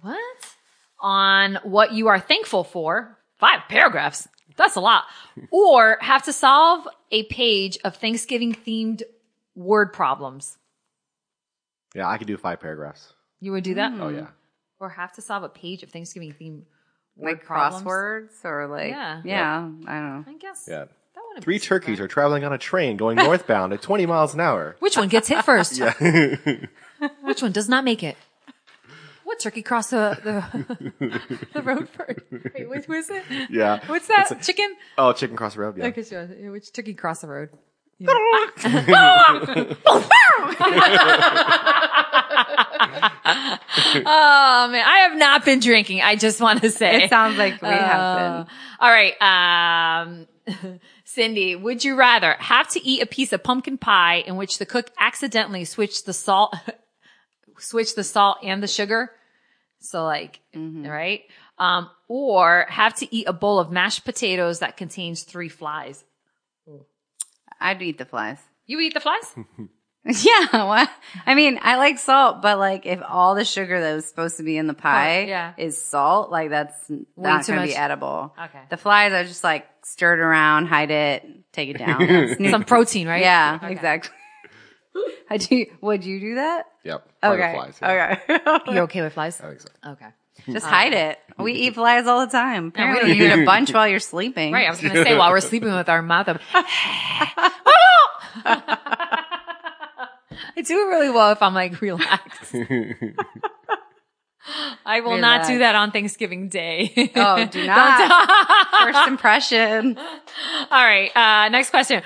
What? 0.00 0.18
On 1.00 1.58
what 1.64 1.92
you 1.92 2.08
are 2.08 2.18
thankful 2.20 2.64
for? 2.64 3.18
Five 3.38 3.60
paragraphs. 3.68 4.28
That's 4.56 4.76
a 4.76 4.80
lot. 4.80 5.04
Or 5.50 5.96
have 6.00 6.24
to 6.24 6.32
solve 6.32 6.86
a 7.10 7.24
page 7.24 7.78
of 7.84 7.96
Thanksgiving 7.96 8.54
themed 8.54 9.02
word 9.54 9.92
problems. 9.92 10.58
Yeah, 11.94 12.08
I 12.08 12.18
could 12.18 12.26
do 12.26 12.36
five 12.36 12.60
paragraphs. 12.60 13.12
You 13.40 13.52
would 13.52 13.64
do 13.64 13.74
that? 13.74 13.92
Hmm. 13.92 14.02
Oh 14.02 14.08
yeah. 14.08 14.26
Or 14.80 14.88
have 14.90 15.12
to 15.14 15.22
solve 15.22 15.42
a 15.42 15.48
page 15.48 15.82
of 15.82 15.90
Thanksgiving 15.90 16.32
theme 16.32 16.66
word 17.16 17.32
Like 17.32 17.44
problems? 17.44 17.84
crosswords 17.84 18.44
or 18.44 18.66
like, 18.66 18.90
Yeah. 18.90 19.20
yeah, 19.24 19.58
I 19.58 19.60
don't 19.64 19.86
know. 19.86 20.24
I 20.26 20.34
guess. 20.38 20.66
Yeah. 20.68 20.84
That 21.14 21.22
wouldn't 21.28 21.44
Three 21.44 21.56
be 21.56 21.58
so 21.58 21.66
turkeys 21.68 21.98
bad. 21.98 22.04
are 22.04 22.08
traveling 22.08 22.44
on 22.44 22.52
a 22.52 22.58
train 22.58 22.96
going 22.96 23.16
northbound 23.16 23.72
at 23.74 23.82
20 23.82 24.06
miles 24.06 24.32
an 24.34 24.40
hour. 24.40 24.76
Which 24.80 24.96
one 24.96 25.08
gets 25.08 25.28
hit 25.28 25.44
first? 25.44 25.78
Yeah. 25.78 25.92
Which 27.22 27.42
one 27.42 27.52
does 27.52 27.68
not 27.68 27.84
make 27.84 28.02
it? 28.02 28.16
What 29.24 29.40
turkey 29.40 29.62
crossed 29.62 29.90
the, 29.90 30.18
the, 30.22 31.20
the 31.52 31.62
road 31.62 31.88
first? 31.88 32.20
Wait, 32.54 32.68
which 32.68 32.86
was 32.86 33.08
it? 33.10 33.24
yeah. 33.50 33.80
What's 33.86 34.06
that? 34.08 34.30
It's 34.30 34.40
a- 34.40 34.44
Chicken? 34.52 34.76
oh, 34.98 35.12
chicken 35.12 35.36
cross 35.36 35.54
the 35.54 35.60
road. 35.60 35.76
Yeah. 35.78 35.86
Okay, 35.86 36.02
sure. 36.02 36.26
Which 36.52 36.72
turkey 36.72 36.94
crossed 36.94 37.22
the 37.22 37.28
road? 37.28 37.50
oh 43.04 44.68
man, 44.70 44.84
I 44.86 45.06
have 45.08 45.16
not 45.16 45.44
been 45.44 45.60
drinking. 45.60 46.00
I 46.02 46.16
just 46.16 46.40
want 46.40 46.62
to 46.62 46.70
say 46.70 47.04
It 47.04 47.10
sounds 47.10 47.38
like 47.38 47.60
we 47.62 47.68
have 47.68 48.00
Uh, 48.00 48.44
been. 48.44 48.52
all 48.80 48.90
right, 48.90 49.14
um, 49.22 50.26
Cindy, 51.04 51.56
would 51.56 51.84
you 51.84 51.94
rather 51.96 52.34
have 52.38 52.68
to 52.70 52.84
eat 52.86 53.02
a 53.02 53.06
piece 53.06 53.32
of 53.32 53.42
pumpkin 53.42 53.78
pie 53.78 54.16
in 54.26 54.36
which 54.36 54.58
the 54.58 54.66
cook 54.66 54.90
accidentally 54.98 55.64
switched 55.64 56.06
the 56.06 56.12
salt, 56.12 56.54
switched 57.58 57.96
the 57.96 58.04
salt 58.04 58.38
and 58.42 58.62
the 58.62 58.68
sugar, 58.68 59.10
So 59.80 60.04
like, 60.04 60.40
right? 60.54 61.22
Um, 61.58 61.90
or 62.08 62.66
have 62.68 62.94
to 62.96 63.14
eat 63.14 63.26
a 63.28 63.32
bowl 63.32 63.58
of 63.58 63.70
mashed 63.70 64.04
potatoes 64.04 64.58
that 64.60 64.76
contains 64.76 65.22
three 65.22 65.48
flies. 65.48 66.02
I'd 67.62 67.80
eat 67.82 67.98
the 67.98 68.04
flies. 68.04 68.38
You 68.66 68.80
eat 68.80 68.94
the 68.94 69.00
flies? 69.00 69.34
Yeah, 70.04 70.64
what? 70.66 70.90
I 71.26 71.36
mean, 71.36 71.60
I 71.62 71.76
like 71.76 71.96
salt, 71.96 72.42
but 72.42 72.58
like 72.58 72.86
if 72.86 73.00
all 73.08 73.36
the 73.36 73.44
sugar 73.44 73.80
that 73.80 73.94
was 73.94 74.04
supposed 74.04 74.36
to 74.38 74.42
be 74.42 74.56
in 74.56 74.66
the 74.66 74.74
pie 74.74 75.22
Oh, 75.22 75.26
yeah. 75.26 75.52
is 75.56 75.80
salt, 75.80 76.28
like 76.28 76.50
that's 76.50 76.74
not 77.16 77.44
too 77.44 77.52
going 77.52 77.60
to 77.62 77.66
be 77.68 77.72
much. 77.74 77.78
edible. 77.80 78.34
Okay. 78.46 78.58
The 78.68 78.76
flies, 78.76 79.12
I 79.12 79.22
just 79.22 79.44
like 79.44 79.64
stir 79.84 80.14
it 80.14 80.18
around, 80.18 80.66
hide 80.66 80.90
it, 80.90 81.52
take 81.52 81.68
it 81.68 81.78
down. 81.78 82.04
That's 82.36 82.50
Some 82.50 82.64
protein, 82.64 83.06
right? 83.06 83.22
yeah, 83.22 83.60
Okay. 83.62 83.72
exactly. 83.72 84.10
I 85.30 85.36
do. 85.36 85.66
Would 85.82 86.04
you 86.04 86.18
do 86.18 86.34
that? 86.34 86.66
Yep. 86.82 87.08
Fire 87.20 87.34
Okay. 87.34 87.54
Flies, 87.54 87.78
yeah. 87.80 88.18
Okay. 88.56 88.74
You're 88.74 88.82
okay 88.84 89.02
with 89.02 89.12
flies? 89.14 89.40
I 89.40 89.48
think 89.50 89.60
so. 89.60 89.68
Okay. 89.92 90.06
Just 90.50 90.66
hide 90.66 90.92
it. 90.92 91.18
We 91.38 91.52
eat 91.52 91.74
flies 91.74 92.06
all 92.06 92.24
the 92.24 92.30
time. 92.32 92.64
We 92.64 92.68
Apparently, 92.68 93.12
you 93.14 93.24
eat 93.24 93.42
a 93.42 93.44
bunch 93.44 93.72
while 93.72 93.88
you're 93.88 94.00
sleeping. 94.00 94.52
Right. 94.52 94.66
I 94.66 94.70
was 94.70 94.80
going 94.80 94.94
to 94.94 95.02
say 95.04 95.16
while 95.16 95.30
we're 95.30 95.40
sleeping 95.40 95.72
with 95.74 95.88
our 95.88 96.02
mouth 96.02 96.28
open. 96.28 96.42
I 100.54 100.62
do 100.64 100.78
it 100.78 100.84
really 100.84 101.10
well 101.10 101.32
if 101.32 101.42
I'm 101.42 101.54
like 101.54 101.80
relaxed. 101.80 102.54
I 104.84 105.00
will 105.00 105.18
not 105.18 105.46
do 105.46 105.58
that 105.58 105.74
on 105.76 105.92
Thanksgiving 105.92 106.48
Day. 106.48 107.10
Oh, 107.14 107.46
do 107.46 107.66
not. 107.66 108.70
First 108.92 109.08
impression. 109.08 109.96
All 109.96 110.84
right. 110.84 111.10
Uh, 111.16 111.48
next 111.48 111.70
question. 111.70 112.02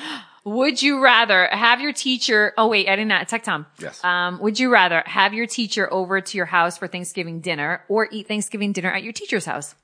Would 0.47 0.81
you 0.81 1.03
rather 1.03 1.47
have 1.47 1.81
your 1.81 1.93
teacher? 1.93 2.55
Oh 2.57 2.69
wait, 2.69 2.89
I 2.89 2.95
did 2.95 3.07
not. 3.07 3.27
Tech 3.27 3.43
Tom. 3.43 3.67
Yes. 3.81 4.03
Um, 4.05 4.39
would 4.39 4.61
you 4.61 4.73
rather 4.73 5.03
have 5.05 5.35
your 5.35 5.47
teacher 5.47 5.93
over 5.93 6.21
to 6.21 6.37
your 6.37 6.47
house 6.47 6.79
for 6.79 6.87
Thanksgiving 6.87 7.41
dinner 7.41 7.83
or 7.89 8.09
eat 8.13 8.29
Thanksgiving 8.29 8.71
dinner 8.71 8.89
at 8.89 9.03
your 9.03 9.13
teacher's 9.13 9.45
house? 9.45 9.75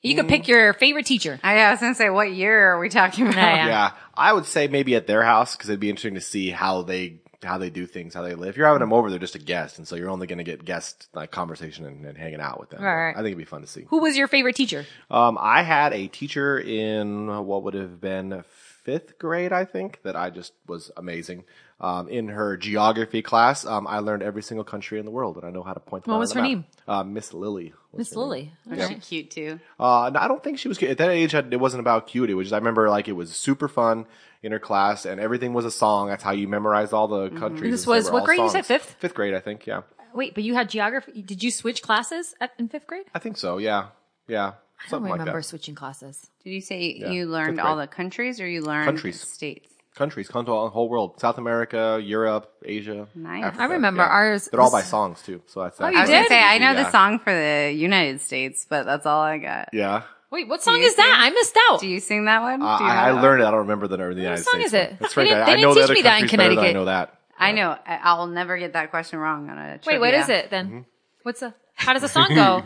You 0.00 0.14
could 0.14 0.28
pick 0.28 0.46
your 0.46 0.74
favorite 0.74 1.06
teacher. 1.06 1.40
I, 1.42 1.58
I 1.58 1.70
was 1.72 1.80
going 1.80 1.92
to 1.92 1.96
say, 1.96 2.10
what 2.10 2.30
year 2.30 2.72
are 2.72 2.78
we 2.78 2.88
talking 2.88 3.26
about? 3.26 3.36
Yeah, 3.36 3.56
yeah. 3.56 3.66
Yeah, 3.66 3.90
I 4.14 4.32
would 4.32 4.44
say 4.44 4.68
maybe 4.68 4.94
at 4.94 5.08
their 5.08 5.22
house 5.22 5.56
because 5.56 5.70
it'd 5.70 5.80
be 5.80 5.88
interesting 5.90 6.14
to 6.14 6.20
see 6.20 6.50
how 6.50 6.82
they 6.82 7.16
how 7.42 7.58
they 7.58 7.68
do 7.68 7.84
things, 7.84 8.14
how 8.14 8.22
they 8.22 8.34
live. 8.34 8.50
If 8.50 8.56
you're 8.56 8.66
having 8.66 8.80
them 8.80 8.92
over, 8.92 9.10
they're 9.10 9.18
just 9.18 9.34
a 9.34 9.40
guest, 9.40 9.78
and 9.78 9.88
so 9.88 9.96
you're 9.96 10.08
only 10.08 10.26
going 10.26 10.38
to 10.38 10.44
get 10.44 10.64
guest 10.64 11.08
like 11.14 11.30
conversation 11.30 11.84
and, 11.84 12.04
and 12.06 12.16
hanging 12.16 12.40
out 12.40 12.60
with 12.60 12.70
them. 12.70 12.80
Right, 12.82 13.06
right. 13.06 13.10
I 13.10 13.18
think 13.18 13.28
it'd 13.28 13.38
be 13.38 13.44
fun 13.44 13.62
to 13.62 13.66
see. 13.66 13.86
Who 13.88 14.00
was 14.00 14.16
your 14.16 14.28
favorite 14.28 14.54
teacher? 14.54 14.86
Um, 15.10 15.36
I 15.40 15.62
had 15.62 15.92
a 15.92 16.06
teacher 16.06 16.58
in 16.60 17.28
uh, 17.28 17.40
what 17.40 17.64
would 17.64 17.74
have 17.74 18.00
been 18.00 18.44
fifth 18.84 19.18
grade, 19.18 19.52
I 19.52 19.64
think, 19.64 20.00
that 20.04 20.14
I 20.14 20.30
just 20.30 20.52
was 20.66 20.90
amazing. 20.96 21.44
Um, 21.80 22.08
in 22.08 22.28
her 22.28 22.56
geography 22.56 23.20
class, 23.20 23.66
um, 23.66 23.86
I 23.86 23.98
learned 23.98 24.22
every 24.22 24.42
single 24.42 24.64
country 24.64 24.98
in 25.00 25.04
the 25.04 25.10
world, 25.10 25.36
and 25.36 25.44
I 25.44 25.50
know 25.50 25.62
how 25.64 25.72
to 25.72 25.80
point 25.80 26.04
them 26.04 26.12
What 26.12 26.16
out 26.18 26.20
was 26.20 26.32
the 26.32 26.40
her 26.40 26.48
map. 26.56 26.64
Uh, 26.86 27.02
Miss 27.04 27.34
Lily. 27.34 27.74
Miss 27.92 28.10
her 28.10 28.14
name. 28.14 28.20
Lily. 28.20 28.52
Was 28.66 28.88
she 28.88 28.94
cute 28.94 29.30
too? 29.32 29.60
Uh, 29.80 30.10
no, 30.14 30.20
I 30.20 30.28
don't 30.28 30.42
think 30.42 30.58
she 30.58 30.68
was 30.68 30.78
cute. 30.78 30.90
At 30.92 30.98
that 30.98 31.10
age, 31.10 31.34
it 31.34 31.58
wasn't 31.60 31.80
about 31.80 32.06
cute. 32.06 32.30
It 32.30 32.34
was 32.34 32.46
just, 32.46 32.54
I 32.54 32.58
remember 32.58 32.88
like 32.88 33.08
it 33.08 33.12
was 33.12 33.34
super 33.34 33.66
fun 33.68 34.06
in 34.42 34.52
her 34.52 34.58
class 34.60 35.04
and 35.04 35.20
everything 35.20 35.52
was 35.52 35.64
a 35.64 35.70
song. 35.70 36.08
That's 36.08 36.22
how 36.22 36.32
you 36.32 36.46
memorized 36.46 36.92
all 36.92 37.08
the 37.08 37.30
countries. 37.30 37.72
This 37.72 37.86
was- 37.86 38.06
were 38.06 38.12
what 38.12 38.20
all 38.20 38.26
grade 38.26 38.40
you 38.40 38.50
said, 38.50 38.66
fifth? 38.66 38.96
Fifth 39.00 39.14
grade, 39.14 39.34
I 39.34 39.40
think. 39.40 39.66
Yeah. 39.66 39.82
Wait, 40.14 40.34
but 40.34 40.44
you 40.44 40.54
had 40.54 40.68
geography. 40.68 41.22
Did 41.22 41.42
you 41.42 41.50
switch 41.50 41.82
classes 41.82 42.34
at, 42.40 42.52
in 42.58 42.68
fifth 42.68 42.86
grade? 42.86 43.06
I 43.14 43.18
think 43.18 43.36
so. 43.36 43.58
Yeah. 43.58 43.86
Yeah. 44.28 44.52
I 44.84 44.90
don't 44.90 44.90
Something 44.90 45.10
like 45.10 45.18
remember 45.20 45.40
that. 45.40 45.44
switching 45.46 45.74
classes. 45.74 46.26
Did 46.42 46.50
you 46.50 46.60
say 46.60 46.96
Yeah, 46.98 47.10
you 47.10 47.26
learned 47.26 47.58
all 47.60 47.76
the 47.76 47.86
countries 47.86 48.40
or 48.40 48.46
you 48.46 48.60
learned 48.62 48.84
Countries. 48.86 49.20
states? 49.20 49.70
Countries, 49.94 50.28
country, 50.28 50.52
the 50.52 50.68
whole 50.70 50.88
world. 50.88 51.20
South 51.20 51.38
America, 51.38 52.00
Europe, 52.02 52.52
Asia. 52.64 53.06
Nice. 53.14 53.44
Africa, 53.44 53.62
I 53.62 53.66
remember 53.66 54.02
yeah. 54.02 54.08
ours- 54.08 54.48
They're 54.50 54.60
all 54.60 54.72
by 54.72 54.82
songs 54.82 55.22
too. 55.22 55.40
So 55.46 55.62
that's, 55.62 55.80
Oh, 55.80 55.88
you 55.88 55.96
I 55.98 56.04
did? 56.04 56.26
say 56.28 56.42
I 56.42 56.58
know 56.58 56.72
Yeah. 56.72 56.82
the 56.82 56.90
song 56.90 57.18
for 57.20 57.32
the 57.32 57.72
United 57.72 58.20
States, 58.20 58.66
but 58.68 58.84
that's 58.84 59.06
all 59.06 59.20
I 59.22 59.38
got. 59.38 59.68
Yeah. 59.72 60.02
Wait, 60.30 60.48
what 60.48 60.62
song 60.64 60.78
you 60.80 60.86
is 60.86 60.96
that? 60.96 61.16
I 61.20 61.30
missed 61.30 61.56
out. 61.70 61.78
Do 61.80 61.86
you 61.86 62.00
sing 62.00 62.24
that 62.24 62.42
one? 62.42 62.60
Uh, 62.60 62.64
I, 62.66 63.08
I 63.08 63.10
learned 63.12 63.40
it. 63.42 63.46
I 63.46 63.50
don't 63.52 63.60
remember 63.60 63.86
the, 63.86 63.96
name 63.96 64.10
of 64.10 64.16
the 64.16 64.22
United 64.22 64.42
States. 64.42 64.52
What 64.52 64.60
song 64.62 64.68
States. 64.68 64.74
is 64.74 64.96
it? 64.96 65.00
one. 65.00 65.06
It's 65.06 65.14
They 65.14 65.24
didn't- 65.24 65.46
they 65.46 65.56
didn't 65.56 65.74
the 65.74 65.80
teach 65.86 65.94
me 65.94 66.02
that 66.02 66.22
in 66.22 66.28
Connecticut. 66.28 66.64
I 66.64 66.72
know 66.72 66.84
that. 66.86 67.18
I 67.38 67.52
know. 67.52 67.70
I- 67.86 68.00
I'll 68.02 68.26
never 68.26 68.58
get 68.58 68.72
that 68.72 68.90
question 68.90 69.20
wrong 69.20 69.48
on 69.48 69.56
a 69.58 69.78
Trivia. 69.78 70.00
Wait, 70.00 70.06
what 70.12 70.14
is 70.20 70.28
it 70.28 70.50
then? 70.50 70.66
Mm-hmm. 70.66 70.78
What's 71.22 71.38
the? 71.40 71.54
How 71.76 71.92
does 71.92 72.02
the 72.02 72.08
song 72.08 72.34
go? 72.34 72.62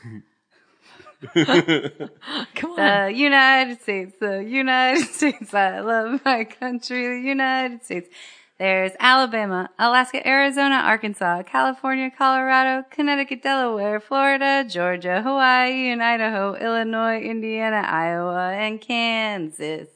Come 2.56 2.72
on. 2.72 2.76
The 2.78 3.14
United 3.14 3.82
States, 3.82 4.16
the 4.20 4.44
United 4.44 5.08
States. 5.14 5.54
I 5.54 5.80
love 5.80 6.22
my 6.26 6.44
country, 6.44 7.08
the 7.22 7.28
United 7.28 7.84
States. 7.84 8.10
There's 8.60 8.92
Alabama, 9.00 9.70
Alaska, 9.80 10.26
Arizona, 10.28 10.76
Arkansas, 10.76 11.44
California, 11.44 12.12
Colorado, 12.16 12.86
Connecticut, 12.92 13.42
Delaware, 13.42 14.00
Florida, 14.00 14.64
Georgia, 14.68 15.22
Hawaii, 15.22 15.90
and 15.90 16.04
Idaho, 16.04 16.56
Illinois, 16.56 17.20
Indiana, 17.20 17.84
Iowa, 17.88 18.52
and 18.54 18.80
Kansas. 18.80 19.90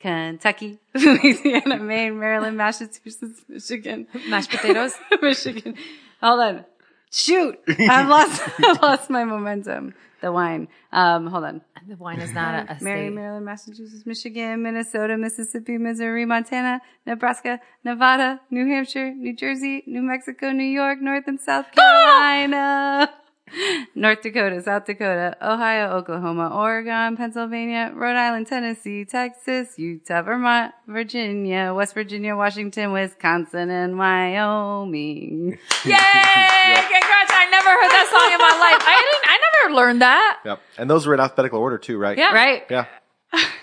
Kentucky, 0.00 0.78
Louisiana, 0.94 1.76
Maine, 1.76 2.18
Maryland, 2.18 2.56
Massachusetts, 2.56 3.42
Michigan, 3.46 4.06
Mashed 4.28 4.50
potatoes. 4.50 4.94
Michigan. 5.20 5.74
Hold 6.22 6.40
on. 6.40 6.64
Shoot. 7.10 7.58
I've 7.68 8.08
lost, 8.08 8.42
I've 8.64 8.80
lost 8.82 9.10
my 9.10 9.24
momentum. 9.24 9.94
The 10.20 10.30
wine. 10.30 10.68
Um, 10.92 11.26
hold 11.28 11.44
on. 11.44 11.62
the 11.88 11.96
wine 11.96 12.20
is 12.20 12.32
not 12.32 12.54
a, 12.54 12.72
a 12.72 12.84
Mary, 12.84 13.06
state. 13.06 13.14
Maryland, 13.14 13.46
Massachusetts, 13.46 14.04
Michigan, 14.04 14.62
Minnesota, 14.62 15.16
Mississippi, 15.16 15.78
Missouri, 15.78 16.26
Montana, 16.26 16.82
Nebraska, 17.06 17.58
Nevada, 17.84 18.40
New 18.50 18.66
Hampshire, 18.66 19.14
New 19.14 19.34
Jersey, 19.34 19.82
New 19.86 20.02
Mexico, 20.02 20.52
New 20.52 20.62
York, 20.62 21.00
North 21.00 21.24
and 21.26 21.40
South 21.40 21.66
Carolina, 21.72 23.10
North 23.94 24.22
Dakota, 24.22 24.62
South 24.62 24.84
Dakota, 24.86 25.36
Ohio, 25.42 25.90
Oklahoma, 25.96 26.50
Oregon, 26.54 27.16
Pennsylvania, 27.16 27.92
Rhode 27.94 28.16
Island, 28.16 28.46
Tennessee, 28.46 29.04
Texas, 29.04 29.78
Utah, 29.78 30.22
Vermont, 30.22 30.72
Virginia, 30.86 31.72
West 31.74 31.94
Virginia, 31.94 32.36
Washington, 32.36 32.92
Wisconsin, 32.92 33.70
and 33.70 33.98
Wyoming. 33.98 35.58
Yay! 35.84 35.92
Congrats! 35.92 37.32
I 37.32 37.48
never 37.50 37.68
heard 37.70 37.90
that 37.90 38.08
song 38.10 38.32
in 38.32 38.38
my 38.38 38.56
life. 38.58 38.82
I 38.86 38.96
didn't. 38.96 39.30
I 39.30 39.38
never 39.68 39.74
learned 39.76 40.02
that. 40.02 40.40
Yep. 40.44 40.60
And 40.78 40.90
those 40.90 41.06
were 41.06 41.14
in 41.14 41.20
alphabetical 41.20 41.58
order 41.60 41.78
too, 41.78 41.98
right? 41.98 42.16
Yeah. 42.16 42.32
Right? 42.32 42.64
Yeah. 42.70 42.86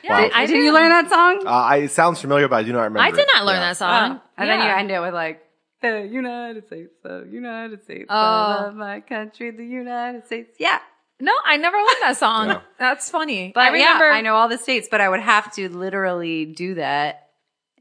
Yeah, 0.03 0.21
Wow. 0.21 0.29
I 0.33 0.45
Did 0.45 0.63
you 0.63 0.73
learn 0.73 0.89
that 0.89 1.09
song? 1.09 1.43
Uh, 1.45 1.49
I, 1.49 1.75
it 1.77 1.91
sounds 1.91 2.21
familiar, 2.21 2.47
but 2.47 2.55
I 2.55 2.63
do 2.63 2.71
not 2.71 2.83
remember. 2.83 2.99
I 3.01 3.11
did 3.11 3.27
not 3.33 3.45
learn 3.45 3.57
Yeah. 3.57 3.69
that 3.69 3.77
song. 3.77 4.21
And 4.37 4.49
then 4.49 4.59
you 4.59 4.65
Yeah. 4.65 4.77
end 4.79 4.91
it 4.91 5.01
with 5.01 5.13
like, 5.13 5.43
the 5.81 6.07
United 6.11 6.65
States, 6.67 6.91
the 7.03 7.27
United 7.29 7.83
States, 7.83 8.05
Oh. 8.09 8.15
I 8.15 8.63
love 8.63 8.75
my 8.75 8.99
country, 9.01 9.51
the 9.51 9.65
United 9.65 10.25
States. 10.25 10.55
Yeah. 10.59 10.79
No, 11.19 11.31
I 11.45 11.57
never 11.57 11.77
learned 11.77 12.01
that 12.01 12.17
song. 12.17 12.47
Yeah. 12.49 12.61
That's 12.79 13.09
funny. 13.09 13.51
But 13.53 13.61
I 13.61 13.67
remember. 13.69 14.05
yeah, 14.09 14.13
I 14.15 14.21
know 14.21 14.35
all 14.35 14.49
the 14.49 14.57
states, 14.57 14.87
but 14.89 15.01
I 15.01 15.09
would 15.09 15.19
have 15.19 15.51
to 15.55 15.67
literally 15.69 16.45
do 16.45 16.75
that 16.75 17.29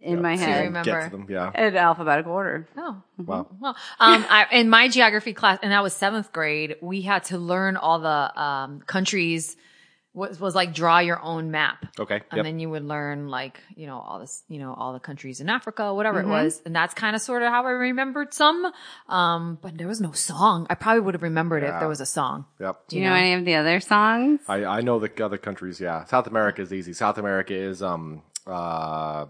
in 0.00 0.22
my 0.22 0.36
To 0.36 0.42
head 0.42 0.64
remember. 0.64 0.90
Get 0.90 1.10
to 1.10 1.16
them. 1.16 1.26
Yeah. 1.28 1.50
in 1.68 1.76
alphabetical 1.76 2.32
order. 2.32 2.66
Oh, 2.78 3.02
Wow. 3.18 3.46
well, 3.60 3.76
um, 4.00 4.24
I, 4.30 4.46
in 4.52 4.70
my 4.70 4.88
geography 4.88 5.32
class, 5.34 5.58
and 5.62 5.72
that 5.72 5.82
was 5.82 5.92
seventh 5.94 6.32
grade, 6.32 6.76
we 6.80 7.02
had 7.02 7.24
to 7.24 7.38
learn 7.38 7.76
all 7.76 7.98
the 7.98 8.40
um, 8.42 8.80
countries. 8.86 9.56
Was 10.16 10.40
was 10.40 10.54
like 10.54 10.72
draw 10.72 10.98
your 11.00 11.20
own 11.22 11.50
map. 11.50 11.84
Okay. 12.00 12.14
And 12.30 12.36
Yep. 12.38 12.44
then 12.46 12.58
you 12.58 12.70
would 12.70 12.84
learn 12.84 13.28
like, 13.28 13.60
you 13.76 13.86
know, 13.86 13.98
all 14.00 14.18
this, 14.18 14.42
you 14.48 14.58
know, 14.58 14.72
all 14.72 14.94
the 14.94 14.98
countries 14.98 15.40
in 15.42 15.50
Africa, 15.50 15.92
whatever 15.92 16.20
Mm-hmm. 16.22 16.30
it 16.30 16.42
was. 16.44 16.62
And 16.64 16.74
that's 16.74 16.94
kind 16.94 17.14
of 17.14 17.20
sort 17.20 17.42
of 17.42 17.50
how 17.52 17.66
I 17.66 17.70
remembered 17.72 18.32
some. 18.32 18.72
Um, 19.10 19.58
but 19.60 19.76
there 19.76 19.86
was 19.86 20.00
no 20.00 20.12
song. 20.12 20.66
I 20.70 20.74
probably 20.74 21.00
would 21.02 21.12
have 21.12 21.22
remembered 21.22 21.62
it 21.62 21.66
if 21.66 21.78
there 21.80 21.88
was 21.88 22.00
a 22.00 22.06
song. 22.06 22.46
Yep. 22.60 22.88
Do 22.88 22.96
you 22.96 23.04
know 23.04 23.12
any 23.12 23.34
of 23.34 23.44
the 23.44 23.56
other 23.56 23.78
songs? 23.78 24.40
I, 24.48 24.64
I 24.64 24.80
know 24.80 24.98
the 24.98 25.22
other 25.22 25.36
countries. 25.36 25.80
Yeah. 25.82 26.04
South 26.06 26.26
America 26.26 26.62
is 26.62 26.72
easy. 26.72 26.94
South 26.94 27.18
America 27.18 27.52
is 27.54 27.82
um 27.82 28.22
uh 28.46 29.26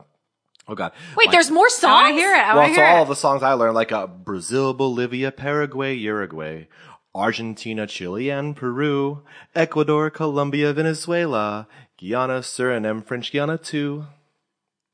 oh 0.69 0.75
god. 0.77 0.93
Wait, 1.17 1.27
Like- 1.27 1.33
there's 1.33 1.51
more 1.51 1.67
I 1.67 1.71
songs? 1.71 2.03
want 2.05 2.09
to 2.09 2.13
hear 2.15 2.33
it. 2.33 2.39
I 2.39 2.55
well, 2.55 2.63
want 2.63 2.75
so 2.77 2.81
hear 2.81 2.91
all 2.91 3.03
it. 3.03 3.09
the 3.09 3.17
songs 3.17 3.43
I 3.43 3.53
learned, 3.55 3.75
like 3.75 3.91
uh, 3.93 4.07
Brazil, 4.07 4.73
Bolivia, 4.73 5.33
Paraguay, 5.33 5.95
Uruguay, 5.95 6.69
Argentina, 7.17 7.87
Chile, 7.87 8.31
and 8.31 8.55
Peru, 8.55 9.23
Ecuador, 9.55 10.11
Colombia, 10.11 10.73
Venezuela, 10.73 11.67
Guyana, 11.99 12.41
Suriname, 12.41 13.05
French 13.05 13.33
Guiana 13.33 13.57
too. 13.59 14.07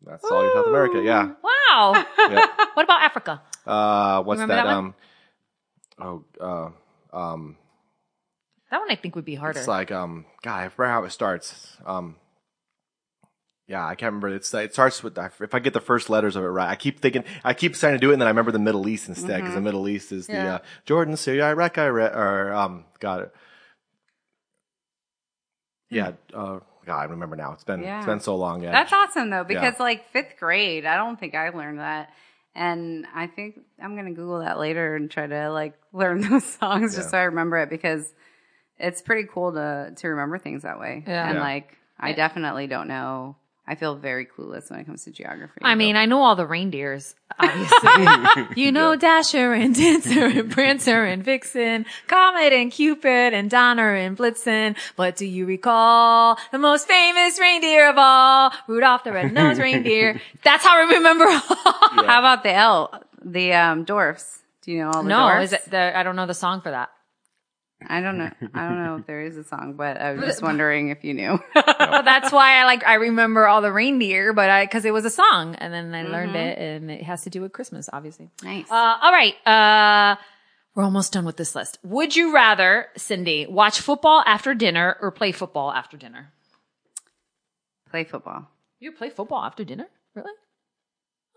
That's 0.05 0.25
all 0.25 0.43
your 0.43 0.53
South 0.53 0.67
America. 0.67 1.03
Yeah. 1.03 1.33
Wow. 1.43 2.05
yeah. 2.19 2.47
what 2.75 2.85
about 2.85 3.03
Africa? 3.03 3.43
Uh, 3.67 4.23
what's 4.23 4.41
Remember 4.41 4.55
that? 4.55 4.65
that 4.65 4.75
um, 4.75 4.95
oh, 6.01 6.25
uh, 6.41 7.17
um, 7.17 7.57
That 8.71 8.81
one 8.81 8.91
I 8.91 8.97
think 8.97 9.15
would 9.17 9.25
be 9.25 9.35
harder. 9.35 9.59
it's 9.59 9.69
like 9.69 9.91
um, 9.93 10.25
God, 10.43 10.61
I 10.61 10.69
forgot 10.69 10.91
how 10.91 11.05
it 11.05 11.11
starts. 11.11 11.77
Um, 11.85 12.17
yeah, 13.67 13.87
I 13.87 13.95
can't 13.95 14.11
remember. 14.13 14.29
It's 14.29 14.53
it 14.55 14.73
starts 14.73 15.03
with 15.03 15.17
if 15.17 15.55
I 15.55 15.59
get 15.61 15.73
the 15.73 15.81
first 15.81 16.11
letters 16.11 16.37
of 16.37 16.45
it 16.45 16.49
right. 16.49 16.69
I 16.69 16.77
keep 16.77 17.01
thinking, 17.01 17.25
I 17.45 17.55
keep 17.55 17.75
trying 17.75 17.95
to 17.95 17.99
do 17.99 18.11
it, 18.11 18.15
and 18.15 18.21
then 18.23 18.27
I 18.27 18.31
remember 18.31 18.51
the 18.53 18.59
Middle 18.59 18.89
East 18.89 19.09
instead 19.09 19.39
because 19.41 19.55
the 19.55 19.61
Middle 19.61 19.89
East 19.89 20.13
is 20.13 20.27
the 20.27 20.55
uh, 20.55 20.59
Jordan, 20.85 21.17
Syria, 21.17 21.49
Iraq, 21.51 21.79
Iraq, 21.79 22.15
or 22.15 22.53
um, 22.53 22.85
got 23.01 23.23
it. 23.23 23.35
Yeah, 25.91 26.13
uh, 26.35 26.61
God, 26.87 26.99
I 26.99 27.05
remember 27.05 27.37
now. 27.37 27.53
It's 27.53 27.65
been 27.65 27.83
Yeah. 27.83 27.99
it's 27.99 28.07
been 28.07 28.21
so 28.21 28.37
long. 28.37 28.63
Yeah, 28.63 28.73
That's 28.73 28.93
awesome 28.93 29.31
though, 29.31 29.45
because 29.45 29.79
like 29.79 30.09
fifth 30.11 30.37
grade, 30.39 30.85
I 30.87 30.97
don't 30.97 31.19
think 31.21 31.35
I 31.35 31.51
learned 31.51 31.79
that. 31.81 32.11
And 32.55 33.07
I 33.15 33.27
think 33.29 33.61
I'm 33.81 33.95
gonna 33.97 34.13
Google 34.13 34.41
that 34.41 34.59
later 34.59 34.97
and 34.97 35.11
try 35.11 35.27
to 35.27 35.51
like 35.51 35.75
learn 35.93 36.21
those 36.29 36.45
songs 36.45 36.95
just 36.97 37.11
so 37.11 37.19
I 37.19 37.23
remember 37.25 37.59
it 37.59 37.71
because 37.71 38.13
it's 38.79 39.01
pretty 39.03 39.29
cool 39.33 39.53
to 39.53 39.93
to 39.97 40.09
remember 40.09 40.39
things 40.39 40.63
that 40.63 40.81
way. 40.81 41.05
Yeah. 41.07 41.27
And 41.27 41.37
Yeah. 41.37 41.41
like 41.43 41.77
I 41.99 42.13
definitely 42.15 42.67
don't 42.67 42.89
know. 42.89 43.37
I 43.67 43.77
feel 43.77 43.95
very 43.95 44.27
clueless 44.27 44.71
when 44.71 44.81
it 44.81 44.87
comes 44.87 45.05
to 45.05 45.13
geography. 45.13 45.61
I 45.63 45.77
mean, 45.77 45.95
I 45.95 46.07
know 46.07 46.21
all 46.23 46.35
the 46.35 46.47
reindeers, 46.47 47.15
obviously. 47.39 48.47
you 48.63 48.73
know 48.73 48.97
Dasher 48.97 49.53
and 49.53 49.73
Dancer 49.73 50.27
and 50.27 50.51
Prancer 50.51 51.05
and 51.05 51.23
Vixen, 51.23 51.87
Comet 52.09 52.53
and 52.53 52.73
Cupid 52.73 53.33
and 53.33 53.49
Donner 53.49 53.95
and 53.95 54.19
Blitzen. 54.19 54.77
But 54.97 55.15
do 55.15 55.27
you 55.27 55.47
recall 55.47 56.39
the 56.51 56.59
most 56.59 56.89
famous 56.89 57.39
reindeer 57.39 57.89
of 57.89 57.95
all, 57.99 58.53
Rudolph 58.67 59.05
the 59.05 59.13
Red-Nosed 59.13 59.61
Reindeer? 59.61 60.21
That's 60.43 60.65
how 60.65 60.77
I 60.77 60.95
remember. 60.95 61.27
how 61.29 62.19
about 62.19 62.43
the 62.43 62.53
L, 62.53 63.03
the 63.25 63.53
um, 63.53 63.85
dwarfs? 63.85 64.41
Do 64.63 64.73
you 64.73 64.81
know 64.81 64.91
all 64.91 65.03
the 65.05 65.09
no, 65.09 65.19
dwarfs? 65.19 65.45
is 65.45 65.53
it 65.53 65.71
the, 65.71 65.97
I 65.97 66.03
don't 66.03 66.17
know 66.17 66.27
the 66.27 66.35
song 66.35 66.63
for 66.63 66.71
that. 66.71 66.91
I 67.89 68.01
don't 68.01 68.19
know. 68.19 68.31
I 68.55 68.69
don't 68.69 68.85
know 68.85 68.97
if 68.97 69.07
there 69.07 69.23
is 69.23 69.37
a 69.37 69.45
song, 69.45 69.75
but 69.75 70.01
I 70.01 70.13
was 70.13 70.25
just 70.25 70.43
wondering 70.43 70.89
if 70.89 71.05
you 71.05 71.15
knew. 71.15 71.39
Well, 71.93 72.03
that's 72.05 72.33
why 72.33 72.57
I 72.61 72.65
like, 72.65 72.87
I 72.87 72.95
remember 72.95 73.47
all 73.47 73.61
the 73.61 73.71
reindeer, 73.71 74.33
but 74.33 74.49
I, 74.49 74.67
cause 74.67 74.87
it 74.87 74.93
was 74.95 75.05
a 75.05 75.11
song 75.11 75.57
and 75.57 75.75
then 75.75 75.95
I 75.95 76.05
learned 76.05 76.37
it 76.37 76.59
and 76.59 76.91
it 76.91 77.03
has 77.03 77.23
to 77.25 77.31
do 77.31 77.43
with 77.43 77.53
Christmas, 77.53 77.91
obviously. 77.93 78.31
nice. 78.43 78.71
Uh, 78.71 78.97
all 79.03 79.13
right. 79.13 79.35
Uh, 79.47 80.17
we're 80.75 80.85
almost 80.85 81.13
done 81.13 81.27
with 81.27 81.37
this 81.37 81.55
list. 81.55 81.79
Would 81.83 82.17
you 82.17 82.33
rather, 82.33 82.87
Cindy, 82.97 83.47
watch 83.47 83.81
football 83.81 84.23
after 84.25 84.55
dinner 84.55 84.97
or 85.03 85.11
play 85.11 85.33
football 85.33 85.71
after 85.71 85.99
dinner? 85.99 86.33
Play 87.91 88.05
football. 88.05 88.49
You 88.81 88.93
play 88.93 89.11
football 89.11 89.45
after 89.45 89.65
dinner? 89.65 89.89
Really? 90.15 90.33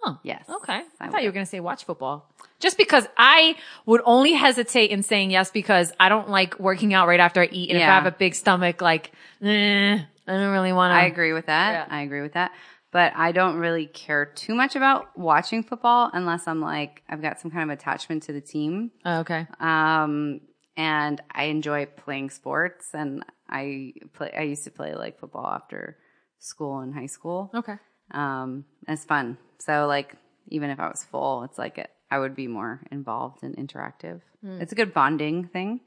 Oh, 0.06 0.20
Yes. 0.24 0.46
Okay. 0.50 0.82
I, 1.00 1.06
I 1.06 1.10
thought 1.10 1.24
you 1.24 1.30
were 1.30 1.34
going 1.34 1.46
to 1.46 1.50
say 1.50 1.60
watch 1.60 1.86
football. 1.86 2.30
Just 2.60 2.78
because 2.78 3.08
I 3.18 3.56
would 3.86 4.02
only 4.06 4.34
hesitate 4.34 4.92
in 4.92 5.04
saying 5.04 5.32
yes 5.32 5.52
because 5.52 5.92
I 6.00 6.10
don't 6.10 6.30
like 6.30 6.60
working 6.60 6.94
out 6.94 7.08
right 7.08 7.20
after 7.20 7.42
I 7.42 7.46
eat. 7.52 7.70
And 7.70 7.78
if 7.78 7.84
I 7.84 7.86
have 7.96 8.06
a 8.06 8.12
big 8.12 8.36
stomach, 8.36 8.82
like, 8.82 9.12
eh, 9.42 9.98
I 10.28 10.32
don't 10.32 10.52
really 10.52 10.74
want 10.74 10.92
to. 10.92 10.96
I 10.96 11.04
agree 11.06 11.34
with 11.34 11.48
that. 11.48 11.72
Yeah. 11.72 11.86
I 11.96 12.02
agree 12.02 12.22
with 12.22 12.34
that. 12.34 12.52
But 12.92 13.12
I 13.16 13.34
don't 13.34 13.58
really 13.58 13.88
care 13.88 14.26
too 14.26 14.56
much 14.56 14.76
about 14.78 15.18
watching 15.18 15.64
football 15.64 16.10
unless 16.14 16.48
I'm 16.48 16.62
like 16.62 17.04
I've 17.10 17.22
got 17.22 17.40
some 17.42 17.52
kind 17.52 17.70
of 17.70 17.78
attachment 17.78 18.24
to 18.24 18.32
the 18.34 18.40
team. 18.40 18.92
Oh, 19.04 19.20
okay. 19.20 19.48
Um, 19.60 20.40
and 20.78 21.22
I 21.32 21.46
enjoy 21.46 21.88
playing 21.88 22.30
sports, 22.30 22.94
and 22.94 23.24
I 23.50 23.94
play. 24.14 24.32
I 24.38 24.44
used 24.44 24.64
to 24.64 24.72
play 24.72 24.96
like 24.96 25.20
football 25.20 25.46
after 25.48 25.98
school 26.40 26.80
in 26.82 26.94
high 26.94 27.06
school. 27.08 27.52
Okay. 27.54 27.76
Um, 28.12 28.64
it's 28.88 29.04
fun. 29.04 29.38
So 29.60 29.88
like 29.88 30.16
even 30.48 30.70
if 30.70 30.80
I 30.80 30.88
was 30.88 31.04
full, 31.04 31.44
it's 31.44 31.58
like 31.58 31.78
it, 31.78 31.90
I 32.12 32.20
would 32.20 32.36
be 32.36 32.48
more 32.48 32.82
involved 32.92 33.44
and 33.44 33.56
interactive. 33.58 34.22
Hmm. 34.42 34.62
It's 34.62 34.72
a 34.72 34.76
good 34.76 34.94
bonding 34.94 35.48
thing. 35.48 35.82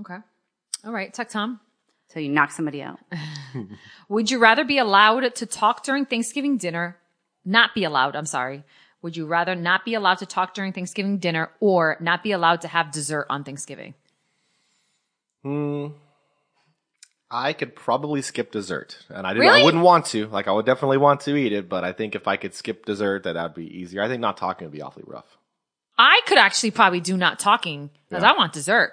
Okay. 0.00 0.16
All 0.84 0.92
right. 0.92 1.12
Tech 1.12 1.28
Tom. 1.28 1.60
So 2.12 2.20
you 2.20 2.30
knock 2.30 2.52
somebody 2.52 2.82
out. 2.82 2.98
Would 4.08 4.30
you 4.30 4.38
rather 4.38 4.64
be 4.64 4.78
allowed 4.78 5.34
to 5.36 5.46
talk 5.46 5.82
during 5.82 6.06
Thanksgiving 6.06 6.56
dinner? 6.56 6.96
Not 7.44 7.74
be 7.74 7.84
allowed, 7.84 8.16
I'm 8.16 8.26
sorry. 8.26 8.64
Would 9.02 9.16
you 9.16 9.26
rather 9.26 9.54
not 9.54 9.84
be 9.84 9.94
allowed 9.94 10.18
to 10.18 10.26
talk 10.26 10.54
during 10.54 10.72
Thanksgiving 10.72 11.18
dinner 11.18 11.50
or 11.60 11.96
not 12.00 12.22
be 12.22 12.32
allowed 12.32 12.62
to 12.62 12.68
have 12.68 12.90
dessert 12.90 13.26
on 13.30 13.44
Thanksgiving? 13.44 13.94
I 17.30 17.52
could 17.52 17.76
probably 17.76 18.22
skip 18.22 18.52
dessert, 18.52 19.04
and 19.10 19.26
I, 19.26 19.34
didn't, 19.34 19.46
Really? 19.48 19.60
I 19.60 19.64
wouldn't 19.64 19.82
want 19.84 20.06
to. 20.06 20.26
Like, 20.28 20.48
I 20.48 20.52
would 20.52 20.64
definitely 20.64 20.96
want 20.96 21.20
to 21.22 21.36
eat 21.36 21.52
it, 21.52 21.68
but 21.68 21.84
I 21.84 21.92
think 21.92 22.14
if 22.14 22.26
I 22.26 22.36
could 22.36 22.54
skip 22.54 22.86
dessert, 22.86 23.24
that 23.24 23.34
that'd 23.34 23.54
be 23.54 23.66
easier. 23.66 24.00
I 24.02 24.08
think 24.08 24.20
not 24.22 24.38
talking 24.38 24.66
would 24.66 24.72
be 24.72 24.80
awfully 24.80 25.04
rough. 25.06 25.36
I 25.98 26.20
could 26.26 26.38
actually 26.38 26.70
probably 26.70 27.00
do 27.00 27.16
not 27.16 27.38
talking 27.38 27.90
because 28.08 28.22
Yeah. 28.22 28.32
I 28.32 28.36
want 28.36 28.52
dessert. 28.52 28.92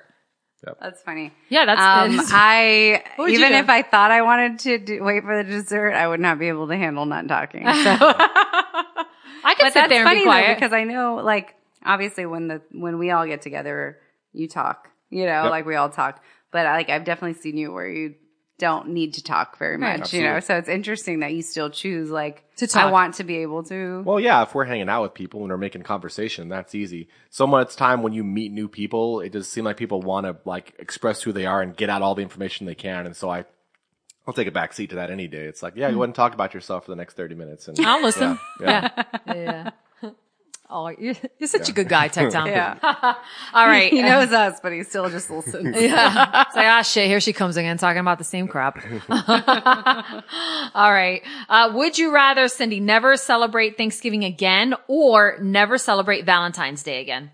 That's 0.81 0.99
funny. 1.03 1.31
Yeah, 1.47 1.65
that's 1.65 1.79
Um, 1.79 2.11
that's- 2.17 2.31
I 2.33 3.03
even 3.29 3.53
if 3.53 3.69
I 3.69 3.83
thought 3.83 4.09
I 4.09 4.23
wanted 4.23 4.57
to 4.59 4.79
do, 4.79 5.03
wait 5.03 5.21
for 5.23 5.43
the 5.43 5.47
dessert, 5.49 5.91
I 5.93 6.07
would 6.07 6.19
not 6.19 6.39
be 6.39 6.47
able 6.47 6.67
to 6.69 6.75
handle 6.75 7.05
not 7.05 7.27
talking. 7.27 7.61
So, 7.63 7.69
I 7.71 9.53
could 9.55 9.65
but 9.65 9.73
sit 9.73 9.89
there 9.89 9.99
and 9.99 10.07
funny 10.07 10.19
be 10.21 10.25
though 10.25 10.31
quiet. 10.31 10.55
because 10.57 10.73
I 10.73 10.83
know, 10.85 11.15
like, 11.23 11.53
obviously 11.85 12.25
when 12.25 12.47
the 12.47 12.61
when 12.71 12.97
we 12.97 13.11
all 13.11 13.27
get 13.27 13.43
together, 13.43 13.99
you 14.33 14.47
talk. 14.47 14.89
You 15.11 15.25
know, 15.27 15.43
Yep. 15.43 15.51
like 15.51 15.65
we 15.67 15.75
all 15.75 15.89
talk. 15.89 16.23
But 16.51 16.65
like 16.65 16.89
I've 16.89 17.03
definitely 17.03 17.39
seen 17.39 17.57
you 17.57 17.71
where 17.71 17.87
you 17.87 18.15
don't 18.57 18.89
need 18.89 19.15
to 19.15 19.23
talk 19.23 19.57
very 19.57 19.77
Right. 19.77 19.99
much. 19.99 20.13
You 20.13 20.23
know, 20.23 20.39
so 20.39 20.55
it's 20.55 20.69
interesting 20.69 21.19
that 21.19 21.33
you 21.33 21.41
still 21.41 21.69
choose 21.69 22.09
like 22.09 22.43
To 22.57 22.67
talk. 22.67 22.83
I 22.83 22.91
want 22.91 23.15
to 23.15 23.23
be 23.23 23.37
able 23.37 23.63
to. 23.63 24.01
Well, 24.03 24.19
yeah, 24.19 24.43
if 24.43 24.55
we're 24.55 24.63
hanging 24.63 24.87
out 24.87 25.03
with 25.03 25.13
people 25.13 25.41
and 25.41 25.49
we're 25.49 25.57
making 25.57 25.83
conversation, 25.83 26.47
that's 26.47 26.73
easy. 26.73 27.09
So 27.29 27.45
much 27.45 27.75
time 27.75 28.01
when 28.01 28.13
you 28.13 28.23
meet 28.23 28.51
new 28.51 28.67
people, 28.67 29.19
it 29.19 29.31
does 29.31 29.49
seem 29.49 29.65
like 29.65 29.77
people 29.77 30.01
want 30.01 30.25
to 30.25 30.37
like 30.45 30.73
express 30.79 31.21
who 31.21 31.33
they 31.33 31.45
are 31.45 31.61
and 31.61 31.75
get 31.75 31.89
out 31.89 32.01
all 32.01 32.15
the 32.15 32.21
information 32.21 32.65
they 32.65 32.75
can. 32.75 33.05
And 33.05 33.15
so 33.15 33.29
I, 33.29 33.43
I'll 34.25 34.33
take 34.33 34.47
a 34.47 34.51
back 34.51 34.73
seat 34.73 34.91
to 34.91 34.95
that 34.95 35.11
any 35.11 35.27
day. 35.27 35.45
It's 35.45 35.61
like, 35.61 35.75
yeah, 35.75 35.89
go 35.89 35.95
hmm. 35.95 35.99
ahead 35.99 36.09
and 36.09 36.15
talk 36.15 36.33
about 36.33 36.53
yourself 36.53 36.85
for 36.85 36.91
the 36.91 36.95
next 36.95 37.15
30 37.15 37.35
minutes. 37.35 37.67
And 37.67 37.79
I'll 37.85 38.01
listen. 38.01 38.39
Yeah. 38.61 38.89
Yeah. 39.27 39.33
yeah. 39.35 39.69
Oh, 40.69 40.89
you're, 40.89 41.13
you're 41.39 41.47
such 41.47 41.69
a 41.69 41.71
good 41.71 41.87
guy, 41.87 42.07
Tech 42.07 42.31
Tom. 42.31 42.47
yeah, 42.47 42.77
All 43.53 43.67
right. 43.67 43.91
he 43.91 44.01
knows 44.01 44.31
us, 44.31 44.59
but 44.61 44.71
he 44.73 44.83
still 44.83 45.09
just 45.09 45.29
listens. 45.29 45.75
Yeah. 45.79 46.43
It's 46.47 46.55
like, 46.55 46.67
ah, 46.67 46.81
shit, 46.81 47.07
here 47.07 47.19
she 47.19 47.33
comes 47.33 47.55
again 47.57 47.77
talking 47.77 47.99
about 47.99 48.17
the 48.17 48.23
same 48.23 48.47
crap. 48.47 48.77
All 50.73 50.91
right. 50.91 51.21
Uh, 51.49 51.71
would 51.73 51.97
you 51.97 52.13
rather, 52.13 52.47
Cindy, 52.47 52.79
never 52.79 53.17
celebrate 53.17 53.77
Thanksgiving 53.77 54.23
again 54.23 54.73
or 54.87 55.37
never 55.41 55.77
celebrate 55.77 56.25
Valentine's 56.25 56.83
Day 56.83 57.01
again? 57.01 57.31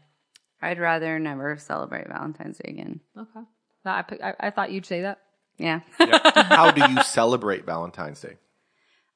I'd 0.62 0.80
rather 0.80 1.18
never 1.20 1.58
celebrate 1.58 2.08
Valentine's 2.08 2.58
Day 2.58 2.70
again. 2.72 3.00
Okay. 3.18 3.40
I, 3.86 4.04
I, 4.24 4.34
I 4.40 4.50
thought 4.52 4.72
you'd 4.72 4.86
say 4.86 5.02
that. 5.02 5.20
Yeah. 5.58 5.82
How 5.98 6.72
do 6.72 6.82
you 6.92 7.02
celebrate 7.04 7.66
Valentine's 7.66 8.22
Day? 8.22 8.38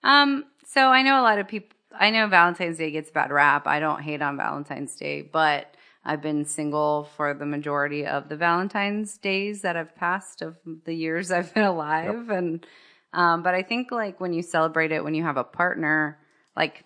Um, 0.03 0.45
so 0.68 0.82
I 0.88 1.01
know 1.03 1.20
a 1.20 1.24
lot 1.24 1.39
of 1.39 1.47
people, 1.47 1.76
I 1.94 2.10
know 2.10 2.28
Valentine's 2.28 2.78
Day 2.78 2.92
gets 2.92 3.10
a 3.10 3.14
bad 3.14 3.32
rap. 3.32 3.68
I 3.68 3.80
don't 3.80 4.02
hate 4.02 4.22
on 4.22 4.38
Valentine's 4.38 4.96
Day, 4.96 5.22
but 5.22 5.76
I've 6.04 6.22
been 6.22 6.46
single 6.46 7.10
for 7.16 7.34
the 7.34 7.46
majority 7.46 8.06
of 8.06 8.30
the 8.30 8.38
Valentine's 8.38 9.18
days 9.18 9.62
that 9.62 9.76
have 9.76 9.96
passed 9.96 10.42
of 10.42 10.58
the 10.86 10.94
years 10.94 11.32
I've 11.32 11.54
been 11.54 11.64
alive. 11.64 12.30
And, 12.30 12.66
um, 13.14 13.44
but 13.44 13.56
I 13.56 13.64
think 13.64 13.92
like 13.92 14.20
when 14.20 14.34
you 14.34 14.42
celebrate 14.42 14.92
it, 14.92 15.04
when 15.04 15.16
you 15.16 15.24
have 15.24 15.38
a 15.38 15.44
partner, 15.44 16.20
like 16.56 16.84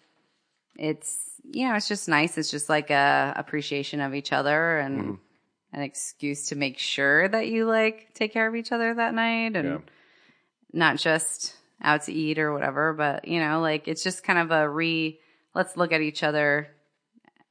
it's, 0.77 1.17
you 1.43 1.67
know, 1.67 1.75
it's 1.75 1.87
just 1.87 2.07
nice. 2.07 2.37
It's 2.37 2.51
just 2.51 2.69
like 2.69 2.89
a 2.91 3.33
appreciation 3.35 3.99
of 4.01 4.13
each 4.13 4.31
other 4.31 4.77
and 4.79 5.17
an 5.73 5.81
excuse 5.81 6.47
to 6.47 6.55
make 6.55 6.79
sure 6.79 7.27
that 7.27 7.47
you 7.47 7.65
like 7.65 8.13
take 8.13 8.33
care 8.33 8.47
of 8.47 8.55
each 8.55 8.71
other 8.71 8.93
that 8.93 9.13
night 9.13 9.55
and 9.55 9.67
Yeah. 9.67 9.77
not 10.71 10.97
just 10.97 11.55
out 11.81 12.03
to 12.03 12.13
eat 12.13 12.39
or 12.39 12.53
whatever, 12.53 12.93
but 12.93 13.27
you 13.27 13.39
know, 13.39 13.61
like 13.61 13.87
it's 13.87 14.03
just 14.03 14.23
kind 14.23 14.39
of 14.39 14.51
a 14.51 14.69
re 14.69 15.19
let's 15.55 15.77
look 15.77 15.91
at 15.91 16.01
each 16.01 16.23
other 16.23 16.69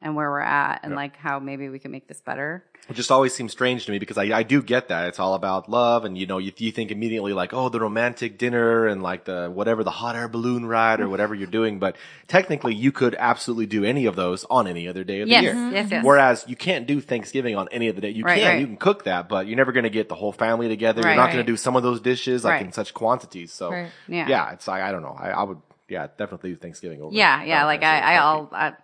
and 0.00 0.14
where 0.14 0.30
we're 0.30 0.40
at 0.40 0.80
and 0.84 0.94
like 0.94 1.16
how 1.16 1.40
maybe 1.40 1.68
we 1.68 1.78
can 1.78 1.90
make 1.90 2.06
this 2.06 2.20
better. 2.20 2.64
It 2.88 2.94
just 2.94 3.10
always 3.10 3.34
seems 3.34 3.52
strange 3.52 3.84
to 3.86 3.92
me 3.92 3.98
because 3.98 4.16
I, 4.16 4.24
I 4.38 4.42
do 4.44 4.62
get 4.62 4.88
that. 4.88 5.08
It's 5.08 5.18
all 5.18 5.34
about 5.34 5.68
love 5.68 6.04
and 6.04 6.16
you 6.16 6.26
know, 6.26 6.38
you, 6.38 6.52
you 6.56 6.70
think 6.70 6.90
immediately 6.90 7.32
like, 7.32 7.52
oh, 7.52 7.68
the 7.68 7.80
romantic 7.80 8.38
dinner 8.38 8.86
and 8.86 9.02
like 9.02 9.24
the, 9.24 9.50
whatever, 9.52 9.82
the 9.82 9.90
hot 9.90 10.14
air 10.14 10.28
balloon 10.28 10.64
ride 10.64 11.00
or 11.00 11.02
mm-hmm. 11.02 11.10
whatever 11.10 11.34
you're 11.34 11.48
doing. 11.48 11.80
But 11.80 11.96
technically 12.28 12.74
you 12.74 12.92
could 12.92 13.16
absolutely 13.18 13.66
do 13.66 13.84
any 13.84 14.06
of 14.06 14.14
those 14.14 14.44
on 14.48 14.68
any 14.68 14.86
other 14.86 15.02
day 15.02 15.20
of 15.20 15.28
Yes, 15.28 15.40
the 15.40 15.44
year. 15.44 15.70
yes, 15.72 15.90
yes. 15.90 16.04
Whereas 16.04 16.44
you 16.46 16.56
can't 16.56 16.86
do 16.86 17.00
Thanksgiving 17.00 17.56
on 17.56 17.68
any 17.72 17.88
other 17.88 18.00
day. 18.00 18.10
You 18.10 18.24
Right, 18.24 18.38
can, 18.38 18.48
right. 18.48 18.60
you 18.60 18.66
can 18.66 18.76
cook 18.76 19.04
that, 19.04 19.28
but 19.28 19.48
you're 19.48 19.56
never 19.56 19.72
going 19.72 19.84
to 19.84 19.90
get 19.90 20.08
the 20.08 20.14
whole 20.14 20.32
family 20.32 20.68
together. 20.68 21.02
Right, 21.02 21.14
you're 21.14 21.22
not 21.22 21.32
going 21.32 21.44
to 21.44 21.52
do 21.52 21.56
some 21.56 21.74
of 21.74 21.82
those 21.82 22.00
dishes 22.00 22.44
like 22.44 22.62
in 22.62 22.72
such 22.72 22.94
quantities. 22.94 23.52
So. 23.52 23.72
Yeah. 23.72 24.28
yeah, 24.28 24.52
it's 24.52 24.68
like, 24.68 24.82
I 24.82 24.92
don't 24.92 25.02
know. 25.02 25.16
I, 25.18 25.30
I 25.30 25.42
would, 25.42 25.58
yeah, 25.88 26.06
definitely 26.16 26.50
do 26.50 26.56
Thanksgiving 26.56 27.02
over. 27.02 27.14
Yeah, 27.14 27.42
yeah, 27.44 27.64
like 27.64 27.82
I, 27.82 28.00
I 28.00 28.12
Day. 28.12 28.16
all 28.18 28.48
I, 28.52 28.70
the, 28.70 28.76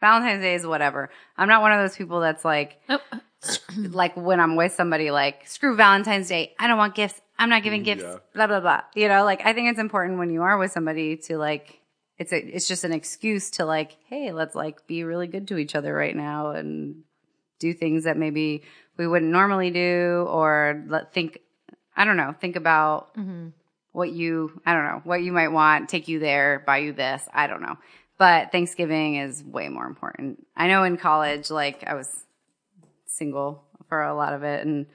Valentine's 0.00 0.42
Day 0.42 0.54
is 0.54 0.66
whatever. 0.66 1.10
I'm 1.36 1.48
not 1.48 1.62
one 1.62 1.72
of 1.72 1.80
those 1.80 1.96
people 1.96 2.20
that's 2.20 2.44
like 2.44 2.80
Nope. 2.88 3.02
like 3.76 4.16
when 4.16 4.40
I'm 4.40 4.56
with 4.56 4.72
somebody 4.72 5.10
like 5.10 5.46
screw 5.46 5.76
Valentine's 5.76 6.28
Day. 6.28 6.54
I 6.58 6.66
don't 6.66 6.78
want 6.78 6.94
gifts. 6.94 7.20
I'm 7.38 7.48
not 7.48 7.62
giving 7.62 7.82
gifts. 7.82 8.02
Yeah. 8.02 8.16
Blah 8.34 8.46
blah 8.46 8.60
blah. 8.60 8.82
You 8.94 9.08
know, 9.08 9.24
like 9.24 9.44
I 9.44 9.52
think 9.52 9.70
it's 9.70 9.80
important 9.80 10.18
when 10.18 10.30
you 10.30 10.42
are 10.42 10.58
with 10.58 10.72
somebody 10.72 11.16
to 11.16 11.38
like 11.38 11.80
it's 12.18 12.32
a 12.32 12.38
it's 12.38 12.68
just 12.68 12.84
an 12.84 12.92
excuse 12.92 13.50
to 13.52 13.64
like, 13.64 13.96
hey, 14.08 14.32
let's 14.32 14.54
like 14.54 14.86
be 14.86 15.04
really 15.04 15.26
good 15.26 15.48
to 15.48 15.58
each 15.58 15.74
other 15.74 15.94
right 15.94 16.16
now 16.16 16.50
and 16.50 17.02
do 17.58 17.72
things 17.72 18.04
that 18.04 18.16
maybe 18.16 18.62
we 18.96 19.06
wouldn't 19.06 19.30
normally 19.30 19.70
do 19.70 20.26
or 20.28 20.84
let 20.88 21.12
think 21.12 21.40
I 21.96 22.04
don't 22.04 22.16
know, 22.16 22.34
think 22.40 22.56
about 22.56 23.14
mm-hmm. 23.14 23.48
what 23.92 24.12
you 24.12 24.60
I 24.64 24.74
don't 24.74 24.84
know, 24.84 25.00
what 25.04 25.22
you 25.22 25.32
might 25.32 25.48
want, 25.48 25.88
take 25.88 26.08
you 26.08 26.18
there, 26.18 26.62
buy 26.66 26.78
you 26.78 26.92
this, 26.92 27.26
I 27.32 27.46
don't 27.46 27.62
know. 27.62 27.76
But 28.18 28.50
Thanksgiving 28.52 29.16
is 29.16 29.44
way 29.44 29.68
more 29.68 29.86
important. 29.86 30.46
I 30.56 30.68
know 30.68 30.84
in 30.84 30.96
college 30.96 31.50
like 31.50 31.84
I 31.86 31.94
was 31.94 32.24
single 33.06 33.62
for 33.88 34.02
a 34.02 34.14
lot 34.14 34.32
of 34.32 34.42
it 34.42 34.64
and 34.66 34.86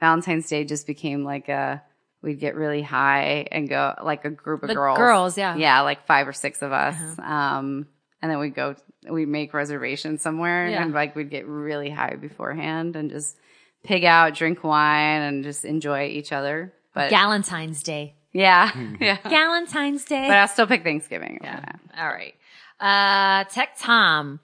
Valentine's 0.00 0.48
Day 0.48 0.64
just 0.64 0.86
became 0.86 1.24
like 1.24 1.48
a 1.48 1.82
we'd 2.22 2.38
get 2.40 2.54
really 2.54 2.82
high 2.82 3.46
and 3.50 3.68
go 3.68 3.94
like 4.02 4.24
a 4.24 4.30
group 4.30 4.62
of 4.62 4.68
Like 4.68 4.76
girls. 4.76 4.98
girls, 4.98 5.38
yeah. 5.38 5.56
Yeah, 5.56 5.80
like 5.82 6.06
five 6.06 6.28
or 6.28 6.32
six 6.32 6.62
of 6.62 6.72
us. 6.72 6.96
Um 7.18 7.86
and 8.22 8.30
then 8.30 8.38
we'd 8.38 8.54
go, 8.54 8.76
we'd 9.10 9.28
make 9.28 9.54
reservations 9.54 10.20
somewhere 10.22 10.68
Yeah. 10.68 10.82
and 10.82 10.92
like 10.92 11.16
we'd 11.16 11.30
get 11.30 11.46
really 11.46 11.90
high 11.90 12.16
beforehand 12.16 12.96
and 12.96 13.10
just 13.10 13.36
pig 13.82 14.04
out, 14.04 14.34
drink 14.34 14.62
wine 14.62 15.22
and 15.22 15.42
just 15.44 15.64
enjoy 15.64 16.06
each 16.08 16.32
other. 16.32 16.72
But 16.94 17.10
Valentine's 17.10 17.82
Day. 17.82 18.14
yeah, 18.32 18.70
yeah. 19.00 19.16
Valentine's 19.24 20.04
Day. 20.04 20.26
But 20.28 20.36
I'll 20.36 20.48
still 20.48 20.66
pick 20.66 20.82
Thanksgiving. 20.82 21.40
Yeah. 21.42 21.64
All 21.98 22.08
right. 22.08 22.34
Uh, 22.80 23.44
Tech 23.44 23.76
Tom, 23.78 24.40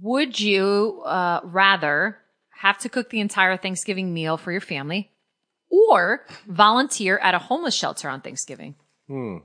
would 0.00 0.38
you 0.38 1.02
uh, 1.04 1.40
rather 1.44 2.18
have 2.50 2.78
to 2.78 2.88
cook 2.88 3.10
the 3.10 3.20
entire 3.20 3.56
Thanksgiving 3.56 4.12
meal 4.12 4.36
for 4.36 4.52
your 4.52 4.60
family 4.60 5.10
or 5.70 6.26
volunteer 6.46 7.18
at 7.18 7.34
a 7.34 7.38
homeless 7.38 7.74
shelter 7.74 8.08
on 8.08 8.20
Thanksgiving? 8.20 8.74
Hmm. 9.08 9.38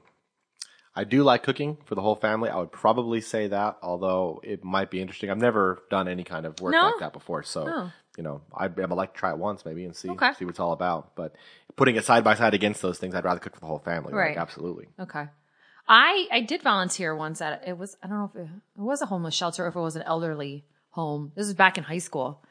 I 0.94 1.06
do 1.06 1.24
like 1.24 1.44
cooking 1.44 1.78
for 1.86 1.96
the 1.96 2.02
whole 2.02 2.16
family. 2.16 2.50
I 2.50 2.58
would 2.58 2.72
probably 2.74 3.22
say 3.22 3.48
that, 3.48 3.78
although 3.82 4.42
it 4.44 4.64
might 4.66 4.92
be 4.92 5.00
interesting. 5.02 5.30
I've 5.30 5.38
never 5.38 5.82
done 5.90 6.10
any 6.10 6.26
kind 6.26 6.46
of 6.46 6.60
work 6.60 6.74
No? 6.74 6.84
like 6.88 7.00
that 7.00 7.14
before, 7.14 7.44
so 7.44 7.66
Oh. 7.66 7.92
you 8.18 8.24
know, 8.24 8.42
I'd, 8.54 8.78
I'd 8.78 8.90
like 8.90 9.14
to 9.14 9.20
try 9.20 9.30
it 9.32 9.38
once 9.38 9.64
maybe 9.66 9.86
and 9.86 9.96
see 9.96 10.10
Okay. 10.10 10.34
see 10.38 10.44
what 10.44 10.50
it's 10.52 10.60
all 10.60 10.74
about. 10.74 11.16
But 11.16 11.34
putting 11.78 11.96
it 11.96 12.04
side 12.04 12.26
by 12.26 12.36
side 12.36 12.54
against 12.54 12.82
those 12.82 13.00
things, 13.00 13.16
I'd 13.16 13.24
rather 13.24 13.40
cook 13.40 13.54
for 13.54 13.62
the 13.62 13.68
whole 13.68 13.80
family. 13.80 14.14
Right. 14.14 14.32
Like, 14.36 14.38
absolutely. 14.38 14.90
Okay. 15.00 15.28
I 15.88 16.28
I 16.32 16.42
did 16.42 16.62
volunteer 16.62 17.16
once 17.16 17.42
at 17.42 17.68
it 17.68 17.78
was 17.78 17.98
I 18.04 18.08
don't 18.08 18.18
know 18.18 18.32
if 18.34 18.42
it, 18.48 18.50
it 18.78 18.82
was 18.82 19.02
a 19.02 19.06
homeless 19.06 19.34
shelter 19.36 19.66
or 19.66 19.68
if 19.68 19.76
it 19.76 19.80
was 19.80 19.96
an 19.96 20.04
elderly 20.04 20.66
home. 20.92 21.32
This 21.36 21.48
was 21.48 21.56
back 21.56 21.78
in 21.78 21.84
high 21.84 21.98
school, 22.00 22.44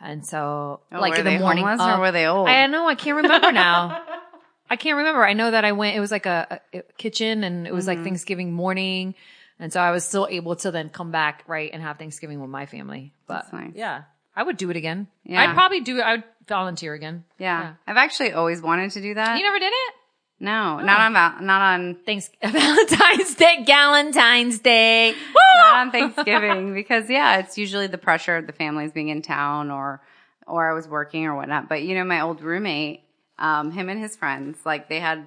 and 0.00 0.24
so 0.26 0.80
Oh, 0.92 1.00
like 1.00 1.12
were 1.12 1.18
in 1.18 1.24
the 1.24 1.30
they 1.32 1.38
morning. 1.38 1.64
homeless 1.64 1.86
or 1.86 2.00
were 2.00 2.12
they 2.12 2.26
old? 2.26 2.48
I 2.48 2.66
know 2.66 2.88
I 2.88 2.94
can't 2.94 3.16
remember 3.16 3.52
now. 3.52 4.02
I 4.70 4.76
can't 4.76 4.96
remember. 4.98 5.24
I 5.24 5.32
know 5.32 5.50
that 5.50 5.64
I 5.64 5.72
went. 5.72 5.96
It 5.96 6.00
was 6.00 6.10
like 6.10 6.26
a, 6.26 6.60
a 6.74 6.82
kitchen, 6.98 7.42
and 7.44 7.66
it 7.66 7.72
was 7.72 7.86
Mm-hmm. 7.86 7.96
like 7.98 8.04
Thanksgiving 8.04 8.52
morning, 8.52 9.14
and 9.58 9.72
so 9.72 9.80
I 9.80 9.92
was 9.92 10.04
still 10.04 10.26
able 10.30 10.56
to 10.56 10.70
then 10.70 10.90
come 10.90 11.10
back 11.10 11.44
right 11.46 11.70
and 11.72 11.82
have 11.82 11.98
Thanksgiving 11.98 12.40
with 12.40 12.50
my 12.50 12.66
family. 12.66 13.14
But 13.26 13.50
nice. 13.52 13.72
yeah, 13.74 14.02
I 14.36 14.42
would 14.42 14.56
do 14.58 14.68
it 14.70 14.76
again. 14.76 15.06
Yeah. 15.24 15.40
I'd 15.42 15.54
probably 15.54 15.80
do. 15.80 15.98
it. 15.98 16.02
I 16.02 16.16
would 16.16 16.24
volunteer 16.46 16.92
again. 16.94 17.24
Yeah. 17.38 17.74
I've 17.86 17.96
actually 17.96 18.32
always 18.32 18.60
wanted 18.60 18.90
to 18.92 19.00
do 19.00 19.14
that. 19.14 19.38
You 19.38 19.42
never 19.44 19.58
did 19.58 19.72
it. 19.72 19.94
No, 20.40 20.78
not 20.80 21.00
on 21.00 21.12
Val- 21.12 21.40
not 21.42 21.60
on 21.62 21.96
Thanks 22.06 22.30
Valentine's 22.42 23.34
Day, 23.34 23.64
Galentine's 23.66 24.58
Day. 24.60 25.14
not 25.56 25.76
on 25.78 25.90
Thanksgiving 25.92 26.74
because 26.74 27.08
yeah, 27.10 27.38
it's 27.38 27.58
usually 27.58 27.86
the 27.88 27.98
pressure 27.98 28.36
of 28.36 28.46
the 28.46 28.52
families 28.52 28.92
being 28.92 29.08
in 29.08 29.22
town 29.22 29.70
or 29.70 30.00
or 30.46 30.70
I 30.70 30.74
was 30.74 30.88
working 30.88 31.26
or 31.26 31.34
whatnot. 31.34 31.68
But 31.68 31.82
you 31.82 31.94
know, 31.94 32.04
my 32.04 32.20
old 32.20 32.40
roommate, 32.40 33.02
um, 33.38 33.70
him 33.70 33.88
and 33.88 34.00
his 34.00 34.16
friends, 34.16 34.58
like 34.64 34.88
they 34.88 35.00
had 35.00 35.26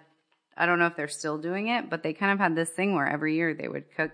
I 0.57 0.66
don't 0.66 0.80
know 0.80 0.88
if 0.88 0.95
they're 0.95 1.07
still 1.07 1.38
doing 1.38 1.68
it, 1.70 1.89
but 1.89 2.03
they 2.03 2.14
kind 2.14 2.32
of 2.34 2.39
had 2.39 2.55
this 2.55 2.70
thing 2.70 2.95
where 2.95 3.07
every 3.07 3.36
year 3.36 3.53
they 3.53 3.68
would 3.68 3.93
cook 3.95 4.12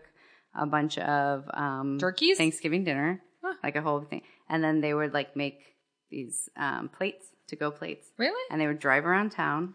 a 0.56 0.66
bunch 0.66 0.98
of 0.98 1.45
um 1.54 1.98
Turkeys? 2.00 2.38
Thanksgiving 2.38 2.84
dinner, 2.84 3.22
Huh. 3.43 3.54
like 3.64 3.76
a 3.76 3.82
whole 3.82 4.02
thing. 4.02 4.22
And 4.50 4.64
then 4.64 4.82
they 4.82 4.93
would 4.93 5.14
like 5.14 5.36
make 5.36 5.76
these 6.10 6.50
um 6.58 6.89
plates, 6.89 7.28
to 7.50 7.56
go 7.56 7.70
plates. 7.70 8.08
Really? 8.18 8.41
and 8.50 8.60
they 8.60 8.66
would 8.68 8.80
drive 8.80 9.06
around 9.06 9.32
town. 9.32 9.74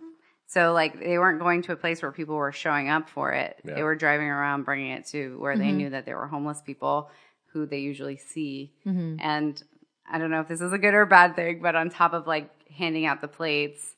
So 0.53 0.73
like 0.73 0.99
they 1.01 1.17
weren't 1.19 1.41
going 1.41 1.63
to 1.63 1.73
a 1.73 1.77
place 1.77 2.03
where 2.03 2.13
people 2.13 2.35
were 2.37 2.53
showing 2.53 2.89
up 2.91 3.09
for 3.09 3.33
it. 3.33 3.57
Yeah. 3.65 3.75
They 3.75 3.83
were 3.83 3.95
driving 3.97 4.29
around, 4.29 4.65
bringing 4.65 4.91
it 4.93 5.07
to 5.09 5.39
where 5.39 5.55
Mm-hmm. 5.55 5.63
they 5.63 5.73
knew 5.73 5.91
that 5.91 6.05
there 6.07 6.19
were 6.19 6.27
homeless 6.27 6.61
people 6.61 7.11
who 7.53 7.65
they 7.67 7.79
usually 7.79 8.17
see. 8.19 8.73
Mm-hmm. 8.87 9.17
And 9.21 9.63
I 10.11 10.19
don't 10.19 10.31
know 10.31 10.41
if 10.41 10.49
this 10.49 10.61
is 10.61 10.73
a 10.73 10.79
good 10.79 10.95
or 10.95 11.07
bad 11.07 11.37
thing, 11.37 11.61
but 11.63 11.75
on 11.75 11.89
top 11.91 12.13
of 12.13 12.27
like 12.27 12.51
handing 12.71 13.07
out 13.07 13.21
the 13.23 13.29
plates, 13.29 13.95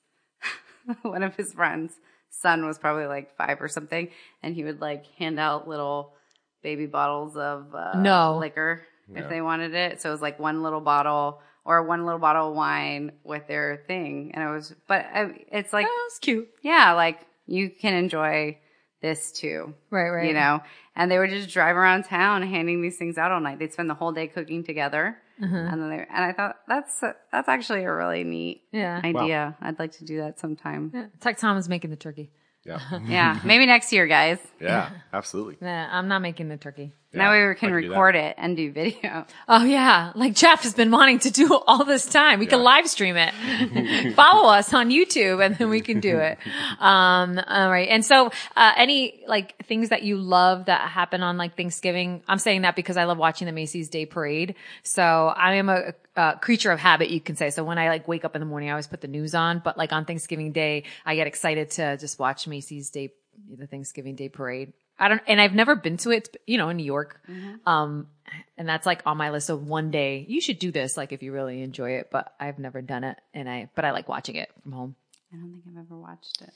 one 1.03 1.23
of 1.23 1.35
his 1.37 1.53
friends' 1.53 1.95
son 2.31 2.67
was 2.67 2.79
probably 2.79 3.07
like 3.07 3.37
five 3.37 3.61
or 3.61 3.69
something, 3.69 4.09
and 4.43 4.55
he 4.55 4.63
would 4.65 4.81
like 4.81 5.07
hand 5.19 5.39
out 5.41 5.67
little 5.69 6.13
baby 6.63 6.87
bottles 6.87 7.37
of 7.37 7.75
uh, 7.75 8.01
No. 8.01 8.39
liquor 8.39 8.83
Yeah. 9.13 9.23
if 9.25 9.29
they 9.29 9.41
wanted 9.41 9.75
it. 9.75 10.01
So 10.01 10.09
it 10.09 10.13
was 10.13 10.23
like 10.23 10.39
one 10.39 10.63
little 10.63 10.81
bottle 10.81 11.41
or 11.65 11.83
one 11.83 12.05
little 12.05 12.21
bottle 12.21 12.51
of 12.51 12.55
wine 12.57 13.13
with 13.25 13.47
their 13.47 13.83
thing, 13.87 14.33
and 14.35 14.49
it 14.49 14.53
was. 14.53 14.75
But 14.87 15.07
I, 15.13 15.45
it's 15.53 15.73
like, 15.73 15.87
Oh, 15.89 16.05
it's 16.09 16.19
cute. 16.19 16.49
yeah, 16.63 16.93
like 16.93 17.21
you 17.47 17.71
can 17.71 17.95
enjoy 17.95 18.59
this 19.03 19.33
too, 19.33 19.75
Right, 19.91 20.09
right. 20.11 20.27
you 20.29 20.35
know. 20.35 20.61
And 20.97 21.11
they 21.11 21.19
would 21.19 21.31
just 21.31 21.51
drive 21.51 21.77
around 21.77 22.05
town 22.05 22.43
handing 22.43 22.81
these 22.81 22.97
things 22.97 23.19
out 23.19 23.33
all 23.33 23.41
night. 23.41 23.59
They'd 23.59 23.73
spend 23.73 23.91
the 23.91 23.95
whole 23.95 24.13
day 24.13 24.27
cooking 24.29 24.65
together, 24.65 25.19
Mm-hmm. 25.43 25.57
and 25.57 25.83
then 25.83 25.91
they 25.91 25.97
and 25.99 26.25
I 26.25 26.33
thought 26.33 26.57
that's 26.69 27.01
that's 27.33 27.49
actually 27.49 27.83
a 27.83 27.93
really 27.93 28.23
neat 28.23 28.63
Yeah. 28.71 29.01
idea. 29.03 29.57
I'd 29.61 29.81
like 29.81 29.91
to 29.99 30.05
do 30.05 30.19
that 30.19 30.39
sometime. 30.39 30.93
Yeah. 30.95 31.07
Tech 31.21 31.39
Tom 31.39 31.57
is 31.57 31.69
making 31.69 31.91
the 31.91 31.97
turkey. 31.97 32.31
Yeah. 32.65 32.79
yeah, 33.07 33.41
maybe 33.45 33.67
next 33.67 33.93
year, 33.93 34.07
guys. 34.07 34.39
yeah. 34.61 34.91
Absolutely. 35.13 35.57
Nah, 35.61 35.89
I'm 35.91 36.07
not 36.09 36.23
making 36.23 36.49
the 36.49 36.57
turkey. 36.57 36.93
Now 37.17 37.33
we 37.33 37.55
can 37.55 37.65
can 37.69 37.73
record 37.73 38.17
it 38.17 38.35
and 38.39 38.57
do 38.57 38.71
video. 38.73 39.27
Oh 39.47 39.65
yeah, 39.65 40.13
like 40.15 40.35
Jeff 40.35 40.63
has 40.63 40.75
been 40.75 40.91
wanting 40.91 41.19
to 41.21 41.31
do 41.31 41.55
all 41.67 41.85
this 41.85 42.07
time. 42.07 42.39
We 42.39 42.47
can 42.47 42.63
live 42.63 42.89
stream 42.89 43.17
it. 43.17 44.15
Follow 44.15 44.49
us 44.49 44.73
on 44.73 44.91
YouTube, 44.91 45.45
and 45.45 45.57
then 45.57 45.69
we 45.69 45.81
can 45.81 46.01
do 46.01 46.17
it. 46.19 46.39
Um, 46.81 47.39
all 47.47 47.71
right. 47.71 47.89
And 47.89 48.05
so, 48.05 48.31
uh, 48.57 48.73
any 48.77 49.23
like 49.27 49.55
things 49.67 49.91
that 49.91 50.03
you 50.03 50.17
love 50.17 50.67
that 50.67 50.89
happen 50.89 51.23
on 51.23 51.37
like 51.37 51.57
Thanksgiving? 51.57 52.23
I'm 52.27 52.39
saying 52.39 52.63
that 52.63 52.75
because 52.75 52.97
I 52.97 53.05
love 53.05 53.19
watching 53.19 53.47
the 53.47 53.53
Macy's 53.53 53.89
Day 53.89 54.07
Parade. 54.07 54.55
So 54.83 55.03
I 55.03 55.55
am 55.55 55.69
a, 55.69 55.93
a 56.17 56.39
creature 56.41 56.71
of 56.71 56.79
habit, 56.79 57.11
you 57.11 57.21
can 57.21 57.37
say. 57.37 57.51
So 57.51 57.65
when 57.65 57.79
I 57.79 57.89
like 57.89 58.09
wake 58.09 58.25
up 58.25 58.35
in 58.35 58.41
the 58.41 58.47
morning, 58.47 58.71
I 58.71 58.73
always 58.73 58.87
put 58.87 59.01
the 59.01 59.09
news 59.09 59.35
on. 59.35 59.61
But 59.63 59.77
like 59.77 59.93
on 59.93 60.05
Thanksgiving 60.05 60.53
Day, 60.53 60.85
I 61.05 61.17
get 61.17 61.27
excited 61.27 61.71
to 61.73 61.97
just 61.99 62.19
watch 62.19 62.47
Macy's 62.47 62.91
Day, 62.91 63.13
the 63.55 63.67
Thanksgiving 63.67 64.15
Day 64.15 64.29
Parade. 64.29 64.73
I 64.99 65.09
don't, 65.09 65.23
and 65.27 65.41
I've 65.41 65.55
never 65.55 65.75
been 65.77 65.97
to 65.99 66.11
it, 66.11 66.37
you 66.47 66.57
know, 66.59 66.69
in 66.69 66.77
New 66.77 66.85
York. 66.85 67.21
Um, 67.67 68.07
and 68.57 68.69
that's 68.69 68.87
like 68.87 69.03
on 69.07 69.17
my 69.17 69.31
list 69.31 69.51
of 69.51 69.67
one 69.67 69.91
day 69.91 70.25
you 70.29 70.41
should 70.41 70.59
do 70.59 70.71
this, 70.71 70.97
like 70.97 71.13
if 71.13 71.23
you 71.23 71.33
really 71.33 71.63
enjoy 71.63 71.93
it. 71.93 72.09
But 72.13 72.33
I've 72.39 72.59
never 72.59 72.81
done 72.83 73.05
it, 73.05 73.19
and 73.33 73.49
I, 73.49 73.69
but 73.75 73.85
I 73.85 73.91
like 73.93 74.09
watching 74.09 74.37
it 74.37 74.51
from 74.63 74.73
home. 74.73 74.95
I 75.33 75.37
don't 75.37 75.51
think 75.53 75.65
I've 75.69 75.85
ever 75.85 75.97
watched 75.99 76.43
it. 76.43 76.51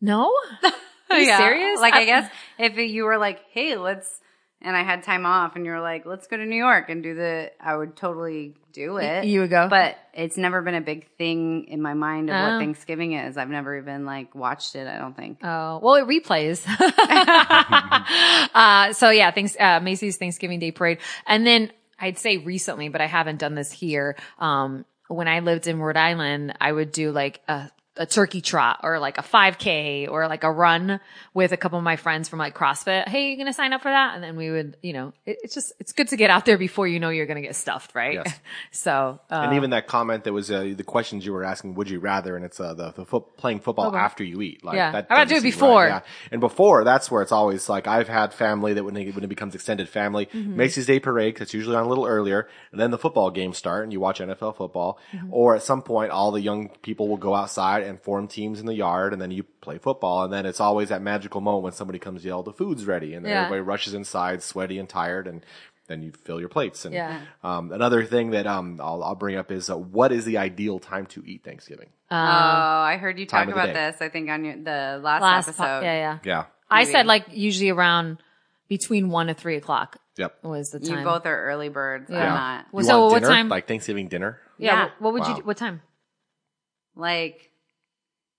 No, 0.00 0.32
are 1.10 1.18
you 1.18 1.26
Yeah. 1.26 1.38
serious? 1.38 1.80
Like, 1.80 1.94
I 1.94 2.04
guess 2.04 2.30
if 2.58 2.76
you 2.76 3.04
were 3.04 3.18
like, 3.18 3.40
hey, 3.50 3.76
let's, 3.76 4.20
and 4.62 4.74
I 4.76 4.82
had 4.82 5.02
time 5.02 5.26
off 5.26 5.56
and 5.56 5.64
you 5.66 5.72
were 5.72 5.80
like, 5.80 6.06
let's 6.06 6.26
go 6.26 6.36
to 6.36 6.44
New 6.46 6.56
York 6.56 6.88
and 6.88 7.02
do 7.02 7.14
the, 7.14 7.52
I 7.60 7.76
would 7.76 7.96
totally 7.96 8.54
do 8.74 8.98
it. 8.98 9.24
you 9.24 9.40
would 9.40 9.50
go. 9.50 9.68
But 9.68 9.96
it's 10.12 10.36
never 10.36 10.60
been 10.60 10.74
a 10.74 10.80
big 10.82 11.08
thing 11.16 11.64
in 11.68 11.80
my 11.80 11.94
mind 11.94 12.28
of 12.28 12.36
Oh. 12.36 12.42
what 12.42 12.58
Thanksgiving 12.60 13.12
is. 13.14 13.36
I've 13.38 13.48
never 13.48 13.76
even 13.78 14.04
like 14.04 14.34
watched 14.34 14.76
it, 14.76 14.86
I 14.86 14.98
don't 14.98 15.16
think. 15.16 15.38
Oh, 15.42 15.78
well, 15.82 15.94
it 15.94 16.06
replays. 16.06 16.62
uh, 18.54 18.92
so 18.92 19.10
yeah, 19.10 19.30
thanks, 19.30 19.56
uh, 19.58 19.80
Macy's 19.80 20.16
Thanksgiving 20.16 20.58
Day 20.58 20.70
Parade. 20.72 20.98
And 21.26 21.46
then 21.46 21.72
I'd 21.98 22.18
say 22.18 22.36
recently, 22.38 22.88
but 22.88 23.00
I 23.00 23.06
haven't 23.06 23.38
done 23.38 23.54
this 23.54 23.72
here. 23.72 24.16
Um, 24.38 24.84
when 25.08 25.28
I 25.28 25.40
lived 25.40 25.66
in 25.66 25.78
Rhode 25.80 25.96
Island, 25.96 26.54
I 26.60 26.72
would 26.72 26.92
do 26.92 27.12
like 27.12 27.40
a, 27.48 27.70
a 27.96 28.06
turkey 28.06 28.40
trot 28.40 28.80
or 28.82 28.98
like 28.98 29.18
a 29.18 29.22
5k 29.22 30.08
or 30.10 30.26
like 30.26 30.42
a 30.42 30.50
run 30.50 30.98
with 31.32 31.52
a 31.52 31.56
couple 31.56 31.78
of 31.78 31.84
my 31.84 31.94
friends 31.96 32.28
from 32.28 32.40
like 32.40 32.54
CrossFit. 32.54 33.06
Hey, 33.08 33.30
you 33.30 33.36
going 33.36 33.46
to 33.46 33.52
sign 33.52 33.72
up 33.72 33.82
for 33.82 33.90
that? 33.90 34.14
And 34.16 34.24
then 34.24 34.34
we 34.36 34.50
would, 34.50 34.76
you 34.82 34.92
know, 34.92 35.12
it, 35.24 35.38
it's 35.44 35.54
just, 35.54 35.72
it's 35.78 35.92
good 35.92 36.08
to 36.08 36.16
get 36.16 36.28
out 36.30 36.44
there 36.44 36.58
before 36.58 36.88
you 36.88 36.98
know 36.98 37.10
you're 37.10 37.26
going 37.26 37.36
to 37.40 37.46
get 37.46 37.54
stuffed, 37.54 37.94
right? 37.94 38.14
Yes. 38.24 38.40
so, 38.72 39.20
uh, 39.30 39.34
and 39.34 39.54
even 39.54 39.70
that 39.70 39.86
comment 39.86 40.24
that 40.24 40.32
was 40.32 40.50
uh, 40.50 40.74
the 40.76 40.82
questions 40.82 41.24
you 41.24 41.32
were 41.32 41.44
asking, 41.44 41.74
would 41.76 41.88
you 41.88 42.00
rather? 42.00 42.34
And 42.36 42.44
it's 42.44 42.58
uh, 42.58 42.74
the, 42.74 42.90
the 42.92 43.04
foot, 43.04 43.36
playing 43.36 43.60
football 43.60 43.94
after 43.94 44.24
you 44.24 44.42
eat. 44.42 44.64
Like, 44.64 44.76
Yeah. 44.76 44.90
that 44.90 45.06
I'd 45.10 45.14
rather 45.14 45.30
do 45.30 45.36
it 45.36 45.42
before. 45.44 45.86
yeah. 45.86 46.00
And 46.32 46.40
before, 46.40 46.82
that's 46.84 47.10
where 47.10 47.22
it's 47.22 47.32
always 47.32 47.68
like 47.68 47.86
I've 47.86 48.08
had 48.08 48.32
family 48.34 48.74
that 48.74 48.82
when, 48.84 48.94
they, 48.94 49.08
when 49.10 49.22
it 49.22 49.28
becomes 49.28 49.54
extended 49.54 49.88
family, 49.88 50.26
Mm-hmm. 50.26 50.56
Macy's 50.56 50.86
Day 50.86 50.98
Parade, 50.98 51.34
'cause 51.36 51.42
it's 51.42 51.54
usually 51.54 51.76
on 51.76 51.84
a 51.84 51.88
little 51.88 52.06
earlier, 52.06 52.48
and 52.72 52.80
then 52.80 52.90
the 52.90 52.98
football 52.98 53.30
games 53.30 53.56
start 53.56 53.84
and 53.84 53.92
you 53.92 54.00
watch 54.00 54.18
NFL 54.20 54.56
football. 54.56 54.98
Mm-hmm. 55.12 55.28
Or 55.32 55.54
at 55.54 55.62
some 55.62 55.82
point, 55.82 56.10
all 56.10 56.32
the 56.32 56.40
young 56.40 56.70
people 56.82 57.08
will 57.08 57.16
go 57.18 57.34
outside 57.34 57.82
and 57.86 58.00
form 58.00 58.28
teams 58.28 58.60
in 58.60 58.66
the 58.66 58.74
yard 58.74 59.12
and 59.12 59.20
then 59.22 59.30
you 59.30 59.42
play 59.60 59.78
football. 59.78 60.24
And 60.24 60.32
then 60.32 60.46
it's 60.46 60.60
always 60.60 60.88
that 60.88 61.02
magical 61.02 61.40
moment 61.40 61.64
when 61.64 61.72
somebody 61.72 61.98
comes 61.98 62.24
yell, 62.24 62.42
the 62.42 62.52
food's 62.52 62.84
ready. 62.86 63.14
And 63.14 63.24
then 63.24 63.32
Yeah. 63.32 63.38
everybody 63.44 63.60
rushes 63.62 63.94
inside, 63.94 64.42
sweaty 64.42 64.78
and 64.78 64.88
tired. 64.88 65.26
And 65.26 65.44
then 65.86 66.02
you 66.02 66.12
fill 66.12 66.40
your 66.40 66.48
plates. 66.48 66.84
And 66.84 66.94
Yeah. 66.94 67.20
um, 67.42 67.70
another 67.72 68.04
thing 68.04 68.30
that 68.30 68.46
um, 68.46 68.80
I'll, 68.82 69.02
I'll 69.04 69.14
bring 69.14 69.36
up 69.36 69.50
is 69.52 69.68
uh, 69.68 69.76
what 69.76 70.12
is 70.12 70.24
the 70.24 70.38
ideal 70.38 70.78
time 70.78 71.06
to 71.06 71.22
eat 71.26 71.44
Thanksgiving? 71.44 71.90
oh, 72.10 72.16
I 72.16 72.96
heard 73.00 73.18
you 73.18 73.26
time 73.26 73.46
talk 73.48 73.54
about 73.56 73.74
this, 73.74 73.96
I 74.00 74.08
think, 74.08 74.30
on 74.30 74.44
your, 74.44 74.56
the 74.56 75.00
last, 75.02 75.22
last, 75.22 75.48
episode. 75.48 75.62
po- 75.64 75.80
yeah, 75.80 75.94
yeah. 75.94 76.18
Yeah. 76.24 76.44
I 76.70 76.80
Maybe. 76.82 76.92
said 76.92 77.06
like 77.06 77.26
usually 77.32 77.70
around 77.70 78.18
between 78.68 79.08
one 79.10 79.26
to 79.26 79.34
three 79.34 79.56
o'clock 79.56 79.98
Yep. 80.16 80.44
was 80.44 80.70
the 80.70 80.78
time. 80.80 80.98
You 81.00 81.04
both 81.04 81.26
are 81.26 81.44
early 81.46 81.68
birds. 81.70 82.08
Yeah. 82.08 82.22
I'm 82.22 82.28
not. 82.34 82.66
Well, 82.72 82.82
You 82.84 82.88
so 82.88 83.00
want 83.00 83.12
what 83.12 83.22
dinner? 83.22 83.34
time? 83.34 83.48
Like 83.48 83.66
Thanksgiving 83.68 84.06
dinner? 84.08 84.38
yeah. 84.58 84.72
Yeah. 84.72 84.82
What, 84.84 85.00
what 85.00 85.12
would 85.14 85.26
you? 85.26 85.34
Do? 85.36 85.42
What 85.42 85.56
time? 85.56 85.82
Like, 86.96 87.50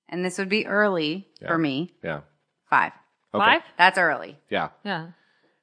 and 0.10 0.24
this 0.24 0.38
would 0.38 0.50
be 0.50 0.66
early 0.68 1.28
Yeah. 1.42 1.48
for 1.48 1.58
me. 1.58 1.94
Yeah. 2.04 2.22
Five. 2.70 2.92
Okay. 3.34 3.44
Five? 3.46 3.62
That's 3.78 3.98
early. 3.98 4.38
Yeah. 4.50 4.70
Yeah. 4.84 5.08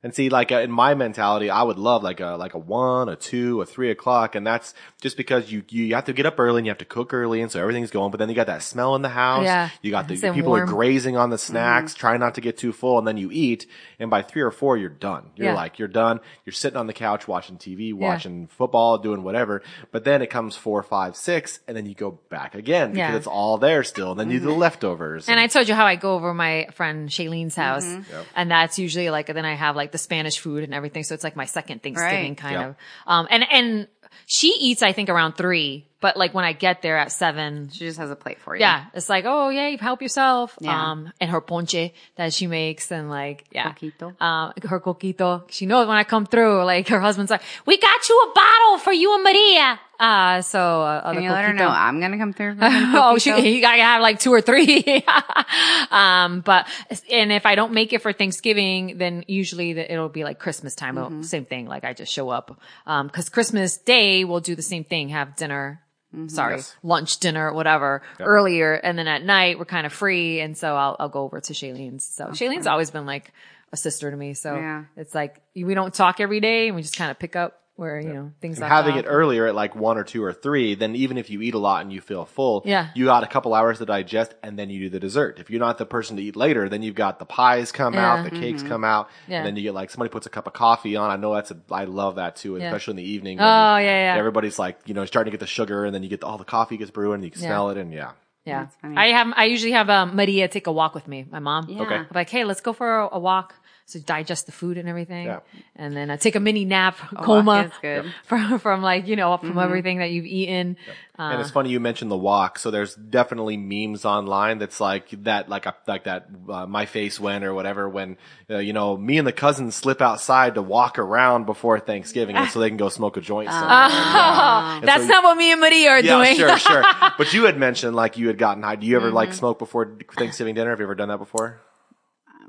And 0.04 0.12
see, 0.12 0.30
like 0.30 0.50
uh, 0.50 0.56
in 0.56 0.72
my 0.72 0.94
mentality, 0.94 1.48
I 1.48 1.62
would 1.62 1.78
love 1.78 2.02
like 2.02 2.18
a 2.18 2.30
like 2.36 2.54
a 2.54 2.58
one, 2.58 3.08
a 3.08 3.14
two, 3.14 3.60
a 3.62 3.66
three 3.66 3.90
o'clock, 3.90 4.34
and 4.34 4.44
that's 4.44 4.74
just 5.00 5.16
because 5.16 5.52
you 5.52 5.62
you 5.68 5.94
have 5.94 6.06
to 6.06 6.12
get 6.12 6.26
up 6.26 6.40
early 6.40 6.58
and 6.58 6.66
you 6.66 6.70
have 6.70 6.78
to 6.78 6.84
cook 6.84 7.14
early, 7.14 7.40
and 7.40 7.52
so 7.52 7.60
everything's 7.60 7.92
going. 7.92 8.10
But 8.10 8.18
then 8.18 8.28
you 8.28 8.34
got 8.34 8.48
that 8.48 8.64
smell 8.64 8.96
in 8.96 9.02
the 9.02 9.08
house. 9.08 9.44
Yeah. 9.44 9.70
You 9.80 9.92
got 9.92 10.08
the 10.08 10.16
people 10.32 10.56
are 10.56 10.66
grazing 10.66 11.16
on 11.16 11.30
the 11.30 11.38
snacks, 11.38 11.94
trying 11.94 12.18
not 12.18 12.34
to 12.34 12.40
get 12.40 12.58
too 12.58 12.72
full, 12.72 12.98
and 12.98 13.06
then 13.06 13.16
you 13.16 13.30
eat, 13.30 13.66
and 14.00 14.10
by 14.10 14.22
three 14.22 14.42
or 14.42 14.50
four, 14.50 14.76
you're 14.76 14.88
done. 14.88 15.30
You're 15.36 15.48
Yeah. 15.48 15.54
like 15.54 15.78
you're 15.78 15.86
done. 15.86 16.18
You're 16.44 16.52
sitting 16.52 16.76
on 16.76 16.88
the 16.88 16.92
couch 16.92 17.28
watching 17.28 17.56
TV, 17.56 17.92
watching 17.94 18.48
football, 18.48 18.98
doing 18.98 19.22
whatever. 19.22 19.62
But 19.92 20.02
then 20.02 20.20
it 20.20 20.30
comes 20.30 20.56
four, 20.56 20.82
five, 20.82 21.14
six, 21.14 21.60
and 21.68 21.76
then 21.76 21.86
you 21.86 21.94
go 21.94 22.18
back 22.28 22.56
again 22.56 22.90
because 22.90 23.10
Yeah. 23.10 23.16
it's 23.16 23.28
all 23.28 23.56
there 23.56 23.84
still. 23.84 24.10
And 24.10 24.18
then 24.18 24.30
you 24.32 24.40
do 24.40 24.46
the 24.46 24.52
leftovers. 24.52 25.28
And 25.28 25.38
I 25.38 25.46
told 25.46 25.68
you 25.68 25.74
how 25.76 25.86
I 25.86 25.94
go 25.94 26.14
over 26.16 26.34
my 26.34 26.66
friend 26.74 27.08
Shailene's 27.08 27.54
house, 27.54 27.84
Mm-hmm. 27.84 28.12
Yep. 28.12 28.26
and 28.34 28.50
that's 28.50 28.80
usually 28.80 29.08
like 29.10 29.26
then 29.32 29.44
I 29.44 29.54
have 29.54 29.76
like 29.76 29.91
the 29.92 29.98
Spanish 29.98 30.38
food 30.38 30.64
and 30.64 30.74
everything, 30.74 31.04
so 31.04 31.14
it's 31.14 31.24
like 31.24 31.36
my 31.36 31.44
second 31.46 31.82
Thanksgiving 31.82 32.30
Right. 32.32 32.36
kind 32.36 32.62
of. 32.62 32.76
Um, 33.06 33.28
and 33.30 33.44
and 33.50 33.88
she 34.26 34.48
eats 34.48 34.82
I 34.82 34.92
think 34.92 35.08
around 35.08 35.34
three, 35.34 35.86
but 36.02 36.18
like 36.18 36.34
when 36.34 36.44
I 36.44 36.52
get 36.52 36.82
there 36.82 36.98
at 36.98 37.10
seven, 37.12 37.70
She 37.72 37.86
just 37.86 37.98
has 37.98 38.10
a 38.10 38.16
plate 38.16 38.40
for 38.40 38.54
you. 38.54 38.60
yeah, 38.60 38.86
it's 38.92 39.08
like 39.08 39.24
oh 39.26 39.48
yeah, 39.48 39.68
you 39.68 39.78
help 39.78 40.02
yourself. 40.02 40.54
Yeah. 40.60 40.90
Um, 40.90 41.10
and 41.20 41.30
her 41.30 41.40
ponche 41.40 41.92
that 42.16 42.34
she 42.34 42.46
makes, 42.46 42.92
and 42.92 43.08
like 43.08 43.46
yeah, 43.50 43.72
Coquito. 43.72 44.20
um, 44.20 44.52
her 44.68 44.80
coquito. 44.80 45.50
She 45.50 45.64
knows 45.64 45.86
when 45.88 45.96
I 45.96 46.04
come 46.04 46.26
through. 46.26 46.64
Like 46.64 46.88
her 46.88 47.00
husband's 47.00 47.30
like, 47.30 47.42
we 47.64 47.78
got 47.78 48.08
you 48.08 48.16
a 48.28 48.34
bottle 48.34 48.78
for 48.78 48.92
you 48.92 49.14
and 49.14 49.22
Maria. 49.24 49.80
Uh, 50.00 50.42
so 50.42 50.82
uh, 50.82 51.12
Can 51.12 51.22
you 51.22 51.30
let 51.30 51.44
her 51.44 51.52
coquito- 51.52 51.58
know 51.58 51.68
I'm 51.68 52.00
gonna 52.00 52.18
come 52.18 52.32
through? 52.32 52.56
oh, 52.60 53.18
she, 53.18 53.30
you 53.54 53.60
gotta 53.60 53.80
have 53.82 54.02
like 54.02 54.18
two 54.18 54.32
or 54.32 54.40
three. 54.40 54.82
um, 55.90 56.40
but, 56.40 56.66
and 57.10 57.30
if 57.32 57.46
I 57.46 57.54
don't 57.54 57.72
make 57.72 57.92
it 57.92 58.02
for 58.02 58.12
Thanksgiving, 58.12 58.98
then 58.98 59.24
usually 59.28 59.74
the, 59.74 59.92
it'll 59.92 60.08
be 60.08 60.24
like 60.24 60.38
Christmas 60.38 60.74
time. 60.74 60.96
Mm-hmm. 60.96 61.22
Same 61.22 61.44
thing. 61.44 61.66
Like 61.66 61.84
I 61.84 61.92
just 61.92 62.12
show 62.12 62.30
up. 62.30 62.60
Um, 62.86 63.08
cause 63.10 63.28
Christmas 63.28 63.76
day 63.76 64.24
we'll 64.24 64.40
do 64.40 64.54
the 64.56 64.62
same 64.62 64.84
thing, 64.84 65.10
have 65.10 65.36
dinner. 65.36 65.80
Mm-hmm. 66.14 66.28
Sorry, 66.28 66.56
Yes. 66.56 66.76
lunch, 66.82 67.18
dinner, 67.18 67.52
whatever, 67.52 68.02
earlier. 68.20 68.74
And 68.74 68.98
then 68.98 69.08
at 69.08 69.24
night 69.24 69.58
we're 69.58 69.64
kind 69.64 69.86
of 69.86 69.92
free. 69.92 70.40
And 70.40 70.56
so 70.56 70.76
I'll, 70.76 70.96
I'll 71.00 71.08
go 71.08 71.22
over 71.22 71.40
to 71.40 71.52
Shailene's. 71.54 72.04
So 72.04 72.26
Shailene's 72.34 72.66
always 72.66 72.90
been 72.90 73.06
like 73.06 73.32
a 73.72 73.76
sister 73.78 74.10
to 74.10 74.16
me. 74.16 74.34
So 74.34 74.54
Yeah. 74.56 74.84
it's 74.96 75.14
like 75.14 75.40
we 75.56 75.72
don't 75.74 75.94
talk 75.94 76.20
every 76.20 76.40
day 76.40 76.66
and 76.68 76.76
we 76.76 76.82
just 76.82 76.96
kind 76.96 77.10
of 77.10 77.18
pick 77.18 77.34
up 77.36 77.61
where, 77.76 77.98
you 77.98 78.12
know, 78.12 78.32
things 78.40 78.58
And 78.58 78.62
left 78.68 78.72
having 78.72 78.94
off. 78.94 79.06
it 79.06 79.08
earlier 79.08 79.46
at 79.46 79.54
like 79.54 79.74
one 79.74 79.96
or 79.98 80.04
two 80.04 80.22
or 80.22 80.32
three, 80.32 80.74
then 80.74 80.94
even 80.94 81.16
if 81.16 81.30
you 81.30 81.40
eat 81.40 81.54
a 81.54 81.58
lot 81.58 81.80
and 81.82 81.92
you 81.92 82.00
feel 82.00 82.24
full, 82.26 82.62
Yeah. 82.66 82.88
you 82.94 83.06
got 83.06 83.24
a 83.24 83.26
couple 83.26 83.54
hours 83.54 83.78
to 83.78 83.86
digest 83.86 84.34
and 84.42 84.58
then 84.58 84.68
you 84.70 84.80
do 84.80 84.90
the 84.90 85.00
dessert. 85.00 85.38
If 85.40 85.50
you're 85.50 85.58
not 85.60 85.78
the 85.78 85.86
person 85.86 86.16
to 86.16 86.22
eat 86.22 86.36
later, 86.36 86.68
then 86.68 86.82
you've 86.82 86.94
got 86.94 87.18
the 87.18 87.24
pies 87.24 87.72
come 87.72 87.94
Yeah. 87.94 88.12
out, 88.12 88.24
the 88.24 88.30
cakes 88.30 88.62
come 88.62 88.84
out, 88.84 89.08
Yeah. 89.26 89.38
and 89.38 89.46
then 89.46 89.56
you 89.56 89.62
get 89.62 89.74
like 89.74 89.90
somebody 89.90 90.10
puts 90.10 90.26
a 90.26 90.30
cup 90.30 90.46
of 90.46 90.52
coffee 90.52 90.96
on. 90.96 91.10
I 91.10 91.16
know 91.16 91.34
that's 91.34 91.50
a, 91.50 91.56
I 91.70 91.84
love 91.84 92.16
that 92.16 92.36
too, 92.36 92.56
Yeah. 92.58 92.66
especially 92.66 92.92
in 92.92 92.96
the 92.98 93.10
evening. 93.10 93.40
Oh, 93.40 93.42
yeah, 93.44 93.78
yeah. 93.78 94.14
Everybody's 94.18 94.58
like, 94.58 94.78
you 94.86 94.92
know, 94.94 95.04
starting 95.06 95.30
to 95.30 95.34
get 95.36 95.40
the 95.40 95.46
sugar 95.46 95.84
and 95.86 95.94
then 95.94 96.02
you 96.02 96.08
get 96.10 96.20
the, 96.20 96.26
all 96.26 96.38
the 96.38 96.44
coffee 96.44 96.76
gets 96.76 96.90
brewing 96.90 97.14
and 97.16 97.24
you 97.24 97.30
can 97.30 97.40
Yeah. 97.42 97.48
smell 97.48 97.70
it 97.70 97.78
and 97.78 97.92
yeah. 97.92 98.10
Yeah. 98.44 98.66
I 98.82 99.06
have, 99.12 99.32
I 99.36 99.44
usually 99.44 99.70
have 99.72 99.88
um, 99.88 100.16
Maria 100.16 100.48
take 100.48 100.66
a 100.66 100.72
walk 100.72 100.96
with 100.96 101.06
me, 101.06 101.26
my 101.30 101.38
mom. 101.38 101.68
Yeah. 101.68 101.82
Okay. 101.82 101.94
I'm 101.94 102.06
like, 102.12 102.28
hey, 102.28 102.42
let's 102.44 102.60
go 102.60 102.72
for 102.72 102.98
a, 103.02 103.08
a 103.12 103.18
walk. 103.18 103.54
So 103.84 103.98
digest 103.98 104.46
the 104.46 104.52
food 104.52 104.78
and 104.78 104.88
everything. 104.88 105.26
Yeah. 105.26 105.40
And 105.76 105.94
then 105.94 106.10
I 106.10 106.16
take 106.16 106.34
a 106.36 106.40
mini 106.40 106.64
nap, 106.64 106.96
walk 107.12 107.24
coma 107.24 107.72
from, 108.24 108.58
from 108.58 108.80
like, 108.82 109.06
you 109.06 109.16
know, 109.16 109.36
from 109.36 109.58
everything 109.58 109.98
that 109.98 110.10
you've 110.12 110.24
eaten. 110.24 110.76
and 111.18 111.36
Uh. 111.36 111.40
it's 111.40 111.50
funny 111.50 111.68
you 111.70 111.80
mentioned 111.80 112.10
the 112.10 112.16
walk. 112.16 112.58
So 112.58 112.70
there's 112.70 112.94
definitely 112.94 113.56
memes 113.58 114.04
online 114.06 114.58
that's 114.58 114.80
like 114.80 115.10
that, 115.24 115.48
like 115.50 115.66
a, 115.66 115.74
like 115.86 116.04
that, 116.04 116.28
uh, 116.48 116.66
my 116.66 116.86
face 116.86 117.20
went 117.20 117.44
or 117.44 117.52
whatever 117.52 117.86
when, 117.88 118.16
uh, 118.48 118.58
you 118.58 118.72
know, 118.72 118.96
me 118.96 119.18
and 119.18 119.26
the 119.26 119.32
cousins 119.32 119.74
slip 119.74 120.00
outside 120.00 120.54
to 120.54 120.62
walk 120.62 120.98
around 120.98 121.44
before 121.44 121.78
Thanksgiving 121.80 122.36
and 122.36 122.48
so 122.50 122.60
they 122.60 122.68
can 122.70 122.78
go 122.78 122.88
smoke 122.88 123.16
a 123.16 123.20
joint 123.20 123.50
somewhere. 123.50 123.68
Yeah. 123.90 124.76
And 124.78 124.84
That's 124.88 125.02
so- 125.04 125.08
not 125.08 125.24
what 125.24 125.36
me 125.36 125.52
and 125.52 125.60
Maria 125.60 125.90
are 125.90 126.00
Yeah, 126.00 126.16
doing. 126.16 126.36
sure, 126.36 126.56
sure. 126.58 126.84
But 127.18 127.34
you 127.34 127.44
had 127.44 127.58
mentioned 127.58 127.94
like 127.94 128.16
you 128.16 128.28
had 128.28 128.38
gotten 128.38 128.62
high. 128.62 128.76
Do 128.76 128.86
you 128.86 128.96
ever 128.96 129.08
Mm-hmm. 129.08 129.16
like 129.16 129.34
smoke 129.34 129.58
before 129.58 129.98
Thanksgiving 130.16 130.54
dinner? 130.54 130.70
Have 130.70 130.78
you 130.78 130.86
ever 130.86 130.94
done 130.94 131.08
that 131.08 131.18
before? 131.18 131.60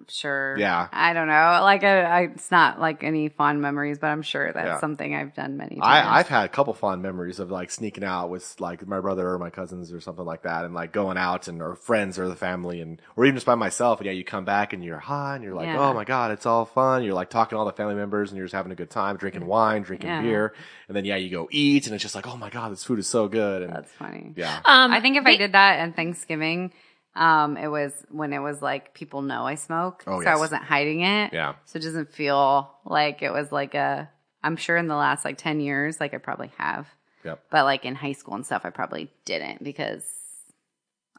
I'm 0.04 0.10
sure. 0.10 0.58
Yeah. 0.58 0.90
I 0.92 1.14
don't 1.14 1.28
know. 1.28 1.60
Like, 1.64 1.86
I, 1.86 2.02
I, 2.02 2.20
it's 2.24 2.52
not 2.52 2.78
like 2.78 3.06
any 3.06 3.30
fond 3.30 3.62
memories, 3.62 4.00
but 4.00 4.08
I'm 4.08 4.22
sure 4.22 4.52
that's 4.52 4.66
Yeah. 4.66 4.80
something 4.82 5.16
I've 5.16 5.34
done 5.34 5.56
many 5.56 5.76
times. 5.78 5.86
I, 5.86 6.20
I've 6.20 6.28
had 6.28 6.44
a 6.44 6.50
couple 6.50 6.74
fond 6.74 7.02
memories 7.02 7.40
of 7.40 7.50
like 7.52 7.72
sneaking 7.72 8.04
out 8.04 8.30
with 8.30 8.54
like 8.60 8.86
my 8.86 9.00
brother 9.00 9.30
or 9.30 9.40
my 9.40 9.50
cousins 9.50 9.94
or 9.94 10.02
something 10.02 10.26
like 10.26 10.44
that, 10.44 10.66
and 10.66 10.74
like 10.74 10.92
going 10.92 11.18
out 11.18 11.48
and 11.48 11.62
or 11.62 11.76
friends 11.76 12.20
or 12.20 12.28
the 12.28 12.36
family, 12.36 12.82
and 12.82 13.02
or 13.16 13.24
even 13.24 13.38
just 13.38 13.46
by 13.46 13.56
myself. 13.56 14.00
And 14.00 14.08
yeah, 14.08 14.12
you 14.12 14.26
come 14.26 14.44
back 14.44 14.74
and 14.74 14.84
you're 14.84 15.00
high, 15.00 15.36
and 15.36 15.44
you're 15.46 15.56
like, 15.56 15.68
Yeah. 15.68 15.80
oh 15.80 15.94
my 15.94 16.04
god, 16.04 16.32
it's 16.32 16.46
all 16.46 16.66
fun. 16.66 17.04
You're 17.06 17.14
like 17.14 17.30
talking 17.30 17.56
to 17.56 17.60
all 17.60 17.66
the 17.66 17.72
family 17.72 17.96
members, 17.96 18.30
and 18.30 18.38
you're 18.38 18.46
just 18.48 18.56
having 18.56 18.74
a 18.74 18.76
good 18.76 18.90
time, 18.90 19.16
drinking 19.16 19.46
wine, 19.46 19.84
drinking 19.84 20.10
Yeah. 20.10 20.22
beer, 20.22 20.54
and 20.90 20.98
then 20.98 21.06
yeah, 21.06 21.16
you 21.16 21.30
go 21.30 21.48
eat, 21.50 21.86
and 21.86 21.96
it's 21.96 22.02
just 22.02 22.14
like, 22.16 22.28
oh 22.28 22.36
my 22.36 22.50
god, 22.50 22.74
this 22.74 22.84
food 22.84 23.00
is 23.00 23.08
so 23.08 23.30
good, 23.30 23.62
and 23.62 23.72
That's 23.74 23.92
funny. 23.94 24.34
yeah, 24.36 24.60
Um, 24.66 24.92
I 24.92 25.00
think 25.00 25.16
if 25.16 25.26
I 25.26 25.38
did 25.38 25.54
that 25.54 25.80
on 25.80 25.94
Thanksgiving, 25.94 26.74
um, 27.16 27.58
it 27.58 27.68
was 27.68 27.94
when 28.10 28.34
it 28.34 28.40
was 28.40 28.62
like 28.62 28.94
people 28.94 29.22
know 29.22 29.46
I 29.46 29.56
smoke, 29.56 30.04
Oh, 30.08 30.22
so 30.22 30.30
I 30.30 30.36
wasn't 30.38 30.64
hiding 30.64 31.02
it. 31.02 31.34
Yeah. 31.34 31.56
So 31.66 31.78
it 31.78 31.84
doesn't 31.84 32.12
feel 32.12 32.72
like 32.86 33.22
it 33.22 33.32
was 33.32 33.52
like 33.52 33.76
a. 33.76 34.10
I'm 34.44 34.58
sure 34.58 34.76
in 34.76 34.88
the 34.88 34.96
last 34.96 35.24
like 35.24 35.38
ten 35.38 35.60
years, 35.60 36.00
like 36.00 36.14
I 36.14 36.18
probably 36.18 36.52
have, 36.58 36.88
yep. 37.24 37.44
but 37.50 37.64
like 37.64 37.86
in 37.86 37.96
high 37.96 38.12
school 38.12 38.36
and 38.36 38.46
stuff, 38.46 38.64
I 38.66 38.72
probably 38.72 39.10
didn't 39.26 39.64
because 39.64 40.04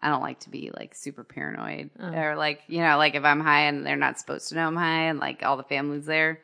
I 0.03 0.11
don't 0.11 0.21
like 0.21 0.41
to 0.41 0.51
be 0.51 0.71
like 0.77 0.95
super 0.95 1.25
paranoid 1.25 1.91
or 1.99 2.37
like 2.37 2.61
you 2.67 2.81
know 2.81 2.99
like 2.99 3.15
if 3.15 3.25
I'm 3.25 3.41
high 3.41 3.63
and 3.63 3.87
they're 3.87 3.97
not 3.97 4.19
supposed 4.19 4.51
to 4.51 4.57
know 4.57 4.67
I'm 4.67 4.77
high 4.77 5.05
and 5.05 5.19
like 5.19 5.43
all 5.43 5.57
the 5.57 5.63
family's 5.63 6.05
there, 6.05 6.41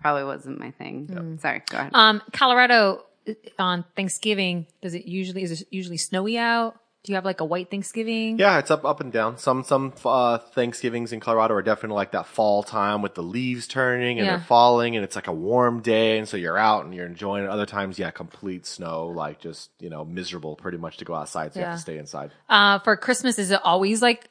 probably 0.00 0.24
wasn't 0.24 0.58
my 0.58 0.70
thing. 0.72 1.38
Sorry, 1.40 1.62
go 1.70 1.78
ahead. 1.78 1.90
um, 1.94 2.22
Colorado 2.32 3.04
uh, 3.28 3.32
on 3.58 3.84
Thanksgiving, 3.96 4.66
does 4.80 4.94
it 4.94 5.06
usually, 5.06 5.42
is 5.42 5.62
it 5.62 5.68
usually 5.70 5.96
snowy 5.96 6.38
out? 6.38 6.80
Do 7.08 7.12
you 7.12 7.14
have 7.14 7.24
like 7.24 7.40
a 7.40 7.44
white 7.46 7.70
Thanksgiving? 7.70 8.38
Yeah, 8.38 8.58
it's 8.58 8.70
up, 8.70 8.84
up 8.84 9.00
and 9.00 9.10
down. 9.10 9.38
Some, 9.38 9.64
some, 9.64 9.94
uh, 10.04 10.36
Thanksgivings 10.36 11.10
in 11.10 11.20
Colorado 11.20 11.54
are 11.54 11.62
definitely 11.62 11.94
like 11.94 12.12
that 12.12 12.26
fall 12.26 12.62
time 12.62 13.00
with 13.00 13.14
the 13.14 13.22
leaves 13.22 13.66
turning 13.66 14.18
and 14.18 14.26
Yeah. 14.26 14.36
they're 14.36 14.44
falling 14.44 14.94
and 14.94 15.02
it's 15.02 15.16
like 15.16 15.26
a 15.26 15.32
warm 15.32 15.80
day. 15.80 16.18
And 16.18 16.28
so 16.28 16.36
you're 16.36 16.58
out 16.58 16.84
and 16.84 16.94
you're 16.94 17.06
enjoying 17.06 17.44
it. 17.44 17.48
Other 17.48 17.64
times, 17.64 17.98
yeah, 17.98 18.10
complete 18.10 18.66
snow, 18.66 19.06
like 19.06 19.40
just, 19.40 19.70
you 19.80 19.88
know, 19.88 20.04
miserable 20.04 20.54
pretty 20.54 20.76
much 20.76 20.98
to 20.98 21.06
go 21.06 21.14
outside. 21.14 21.54
So 21.54 21.60
you 21.60 21.64
have 21.64 21.76
to 21.76 21.80
stay 21.80 21.96
inside. 21.96 22.30
Uh, 22.46 22.78
for 22.80 22.94
Christmas, 22.98 23.38
is 23.38 23.50
it 23.52 23.60
always 23.64 24.02
like 24.02 24.28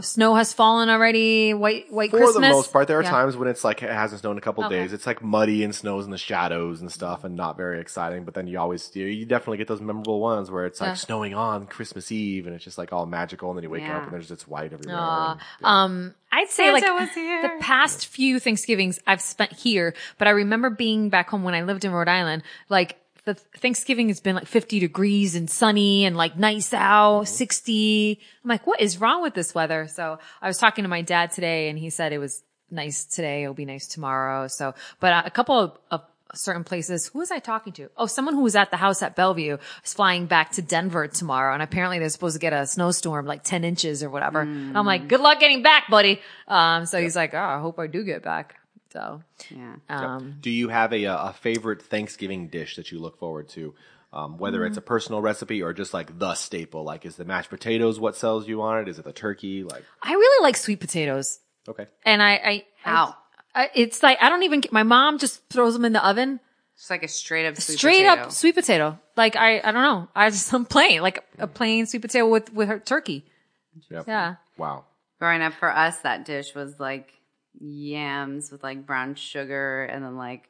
snow 0.00 0.34
has 0.34 0.52
fallen 0.52 0.88
already? 0.88 1.54
White, 1.54 1.92
white 1.92 2.10
Christmas. 2.10 2.28
For 2.34 2.40
Christmas? 2.40 2.48
the 2.50 2.54
most 2.54 2.72
part, 2.72 2.88
there 2.88 2.98
are 2.98 3.02
Yeah. 3.02 3.10
times 3.10 3.36
when 3.36 3.48
it's 3.48 3.64
like, 3.64 3.82
it 3.82 3.90
hasn't 3.90 4.20
snowed 4.20 4.32
in 4.32 4.38
a 4.38 4.40
couple 4.40 4.64
Okay. 4.64 4.76
days. 4.80 4.92
It's 4.92 5.06
like 5.06 5.22
muddy 5.22 5.64
and 5.64 5.74
snows 5.74 6.04
in 6.04 6.10
the 6.10 6.18
shadows 6.18 6.80
and 6.80 6.90
stuff 6.92 7.24
and 7.24 7.36
not 7.36 7.56
very 7.56 7.80
exciting. 7.80 8.24
But 8.24 8.34
then 8.34 8.46
you 8.46 8.58
always, 8.58 8.90
you, 8.94 9.06
you 9.06 9.24
definitely 9.26 9.58
get 9.58 9.68
those 9.68 9.80
memorable 9.80 10.20
ones 10.20 10.50
where 10.50 10.66
it's 10.66 10.80
like 10.80 10.88
Yeah. 10.88 10.94
snowing 10.94 11.34
on 11.34 11.66
Christmas 11.66 12.10
Eve 12.12 12.46
and 12.46 12.54
it's 12.54 12.64
just 12.64 12.78
like 12.78 12.92
all 12.92 13.06
magical. 13.06 13.50
And 13.50 13.56
then 13.58 13.62
you 13.64 13.70
wake 13.70 13.82
Yeah. 13.82 13.96
up 13.98 14.04
and 14.04 14.12
there's 14.12 14.28
just 14.28 14.48
white 14.48 14.72
everywhere. 14.72 14.96
Aw. 14.98 15.32
and- 15.32 15.40
yeah. 15.60 15.82
Um, 15.82 16.14
I'd 16.30 16.48
say 16.50 16.64
Santa 16.66 16.72
like 16.94 17.00
was 17.00 17.14
here. 17.14 17.42
the 17.42 17.50
past 17.64 18.06
few 18.06 18.38
Thanksgivings 18.38 19.00
I've 19.06 19.22
spent 19.22 19.52
here, 19.52 19.94
but 20.18 20.28
I 20.28 20.32
remember 20.32 20.68
being 20.70 21.08
back 21.08 21.30
home 21.30 21.42
when 21.42 21.54
I 21.54 21.62
lived 21.62 21.84
in 21.84 21.92
Rhode 21.92 22.08
Island. 22.08 22.42
Like 22.68 22.96
the 23.28 23.34
Thanksgiving 23.34 24.08
has 24.08 24.20
been 24.20 24.36
like 24.36 24.46
50 24.46 24.80
degrees 24.80 25.34
and 25.34 25.50
sunny 25.50 26.06
and 26.06 26.16
like 26.16 26.38
nice 26.38 26.72
out, 26.72 27.24
60. 27.24 28.18
I'm 28.42 28.48
like, 28.48 28.66
what 28.66 28.80
is 28.80 28.98
wrong 28.98 29.22
with 29.22 29.34
this 29.34 29.54
weather? 29.54 29.86
So 29.86 30.18
I 30.40 30.46
was 30.46 30.56
talking 30.56 30.84
to 30.84 30.88
my 30.88 31.02
dad 31.02 31.30
today 31.30 31.68
and 31.68 31.78
he 31.78 31.90
said 31.90 32.14
it 32.14 32.18
was 32.18 32.42
nice 32.70 33.04
today. 33.04 33.42
It'll 33.42 33.52
be 33.52 33.66
nice 33.66 33.86
tomorrow. 33.86 34.48
So, 34.48 34.74
but 34.98 35.26
a 35.26 35.30
couple 35.30 35.58
of, 35.58 35.78
of 35.90 36.02
certain 36.34 36.64
places. 36.64 37.08
Who 37.08 37.18
was 37.18 37.30
I 37.30 37.38
talking 37.38 37.74
to? 37.74 37.90
Oh, 37.98 38.06
someone 38.06 38.34
who 38.34 38.42
was 38.42 38.56
at 38.56 38.70
the 38.70 38.78
house 38.78 39.02
at 39.02 39.14
Bellevue 39.14 39.58
is 39.84 39.92
flying 39.92 40.24
back 40.24 40.52
to 40.52 40.62
Denver 40.62 41.06
tomorrow. 41.06 41.52
And 41.52 41.62
apparently 41.62 41.98
they're 41.98 42.08
supposed 42.08 42.34
to 42.34 42.40
get 42.40 42.54
a 42.54 42.66
snowstorm, 42.66 43.26
like 43.26 43.42
10 43.44 43.62
inches 43.62 44.02
or 44.02 44.08
whatever. 44.08 44.40
And 44.40 44.76
I'm 44.76 44.86
like, 44.86 45.06
good 45.08 45.20
luck 45.20 45.38
getting 45.38 45.62
back, 45.62 45.90
buddy. 45.90 46.20
Um, 46.46 46.86
so 46.86 46.98
he's 47.00 47.16
like, 47.16 47.34
oh, 47.34 47.38
I 47.38 47.60
hope 47.60 47.78
I 47.78 47.88
do 47.88 48.04
get 48.04 48.22
back. 48.22 48.56
So, 48.92 49.22
yeah. 49.50 49.76
um, 49.88 50.36
Do 50.40 50.50
you 50.50 50.68
have 50.68 50.92
a, 50.92 51.04
a 51.04 51.34
favorite 51.40 51.82
Thanksgiving 51.82 52.48
dish 52.48 52.76
that 52.76 52.90
you 52.90 52.98
look 52.98 53.18
forward 53.18 53.48
to? 53.50 53.74
Um, 54.10 54.38
whether 54.38 54.64
it's 54.64 54.78
a 54.78 54.80
personal 54.80 55.20
recipe 55.20 55.62
or 55.62 55.74
just 55.74 55.92
like 55.92 56.18
the 56.18 56.34
staple, 56.34 56.82
like 56.82 57.04
is 57.04 57.16
the 57.16 57.26
mashed 57.26 57.50
potatoes 57.50 58.00
what 58.00 58.16
sells 58.16 58.48
you 58.48 58.62
on 58.62 58.78
it? 58.80 58.88
Is 58.88 58.98
it 58.98 59.04
the 59.04 59.12
turkey? 59.12 59.64
Like, 59.64 59.84
I 60.02 60.12
really 60.12 60.42
like 60.42 60.56
sweet 60.56 60.80
potatoes. 60.80 61.40
okay. 61.68 61.86
And 62.06 62.22
I, 62.22 62.32
I, 62.36 62.64
How? 62.82 63.14
I, 63.54 63.64
I- 63.64 63.70
it's 63.74 64.02
like, 64.02 64.16
I 64.22 64.30
don't 64.30 64.44
even, 64.44 64.62
my 64.70 64.82
mom 64.84 65.18
just 65.18 65.46
throws 65.50 65.74
them 65.74 65.84
in 65.84 65.92
the 65.92 66.02
oven. 66.06 66.40
It's 66.74 66.88
like 66.88 67.02
a 67.02 67.08
straight 67.08 67.44
up 67.46 67.56
sweet 67.60 67.76
straight 67.78 68.06
potato. 68.06 68.22
up 68.22 68.32
sweet 68.32 68.54
potato. 68.54 68.98
Like, 69.16 69.36
I, 69.36 69.58
I 69.58 69.72
don't 69.72 69.82
know. 69.82 70.08
I 70.14 70.30
just, 70.30 70.54
I'm 70.54 70.64
plain, 70.64 71.02
like 71.02 71.22
a 71.38 71.46
plain 71.46 71.84
sweet 71.84 72.00
potato 72.00 72.26
with, 72.28 72.50
with 72.54 72.68
her 72.68 72.78
turkey. 72.78 73.26
Yep. 73.90 74.04
Yeah. 74.08 74.36
Wow. 74.56 74.84
Growing 75.18 75.42
up 75.42 75.52
for 75.54 75.70
us, 75.70 75.98
that 75.98 76.24
dish 76.24 76.54
was 76.54 76.78
like 76.80 77.12
yams 77.60 78.50
with 78.50 78.62
like 78.62 78.86
brown 78.86 79.14
sugar 79.14 79.84
and 79.84 80.04
then 80.04 80.16
like 80.16 80.48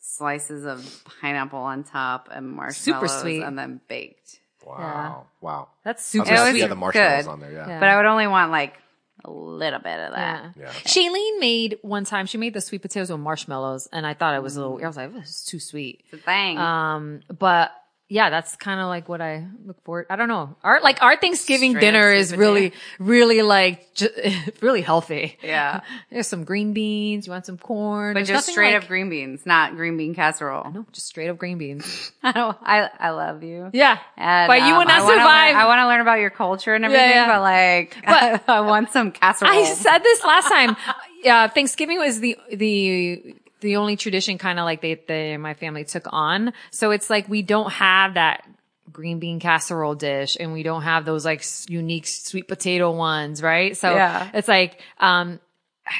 slices 0.00 0.64
of 0.64 1.04
pineapple 1.20 1.58
on 1.58 1.84
top 1.84 2.28
and 2.32 2.48
marshmallows 2.48 2.76
Super 2.76 3.08
sweet. 3.08 3.42
and 3.42 3.58
then 3.58 3.80
baked. 3.88 4.40
Wow. 4.66 5.26
Wow. 5.40 5.68
That's 5.84 6.04
super 6.04 6.26
gonna 6.26 6.50
It 6.50 6.52
say, 6.52 6.58
yeah, 6.58 6.66
the 6.66 6.74
marshmallows 6.76 7.24
good. 7.24 7.30
on 7.30 7.40
there. 7.40 7.52
Yeah. 7.52 7.68
Yeah. 7.68 7.80
But 7.80 7.88
I 7.88 7.96
would 7.96 8.06
only 8.06 8.26
want 8.26 8.50
like 8.50 8.76
a 9.24 9.30
little 9.30 9.80
bit 9.80 9.98
of 9.98 10.12
that. 10.14 10.54
Yeah. 10.58 10.70
Shailene 10.84 11.40
made 11.40 11.78
one 11.82 12.04
time, 12.04 12.26
she 12.26 12.38
made 12.38 12.54
the 12.54 12.60
sweet 12.60 12.82
potatoes 12.82 13.10
with 13.10 13.20
marshmallows 13.20 13.88
and 13.92 14.06
I 14.06 14.14
thought 14.14 14.34
it 14.34 14.42
was 14.42 14.56
a 14.56 14.60
little, 14.60 14.82
I 14.82 14.86
was 14.86 14.96
like, 14.96 15.12
this 15.14 15.28
is 15.28 15.44
too 15.44 15.58
sweet. 15.60 16.04
It's 16.10 16.14
a 16.14 16.24
thing. 16.24 16.58
Um, 16.58 17.20
but 17.38 17.72
yeah, 18.12 18.28
that's 18.28 18.56
kind 18.56 18.80
of 18.80 18.88
like 18.88 19.08
what 19.08 19.20
I 19.20 19.46
look 19.64 19.80
for. 19.84 20.04
I 20.10 20.16
don't 20.16 20.26
know. 20.26 20.56
Our, 20.64 20.80
like 20.80 21.00
our 21.00 21.16
Thanksgiving 21.16 21.70
Straight 21.70 21.80
dinner 21.80 22.12
is 22.12 22.34
really, 22.34 22.72
really 22.98 23.40
like, 23.42 23.94
ju- 23.94 24.10
really 24.60 24.82
healthy. 24.82 25.38
yeah. 25.44 25.82
There's 26.10 26.26
some 26.26 26.42
green 26.42 26.72
beans. 26.72 27.28
You 27.28 27.32
want 27.32 27.46
some 27.46 27.56
corn. 27.56 28.14
But 28.14 28.26
There's 28.26 28.28
just 28.28 28.48
straight 28.48 28.74
like- 28.74 28.82
up 28.82 28.88
green 28.88 29.10
beans, 29.10 29.46
not 29.46 29.76
green 29.76 29.96
bean 29.96 30.16
casserole. 30.16 30.72
No, 30.72 30.86
just 30.90 31.06
straight 31.06 31.28
up 31.28 31.38
green 31.38 31.56
beans. 31.56 32.10
I 32.24 32.32
don't, 32.32 32.58
I, 32.60 32.90
I 32.98 33.10
love 33.10 33.44
you. 33.44 33.70
Yeah. 33.72 33.98
And, 34.16 34.48
but 34.48 34.58
you 34.58 34.72
um, 34.72 34.78
would 34.78 34.88
not 34.88 35.02
I 35.02 35.06
survive. 35.06 35.54
Learn, 35.54 35.62
I 35.62 35.66
want 35.66 35.78
to 35.78 35.86
learn 35.86 36.00
about 36.00 36.18
your 36.18 36.30
culture 36.30 36.74
and 36.74 36.84
everything, 36.84 37.10
yeah. 37.10 37.28
but 37.28 37.42
like, 37.42 37.96
but 38.04 38.48
I 38.48 38.60
want 38.62 38.90
some 38.90 39.12
casserole. 39.12 39.52
I 39.52 39.72
said 39.72 39.98
this 40.00 40.24
last 40.24 40.48
time. 40.48 40.76
Yeah, 41.22 41.46
Thanksgiving 41.46 41.98
was 41.98 42.18
the 42.18 42.36
the 42.52 43.36
the 43.60 43.76
only 43.76 43.96
tradition 43.96 44.38
kind 44.38 44.58
of 44.58 44.64
like 44.64 44.80
they, 44.80 44.94
they 45.06 45.36
my 45.36 45.54
family 45.54 45.84
took 45.84 46.04
on. 46.10 46.52
So 46.70 46.90
it's 46.90 47.08
like 47.10 47.28
we 47.28 47.42
don't 47.42 47.70
have 47.72 48.14
that 48.14 48.46
green 48.92 49.18
bean 49.20 49.38
casserole 49.38 49.94
dish 49.94 50.36
and 50.40 50.52
we 50.52 50.62
don't 50.62 50.82
have 50.82 51.04
those 51.04 51.24
like 51.24 51.44
unique 51.68 52.06
sweet 52.06 52.48
potato 52.48 52.90
ones, 52.90 53.42
right? 53.42 53.76
So 53.76 53.94
Yeah. 53.94 54.30
it's 54.34 54.48
like 54.48 54.80
um 54.98 55.38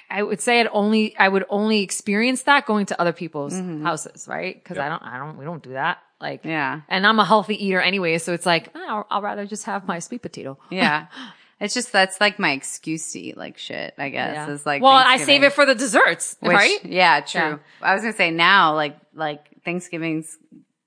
I 0.09 0.23
would 0.23 0.41
say 0.41 0.61
it 0.61 0.69
only 0.73 1.17
I 1.17 1.29
would 1.29 1.45
only 1.51 1.83
experience 1.83 2.43
that 2.43 2.67
going 2.67 2.87
to 2.87 3.01
other 3.01 3.13
people's 3.13 3.55
houses, 3.55 4.27
right? 4.29 4.63
Cuz 4.65 4.77
I 4.79 4.89
don't 4.89 5.03
I 5.03 5.19
don't 5.19 5.37
we 5.39 5.45
don't 5.45 5.63
do 5.63 5.73
that. 5.73 5.99
Like 6.21 6.45
Yeah. 6.45 6.81
And 6.89 7.07
I'm 7.07 7.19
a 7.19 7.25
healthy 7.25 7.65
eater 7.65 7.81
anyway, 7.81 8.19
so 8.19 8.33
it's 8.33 8.47
like 8.47 8.71
oh, 8.75 8.85
I'll, 8.89 9.07
I'll 9.11 9.23
rather 9.23 9.47
just 9.47 9.65
have 9.67 9.87
my 9.87 9.99
sweet 10.01 10.23
potato. 10.23 10.59
yeah. 10.71 11.07
It's 11.61 11.75
just, 11.75 11.93
that's 11.93 12.21
like 12.21 12.39
my 12.39 12.53
excuse 12.53 13.13
to 13.13 13.21
eat 13.21 13.37
like 13.37 13.59
shit, 13.59 13.95
I 13.99 14.09
guess. 14.09 14.35
Yeah. 14.35 14.51
Is 14.51 14.65
like, 14.65 14.83
well, 14.83 14.93
I 14.93 15.19
save 15.19 15.43
it 15.43 15.53
for 15.53 15.67
the 15.67 15.75
desserts, 15.75 16.37
Which- 16.41 16.53
right? 16.53 16.85
Yeah, 16.85 17.21
true. 17.21 17.41
Yeah. 17.41 17.59
I 17.83 17.93
was 17.95 18.03
gonna 18.03 18.15
say 18.15 18.31
now, 18.31 18.75
like 18.75 18.97
like 19.15 19.45
Thanksgiving's 19.65 20.39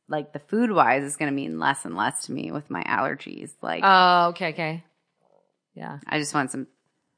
like 0.08 0.34
the 0.34 0.40
food 0.40 0.72
wise 0.72 1.04
is 1.04 1.16
gonna 1.16 1.32
mean 1.32 1.60
less 1.60 1.86
and 1.86 1.96
less 1.96 2.26
to 2.26 2.32
me 2.32 2.52
with 2.52 2.72
my 2.72 2.84
allergies. 2.84 3.52
Like 3.62 3.82
Oh, 3.84 4.30
okay, 4.30 4.50
okay. 4.50 4.84
Yeah. 5.76 6.00
I 6.08 6.20
just 6.20 6.34
want 6.34 6.52
some 6.52 6.68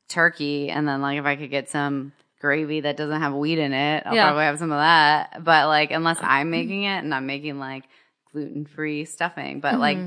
turkey, 0.09 0.69
and 0.69 0.85
then 0.87 1.01
like 1.01 1.17
if 1.17 1.25
I 1.25 1.37
could 1.37 1.49
get 1.49 1.69
some 1.69 2.11
gravy 2.41 2.81
that 2.81 2.97
doesn't 2.97 3.21
have 3.21 3.33
wheat 3.33 3.57
in 3.57 3.71
it, 3.71 4.03
I'll 4.05 4.13
Yeah. 4.13 4.25
probably 4.25 4.43
have 4.43 4.59
some 4.59 4.71
of 4.71 4.79
that. 4.79 5.43
But 5.43 5.67
like 5.67 5.91
unless 5.91 6.17
I'm 6.21 6.47
mm-hmm. 6.47 6.51
making 6.51 6.83
it 6.83 7.03
and 7.03 7.13
I'm 7.15 7.25
making 7.25 7.57
like 7.57 7.85
gluten 8.33 8.65
free 8.65 9.05
stuffing, 9.05 9.61
but 9.61 9.73
mm-hmm. 9.73 9.79
like 9.79 9.97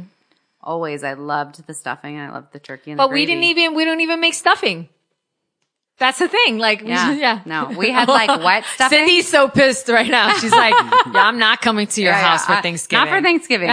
always 0.69 1.03
I 1.03 1.15
loved 1.15 1.67
the 1.67 1.75
stuffing. 1.75 2.21
I 2.21 2.31
loved 2.31 2.53
the 2.53 2.61
turkey 2.61 2.93
and 2.93 2.99
But 2.99 3.11
we 3.11 3.25
didn't 3.27 3.45
even 3.45 3.75
we 3.75 3.85
don't 3.85 4.01
even 4.01 4.21
make 4.21 4.35
stuffing. 4.35 4.89
That's 5.99 6.19
the 6.21 6.29
thing. 6.29 6.59
Like, 6.59 6.83
we- 6.83 6.89
Yeah. 6.91 7.13
yeah. 7.13 7.41
No, 7.45 7.75
we 7.77 7.91
had 7.91 8.09
like 8.09 8.29
wet 8.45 8.65
stuffing. 8.75 8.99
Cindy's 8.99 9.29
so 9.29 9.49
pissed 9.49 9.89
right 9.89 10.09
now. 10.11 10.33
She's 10.39 10.53
like, 10.53 10.73
yeah, 11.13 11.27
I'm 11.27 11.39
not 11.39 11.61
coming 11.61 11.87
to 11.89 12.01
your 12.03 12.13
Yeah, 12.13 12.21
house 12.21 12.43
yeah. 12.43 12.47
for 12.55 12.59
Uh, 12.59 12.63
Thanksgiving. 12.63 13.05
Not 13.05 13.17
for 13.17 13.23
Thanksgiving. 13.23 13.69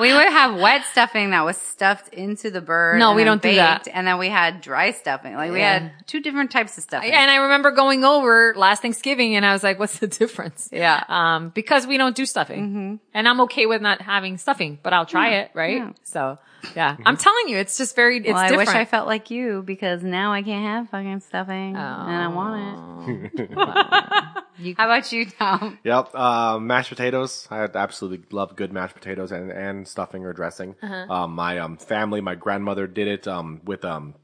we 0.00 0.12
would 0.12 0.28
have 0.28 0.58
wet 0.58 0.82
stuffing 0.92 1.30
that 1.30 1.44
was 1.44 1.56
stuffed 1.56 2.12
into 2.14 2.50
the 2.50 2.60
bird. 2.60 2.98
No, 2.98 3.10
and 3.10 3.16
we 3.16 3.24
don't 3.24 3.42
do 3.42 3.54
that. 3.56 3.88
And 3.92 4.06
then 4.06 4.18
we 4.18 4.28
had 4.28 4.60
dry 4.60 4.92
stuffing. 4.92 5.34
Like 5.34 5.52
we 5.52 5.60
had 5.60 5.92
two 6.06 6.20
different 6.20 6.50
types 6.50 6.76
of 6.78 6.84
stuffing. 6.84 7.10
And 7.12 7.30
I 7.30 7.36
remember 7.36 7.70
going 7.70 8.04
over 8.04 8.54
last 8.56 8.82
Thanksgiving 8.82 9.36
and 9.36 9.44
I 9.44 9.52
was 9.52 9.62
like, 9.62 9.78
what's 9.78 9.98
the 9.98 10.06
difference? 10.06 10.68
Yeah. 10.72 11.02
Um, 11.08 11.50
because 11.50 11.86
we 11.86 11.98
don't 11.98 12.16
do 12.16 12.26
stuffing 12.26 13.00
and 13.14 13.28
I'm 13.28 13.40
okay 13.42 13.66
with 13.66 13.82
not 13.82 14.00
having 14.00 14.38
stuffing, 14.38 14.78
but 14.82 14.92
I'll 14.92 15.06
try 15.06 15.34
it. 15.40 15.50
Right. 15.54 15.94
So 16.04 16.38
yeah, 16.76 16.96
I'm 17.04 17.16
telling 17.16 17.48
you, 17.48 17.56
it's 17.58 17.78
just 17.78 17.96
very, 17.96 18.18
it's 18.18 18.28
well, 18.28 18.36
I 18.36 18.48
different. 18.48 18.68
wish 18.68 18.76
I 18.76 18.84
felt 18.84 19.06
like 19.06 19.30
you 19.30 19.62
because 19.62 20.02
now 20.02 20.32
I 20.32 20.42
can't 20.42 20.64
have 20.64 20.90
fucking 20.90 21.20
stuffing, 21.20 21.76
and 21.76 21.78
I 21.78 22.28
want 22.28 23.30
it. 23.34 23.50
How 24.76 24.84
about 24.84 25.10
you, 25.12 25.26
Tom? 25.26 25.78
Yep. 25.84 26.14
Uh, 26.14 26.58
mashed 26.58 26.90
potatoes. 26.90 27.48
I 27.50 27.66
absolutely 27.74 28.26
love 28.30 28.56
good 28.56 28.72
mashed 28.72 28.94
potatoes 28.94 29.32
and, 29.32 29.50
and 29.50 29.88
stuffing 29.88 30.24
or 30.24 30.32
dressing. 30.32 30.74
Uh-huh. 30.82 31.12
Um, 31.12 31.34
my 31.34 31.58
um, 31.58 31.76
family, 31.78 32.20
my 32.20 32.34
grandmother 32.34 32.86
did 32.86 33.08
it 33.08 33.26
um, 33.26 33.60
with 33.64 33.84
um, 33.84 34.14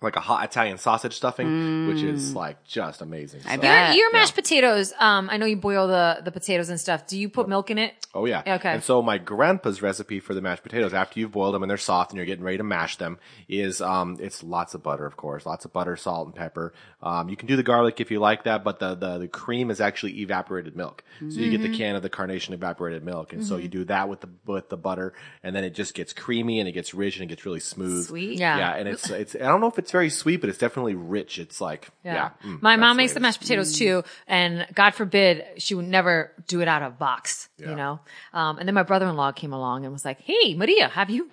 like 0.00 0.14
a 0.16 0.20
hot 0.20 0.44
Italian 0.44 0.78
sausage 0.78 1.14
stuffing, 1.14 1.88
which 1.88 2.02
is 2.02 2.34
like 2.34 2.62
just 2.64 3.02
amazing. 3.02 3.40
I 3.46 3.56
So- 3.56 3.62
bet. 3.62 3.94
your, 3.96 4.04
your 4.04 4.12
mashed 4.12 4.34
potatoes, 4.36 4.92
um, 5.00 5.28
I 5.30 5.36
know 5.38 5.46
you 5.46 5.56
boil 5.56 5.88
the, 5.88 6.20
the 6.24 6.30
potatoes 6.30 6.68
and 6.68 6.78
stuff. 6.78 7.06
Do 7.06 7.18
you 7.18 7.28
put 7.28 7.48
milk 7.48 7.70
in 7.70 7.78
it? 7.78 7.94
Oh 8.14 8.24
yeah. 8.24 8.42
Okay. 8.46 8.70
And 8.74 8.82
so 8.82 9.02
my 9.02 9.18
grandpa's 9.18 9.82
recipe 9.82 10.20
for 10.20 10.34
the 10.34 10.40
mashed 10.40 10.62
potatoes, 10.62 10.94
after 10.94 11.18
you've 11.18 11.32
boiled 11.32 11.54
them 11.54 11.62
and 11.62 11.70
they're 11.70 11.76
soft 11.76 12.10
and 12.12 12.16
you're 12.16 12.26
getting 12.26 12.44
ready 12.44 12.58
to 12.58 12.64
mash 12.64 12.96
them, 12.96 13.18
is 13.48 13.80
um, 13.80 14.16
it's 14.20 14.42
lots 14.42 14.74
of 14.74 14.82
butter, 14.82 15.04
of 15.04 15.16
course, 15.16 15.44
lots 15.46 15.64
of 15.64 15.72
butter, 15.72 15.96
salt, 15.96 16.26
and 16.26 16.34
pepper. 16.34 16.72
Um, 17.02 17.28
you 17.28 17.36
can 17.36 17.46
do 17.48 17.56
the 17.56 17.62
garlic 17.62 18.00
if 18.00 18.10
you 18.10 18.20
like 18.20 18.44
that, 18.44 18.62
but 18.64 18.78
the 18.78 18.94
the, 18.94 19.18
the 19.18 19.28
cream 19.28 19.70
is 19.70 19.80
actually 19.80 20.20
evaporated 20.20 20.76
milk. 20.76 21.02
So 21.18 21.24
you 21.40 21.50
get 21.50 21.58
Mm-hmm. 21.60 21.72
the 21.72 21.78
can 21.78 21.96
of 21.96 22.02
the 22.02 22.08
carnation 22.10 22.54
evaporated 22.54 23.04
milk, 23.04 23.32
and 23.32 23.44
so 23.44 23.56
you 23.56 23.66
do 23.68 23.84
that 23.86 24.08
with 24.08 24.20
the 24.20 24.28
with 24.46 24.68
the 24.68 24.76
butter, 24.76 25.12
and 25.42 25.54
then 25.56 25.64
it 25.64 25.70
just 25.74 25.94
gets 25.94 26.12
creamy 26.12 26.60
and 26.60 26.68
it 26.68 26.72
gets 26.72 26.94
rich 26.94 27.16
and 27.16 27.24
it 27.24 27.26
gets 27.34 27.44
really 27.44 27.58
smooth. 27.60 28.06
Sweet. 28.06 28.38
Yeah. 28.38 28.58
Yeah, 28.58 28.74
and 28.76 28.88
it's 28.88 29.10
it's 29.10 29.34
I 29.34 29.40
don't 29.40 29.60
know 29.60 29.66
if 29.68 29.78
it's 29.78 29.87
very 29.92 30.10
sweet, 30.10 30.40
but 30.40 30.48
it's 30.50 30.58
definitely 30.58 30.94
rich. 30.94 31.38
It's 31.38 31.60
like 31.60 31.88
yeah. 32.04 32.30
mm, 32.44 32.60
My 32.62 32.76
mom 32.76 32.96
makes 32.96 33.12
the 33.14 33.20
mashed 33.20 33.40
potatoes 33.40 33.76
too, 33.78 34.02
and 34.26 34.66
God 34.74 34.94
forbid 34.94 35.44
she 35.58 35.74
would 35.74 35.86
never 35.88 36.32
do 36.46 36.60
it 36.60 36.68
out 36.68 36.82
of 36.82 36.98
box, 36.98 37.48
you 37.58 37.74
know. 37.74 38.00
Um, 38.32 38.58
and 38.58 38.66
then 38.68 38.74
my 38.74 38.82
brother-in-law 38.82 39.32
came 39.32 39.52
along 39.52 39.84
and 39.84 39.92
was 39.92 40.04
like, 40.04 40.20
"Hey, 40.20 40.54
Maria, 40.54 40.88
have 40.88 41.10
you? 41.10 41.24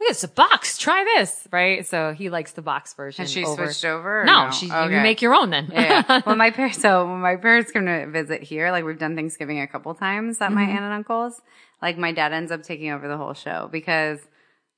Look, 0.00 0.10
it's 0.10 0.24
a 0.24 0.28
box. 0.28 0.78
Try 0.78 1.04
this, 1.16 1.46
right?" 1.52 1.86
So 1.86 2.12
he 2.12 2.28
likes 2.30 2.52
the 2.52 2.62
box 2.62 2.92
version. 2.94 3.22
Has 3.22 3.30
she 3.32 3.44
over. 3.44 3.66
switched 3.66 3.84
over? 3.84 4.24
No, 4.24 4.46
no? 4.46 4.50
she. 4.50 4.66
You 4.66 5.00
make 5.02 5.22
your 5.22 5.34
own 5.34 5.50
then. 5.50 5.68
yeah. 5.72 6.02
yeah. 6.08 6.22
Well, 6.26 6.36
my 6.36 6.50
parents, 6.50 6.80
so 6.82 7.06
when 7.06 7.20
my 7.20 7.36
parents 7.36 7.70
come 7.72 7.86
to 7.86 8.06
visit 8.08 8.42
here, 8.42 8.70
like 8.72 8.84
we've 8.84 8.98
done 8.98 9.14
Thanksgiving 9.16 9.60
a 9.60 9.66
couple 9.66 9.94
times 9.94 10.40
at 10.40 10.46
Mm-hmm. 10.46 10.54
my 10.56 10.62
aunt 10.62 10.80
and 10.84 10.92
uncle's. 10.92 11.40
Like 11.80 11.98
my 11.98 12.12
dad 12.12 12.32
ends 12.32 12.50
up 12.52 12.62
taking 12.62 12.90
over 12.90 13.06
the 13.08 13.16
whole 13.16 13.34
show 13.34 13.68
because 13.72 14.18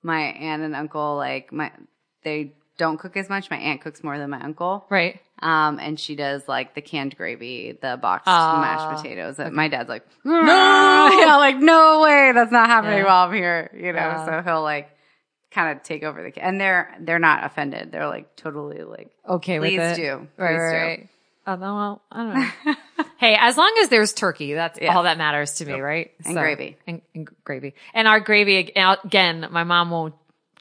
my 0.02 0.20
aunt 0.20 0.62
and 0.62 0.74
uncle, 0.74 1.16
like 1.16 1.52
my, 1.52 1.70
they 2.22 2.52
don't 2.76 2.98
cook 2.98 3.16
as 3.16 3.28
much. 3.28 3.50
My 3.50 3.56
aunt 3.56 3.80
cooks 3.80 4.02
more 4.02 4.18
than 4.18 4.30
my 4.30 4.40
uncle. 4.40 4.84
right. 4.90 5.20
Um, 5.40 5.78
and 5.78 5.98
she 6.00 6.14
does 6.16 6.46
like 6.48 6.74
the 6.74 6.80
canned 6.80 7.16
gravy, 7.16 7.72
the 7.72 7.98
boxed 8.00 8.24
Ah. 8.28 8.60
mashed 8.60 9.02
potatoes. 9.02 9.38
And 9.38 9.54
My 9.54 9.68
dad's 9.68 9.88
like, 9.88 10.06
no, 10.24 10.32
yeah, 10.42 11.36
like 11.36 11.56
no 11.58 12.00
way, 12.02 12.32
that's 12.32 12.52
not 12.52 12.68
happening 12.68 12.98
Yeah. 12.98 13.04
while 13.04 13.26
I'm 13.28 13.34
here, 13.34 13.70
you 13.74 13.92
know. 13.92 13.98
Yeah. 13.98 14.24
So 14.26 14.42
he'll 14.42 14.62
like 14.62 14.90
kind 15.50 15.76
of 15.76 15.82
take 15.82 16.02
over 16.02 16.22
the, 16.22 16.42
and 16.42 16.58
they're 16.60 16.94
they're 17.00 17.18
not 17.18 17.44
offended. 17.44 17.92
They're 17.92 18.06
like 18.08 18.34
totally 18.36 18.82
like, 18.84 19.10
Okay 19.28 19.58
Please 19.58 19.78
with 19.78 19.98
it. 19.98 20.02
do. 20.02 20.28
Right, 20.38 20.52
Please 20.54 20.58
right, 20.60 20.70
do. 20.70 20.76
right. 21.02 21.08
Oh, 21.46 21.56
well, 21.56 22.02
I 22.10 22.16
don't 22.16 22.34
know. 22.34 23.04
hey, 23.18 23.36
as 23.38 23.58
long 23.58 23.74
as 23.82 23.90
there's 23.90 24.14
turkey, 24.14 24.54
that's 24.54 24.78
Yeah. 24.80 24.96
all 24.96 25.02
that 25.02 25.18
matters 25.18 25.56
to 25.56 25.66
me, 25.66 25.74
right? 25.78 26.10
And 26.24 26.34
gravy. 26.36 26.78
and, 26.86 27.02
and 27.14 27.28
gravy, 27.44 27.74
and 27.92 28.08
our 28.08 28.20
gravy 28.20 28.72
again. 29.04 29.46
My 29.50 29.64
mom 29.64 29.90
won't 29.90 30.14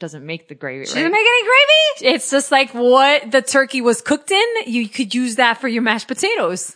doesn't 0.04 0.26
make 0.26 0.50
the 0.50 0.54
gravy. 0.54 0.84
she 0.84 0.96
right? 0.96 1.00
doesn't 1.00 1.14
make 1.14 1.26
any 1.26 1.44
gravy. 1.44 2.16
It's 2.16 2.30
just 2.30 2.52
like 2.52 2.74
what 2.74 3.32
the 3.32 3.42
turkey 3.42 3.80
was 3.80 4.02
cooked 4.02 4.32
in. 4.32 4.46
You 4.66 4.90
could 4.90 5.16
use 5.16 5.38
that 5.38 5.62
for 5.62 5.70
your 5.70 5.82
mashed 5.82 6.10
potatoes. 6.10 6.76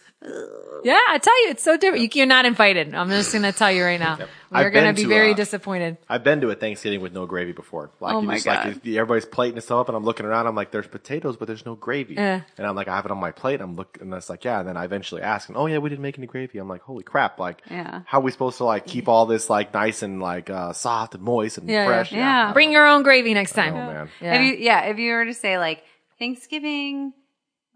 Yeah, 0.83 0.97
I 1.09 1.19
tell 1.19 1.43
you, 1.45 1.51
it's 1.51 1.63
so 1.63 1.77
different. 1.77 2.03
You, 2.03 2.09
you're 2.13 2.25
not 2.25 2.45
invited. 2.45 2.93
I'm 2.95 3.09
just 3.09 3.31
going 3.31 3.43
to 3.43 3.51
tell 3.51 3.71
you 3.71 3.83
right 3.83 3.99
now. 3.99 4.17
I've 4.51 4.65
We're 4.65 4.69
going 4.71 4.93
to 4.95 4.99
be 4.99 5.07
very 5.07 5.31
uh, 5.31 5.35
disappointed. 5.35 5.97
I've 6.09 6.23
been 6.23 6.41
to 6.41 6.49
a 6.49 6.55
Thanksgiving 6.55 7.01
with 7.01 7.13
no 7.13 7.25
gravy 7.25 7.51
before. 7.51 7.91
Like, 7.99 8.15
Oh 8.15 8.21
you 8.21 8.27
my 8.27 8.33
just, 8.35 8.45
God. 8.45 8.65
Like, 8.67 8.87
everybody's 8.87 9.25
plating 9.25 9.59
stuff 9.61 9.81
up, 9.81 9.89
and 9.89 9.95
I'm 9.97 10.03
looking 10.03 10.25
around. 10.25 10.47
I'm 10.47 10.55
like, 10.55 10.71
"There's 10.71 10.87
potatoes, 10.87 11.37
but 11.37 11.47
there's 11.47 11.65
no 11.65 11.75
gravy." 11.75 12.15
Yeah. 12.15 12.41
And 12.57 12.65
I'm 12.65 12.75
like, 12.75 12.87
"I 12.87 12.95
have 12.95 13.05
it 13.05 13.11
on 13.11 13.19
my 13.19 13.31
plate." 13.31 13.61
I'm 13.61 13.75
looking, 13.75 14.03
and 14.03 14.13
it's 14.13 14.29
like, 14.29 14.43
"Yeah." 14.45 14.59
And 14.59 14.67
then 14.69 14.77
I 14.77 14.85
eventually 14.85 15.21
ask, 15.21 15.49
and, 15.49 15.57
"Oh 15.57 15.65
yeah, 15.67 15.77
we 15.79 15.89
didn't 15.89 16.01
make 16.01 16.17
any 16.17 16.27
gravy." 16.27 16.57
I'm 16.59 16.69
like, 16.69 16.81
"Holy 16.81 17.03
crap!" 17.03 17.39
Like, 17.39 17.61
Yeah. 17.69 18.01
how 18.05 18.19
are 18.19 18.21
we 18.23 18.31
supposed 18.31 18.57
to 18.57 18.65
like 18.65 18.85
keep 18.87 19.07
all 19.07 19.25
this 19.27 19.49
like 19.49 19.73
nice 19.73 20.01
and 20.03 20.21
like 20.21 20.49
uh, 20.49 20.73
soft 20.73 21.13
and 21.15 21.23
moist 21.23 21.57
and 21.57 21.69
Yeah, 21.69 21.81
yeah. 21.81 21.85
fresh? 21.85 22.11
Yeah. 22.11 22.53
Bring 22.53 22.71
your 22.71 22.87
own 22.87 23.03
gravy 23.03 23.33
next 23.33 23.53
time. 23.53 23.73
Oh 23.73 23.77
man. 23.93 24.09
Yeah. 24.21 24.35
If 24.35 24.41
you, 24.59 24.63
yeah, 24.65 24.81
if 24.85 24.97
you 24.99 25.13
were 25.13 25.25
to 25.25 25.33
say 25.33 25.57
like 25.57 25.83
Thanksgiving, 26.19 27.13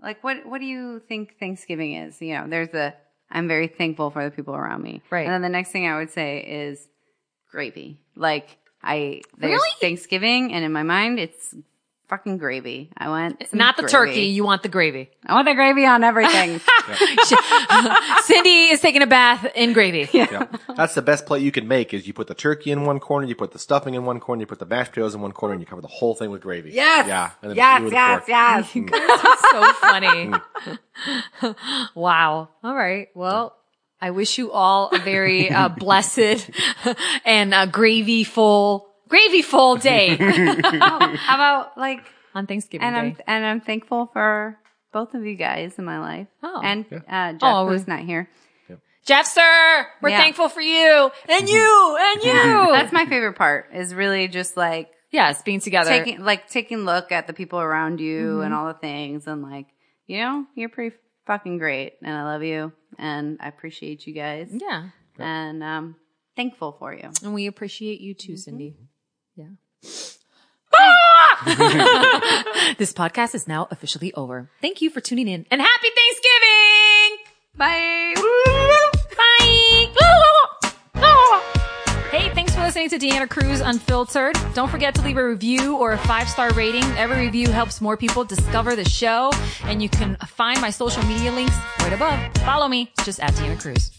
like 0.02 0.24
what 0.24 0.46
what 0.46 0.60
do 0.60 0.66
you 0.66 1.02
think 1.08 1.38
Thanksgiving 1.40 1.94
is? 1.94 2.22
You 2.22 2.36
know, 2.36 2.48
there's 2.48 2.70
the 2.70 2.94
I'm 3.30 3.48
very 3.48 3.68
thankful 3.68 4.12
for 4.12 4.24
the 4.24 4.32
people 4.32 4.56
around 4.56 4.82
me. 4.84 5.02
Right. 5.10 5.26
And 5.26 5.34
then 5.34 5.42
the 5.42 5.50
next 5.50 5.72
thing 5.72 5.88
I 5.88 5.98
would 5.98 6.10
say 6.10 6.40
is 6.40 6.88
gravy. 7.50 8.00
Like 8.16 8.58
I 8.84 9.22
there's 9.38 9.52
Really? 9.54 9.70
Thanksgiving 9.80 10.54
and 10.54 10.66
in 10.66 10.72
my 10.72 10.84
mind 10.84 11.20
it's 11.20 11.56
fucking 12.12 12.38
gravy. 12.38 12.92
I 12.98 13.08
want 13.08 13.42
some 13.50 13.58
not 13.58 13.78
the 13.78 13.84
gravy. 13.84 13.92
turkey. 13.92 14.22
You 14.26 14.44
want 14.44 14.64
the 14.64 14.70
gravy. 14.70 15.10
I 15.26 15.34
want 15.34 15.48
the 15.48 15.56
gravy 15.56 15.86
on 15.86 16.04
everything. 16.04 16.60
Cindy 18.24 18.68
is 18.68 18.82
taking 18.82 19.02
a 19.02 19.08
bath 19.08 19.48
in 19.56 19.72
gravy. 19.72 20.10
Yeah. 20.12 20.48
That's 20.76 20.94
the 20.94 21.02
best 21.02 21.26
plate 21.26 21.42
you 21.42 21.54
can 21.54 21.70
make. 21.70 21.94
Is 21.94 22.06
you 22.06 22.14
put 22.14 22.28
the 22.28 22.36
turkey 22.36 22.70
in 22.72 22.84
one 22.84 23.00
corner, 23.00 23.26
you 23.26 23.36
put 23.36 23.52
the 23.52 23.60
stuffing 23.60 23.94
in 23.94 24.04
one 24.04 24.20
corner, 24.20 24.42
you 24.42 24.46
put 24.46 24.60
the 24.60 24.66
mashed 24.66 24.92
potatoes 24.92 25.16
in 25.16 25.22
one 25.22 25.32
corner, 25.32 25.54
and 25.54 25.62
you 25.62 25.66
cover 25.66 25.82
the 25.82 25.88
whole 25.88 26.14
thing 26.14 26.30
with 26.32 26.42
gravy. 26.42 26.72
yes. 26.72 27.08
Yeah. 27.08 27.32
And 27.42 27.52
then 27.52 27.56
yes, 27.58 27.80
eat 27.80 27.84
with 27.86 27.94
a 27.94 27.96
yes, 27.96 28.70
fork. 28.70 28.90
yes. 28.92 29.42
so 29.52 29.74
funny. 29.74 30.34
wow. 31.96 32.50
All 32.62 32.76
right. 32.76 33.08
Well, 33.16 33.56
I 34.02 34.12
wish 34.12 34.38
you 34.38 34.52
all 34.52 34.90
a 34.90 35.00
very 35.00 35.50
uh, 35.50 35.70
blessed 35.70 36.50
and 37.24 37.54
uh, 37.54 37.68
gravy 37.68 38.26
full, 38.26 38.91
gravy 39.12 39.42
full 39.44 39.76
day. 39.76 40.16
How 40.20 41.36
about 41.36 41.78
like 41.78 42.00
on 42.34 42.48
Thanksgiving 42.48 42.88
and 42.88 42.96
I'm 42.96 43.12
Day. 43.14 43.24
and 43.28 43.46
I'm 43.46 43.62
thankful 43.62 44.10
for 44.14 44.58
both 44.94 45.14
of 45.14 45.26
you 45.26 45.36
guys 45.36 45.78
in 45.78 45.86
my 45.86 46.00
life. 46.00 46.28
Oh. 46.42 46.62
and 46.64 46.86
uh, 47.08 47.34
Jeff, 47.34 47.40
Oh, 47.44 47.68
who's 47.68 47.88
not 47.88 48.00
here. 48.00 48.30
Jeff, 49.06 49.26
sir, 49.26 49.88
we're 50.02 50.10
Yeah. 50.10 50.20
thankful 50.20 50.48
for 50.48 50.62
you 50.62 51.12
and 51.28 51.50
you 51.50 51.98
and 52.00 52.24
you. 52.30 52.72
That's 52.72 52.94
my 52.94 53.06
favorite 53.06 53.34
part. 53.36 53.70
Is 53.74 53.94
really 53.96 54.28
just 54.28 54.56
like 54.58 54.90
yes, 55.12 55.42
being 55.42 55.60
together. 55.60 55.90
taking 55.90 56.22
like 56.24 56.48
taking 56.50 56.80
a 56.80 56.84
look 56.84 57.12
at 57.12 57.26
the 57.28 57.34
people 57.34 57.60
around 57.60 58.00
you 58.00 58.22
Mm-hmm. 58.36 58.42
and 58.46 58.54
all 58.54 58.68
the 58.68 58.76
things 58.76 59.26
and 59.28 59.42
like 59.42 59.66
you 60.08 60.20
know 60.20 60.46
you're 60.56 60.70
pretty 60.70 60.96
fucking 61.26 61.58
great 61.58 61.94
and 62.04 62.16
I 62.16 62.24
love 62.24 62.44
you 62.44 62.74
and 63.00 63.38
I 63.42 63.48
appreciate 63.48 64.06
you 64.06 64.14
guys 64.14 64.50
yeah. 64.54 64.90
and 65.18 65.64
um 65.64 65.96
thankful 66.36 66.76
for 66.80 66.94
you. 66.94 67.10
And 67.24 67.34
we 67.34 67.48
appreciate 67.48 68.02
you 68.02 68.14
too, 68.14 68.38
Cindy. 68.38 68.76
Yeah. 69.84 71.44
this 72.78 72.94
podcast 72.94 73.36
is 73.36 73.48
now 73.48 73.68
officially 73.72 74.14
over. 74.14 74.50
Thank 74.62 74.82
you 74.82 74.90
for 74.90 75.02
tuning 75.02 75.28
in 75.28 75.46
and 75.52 75.62
happy 75.62 75.88
Thanksgiving! 75.96 77.18
Bye. 77.58 78.14
Bye! 79.18 79.94
Ah! 80.00 80.74
Ah! 80.96 82.08
Hey, 82.12 82.30
thanks 82.34 82.54
for 82.54 82.62
listening 82.62 82.90
to 82.90 83.00
Deanna 83.00 83.30
Cruz 83.30 83.62
Unfiltered. 83.62 84.38
Don't 84.54 84.70
forget 84.70 84.94
to 84.96 85.02
leave 85.02 85.18
a 85.18 85.28
review 85.28 85.78
or 85.78 85.94
a 85.94 85.98
five 85.98 86.30
star 86.30 86.52
rating. 86.54 86.84
Every 86.98 87.26
review 87.26 87.50
helps 87.50 87.82
more 87.82 87.98
people 87.98 88.24
discover 88.24 88.76
the 88.76 88.86
show, 88.86 89.32
and 89.64 89.82
you 89.82 89.90
can 89.90 90.18
find 90.28 90.60
my 90.62 90.70
social 90.70 91.04
media 91.04 91.32
links 91.32 91.56
right 91.80 91.94
above. 91.94 92.20
Follow 92.46 92.68
me, 92.68 92.92
just 93.04 93.20
at 93.20 93.34
Deanna 93.34 93.60
Cruz. 93.60 93.92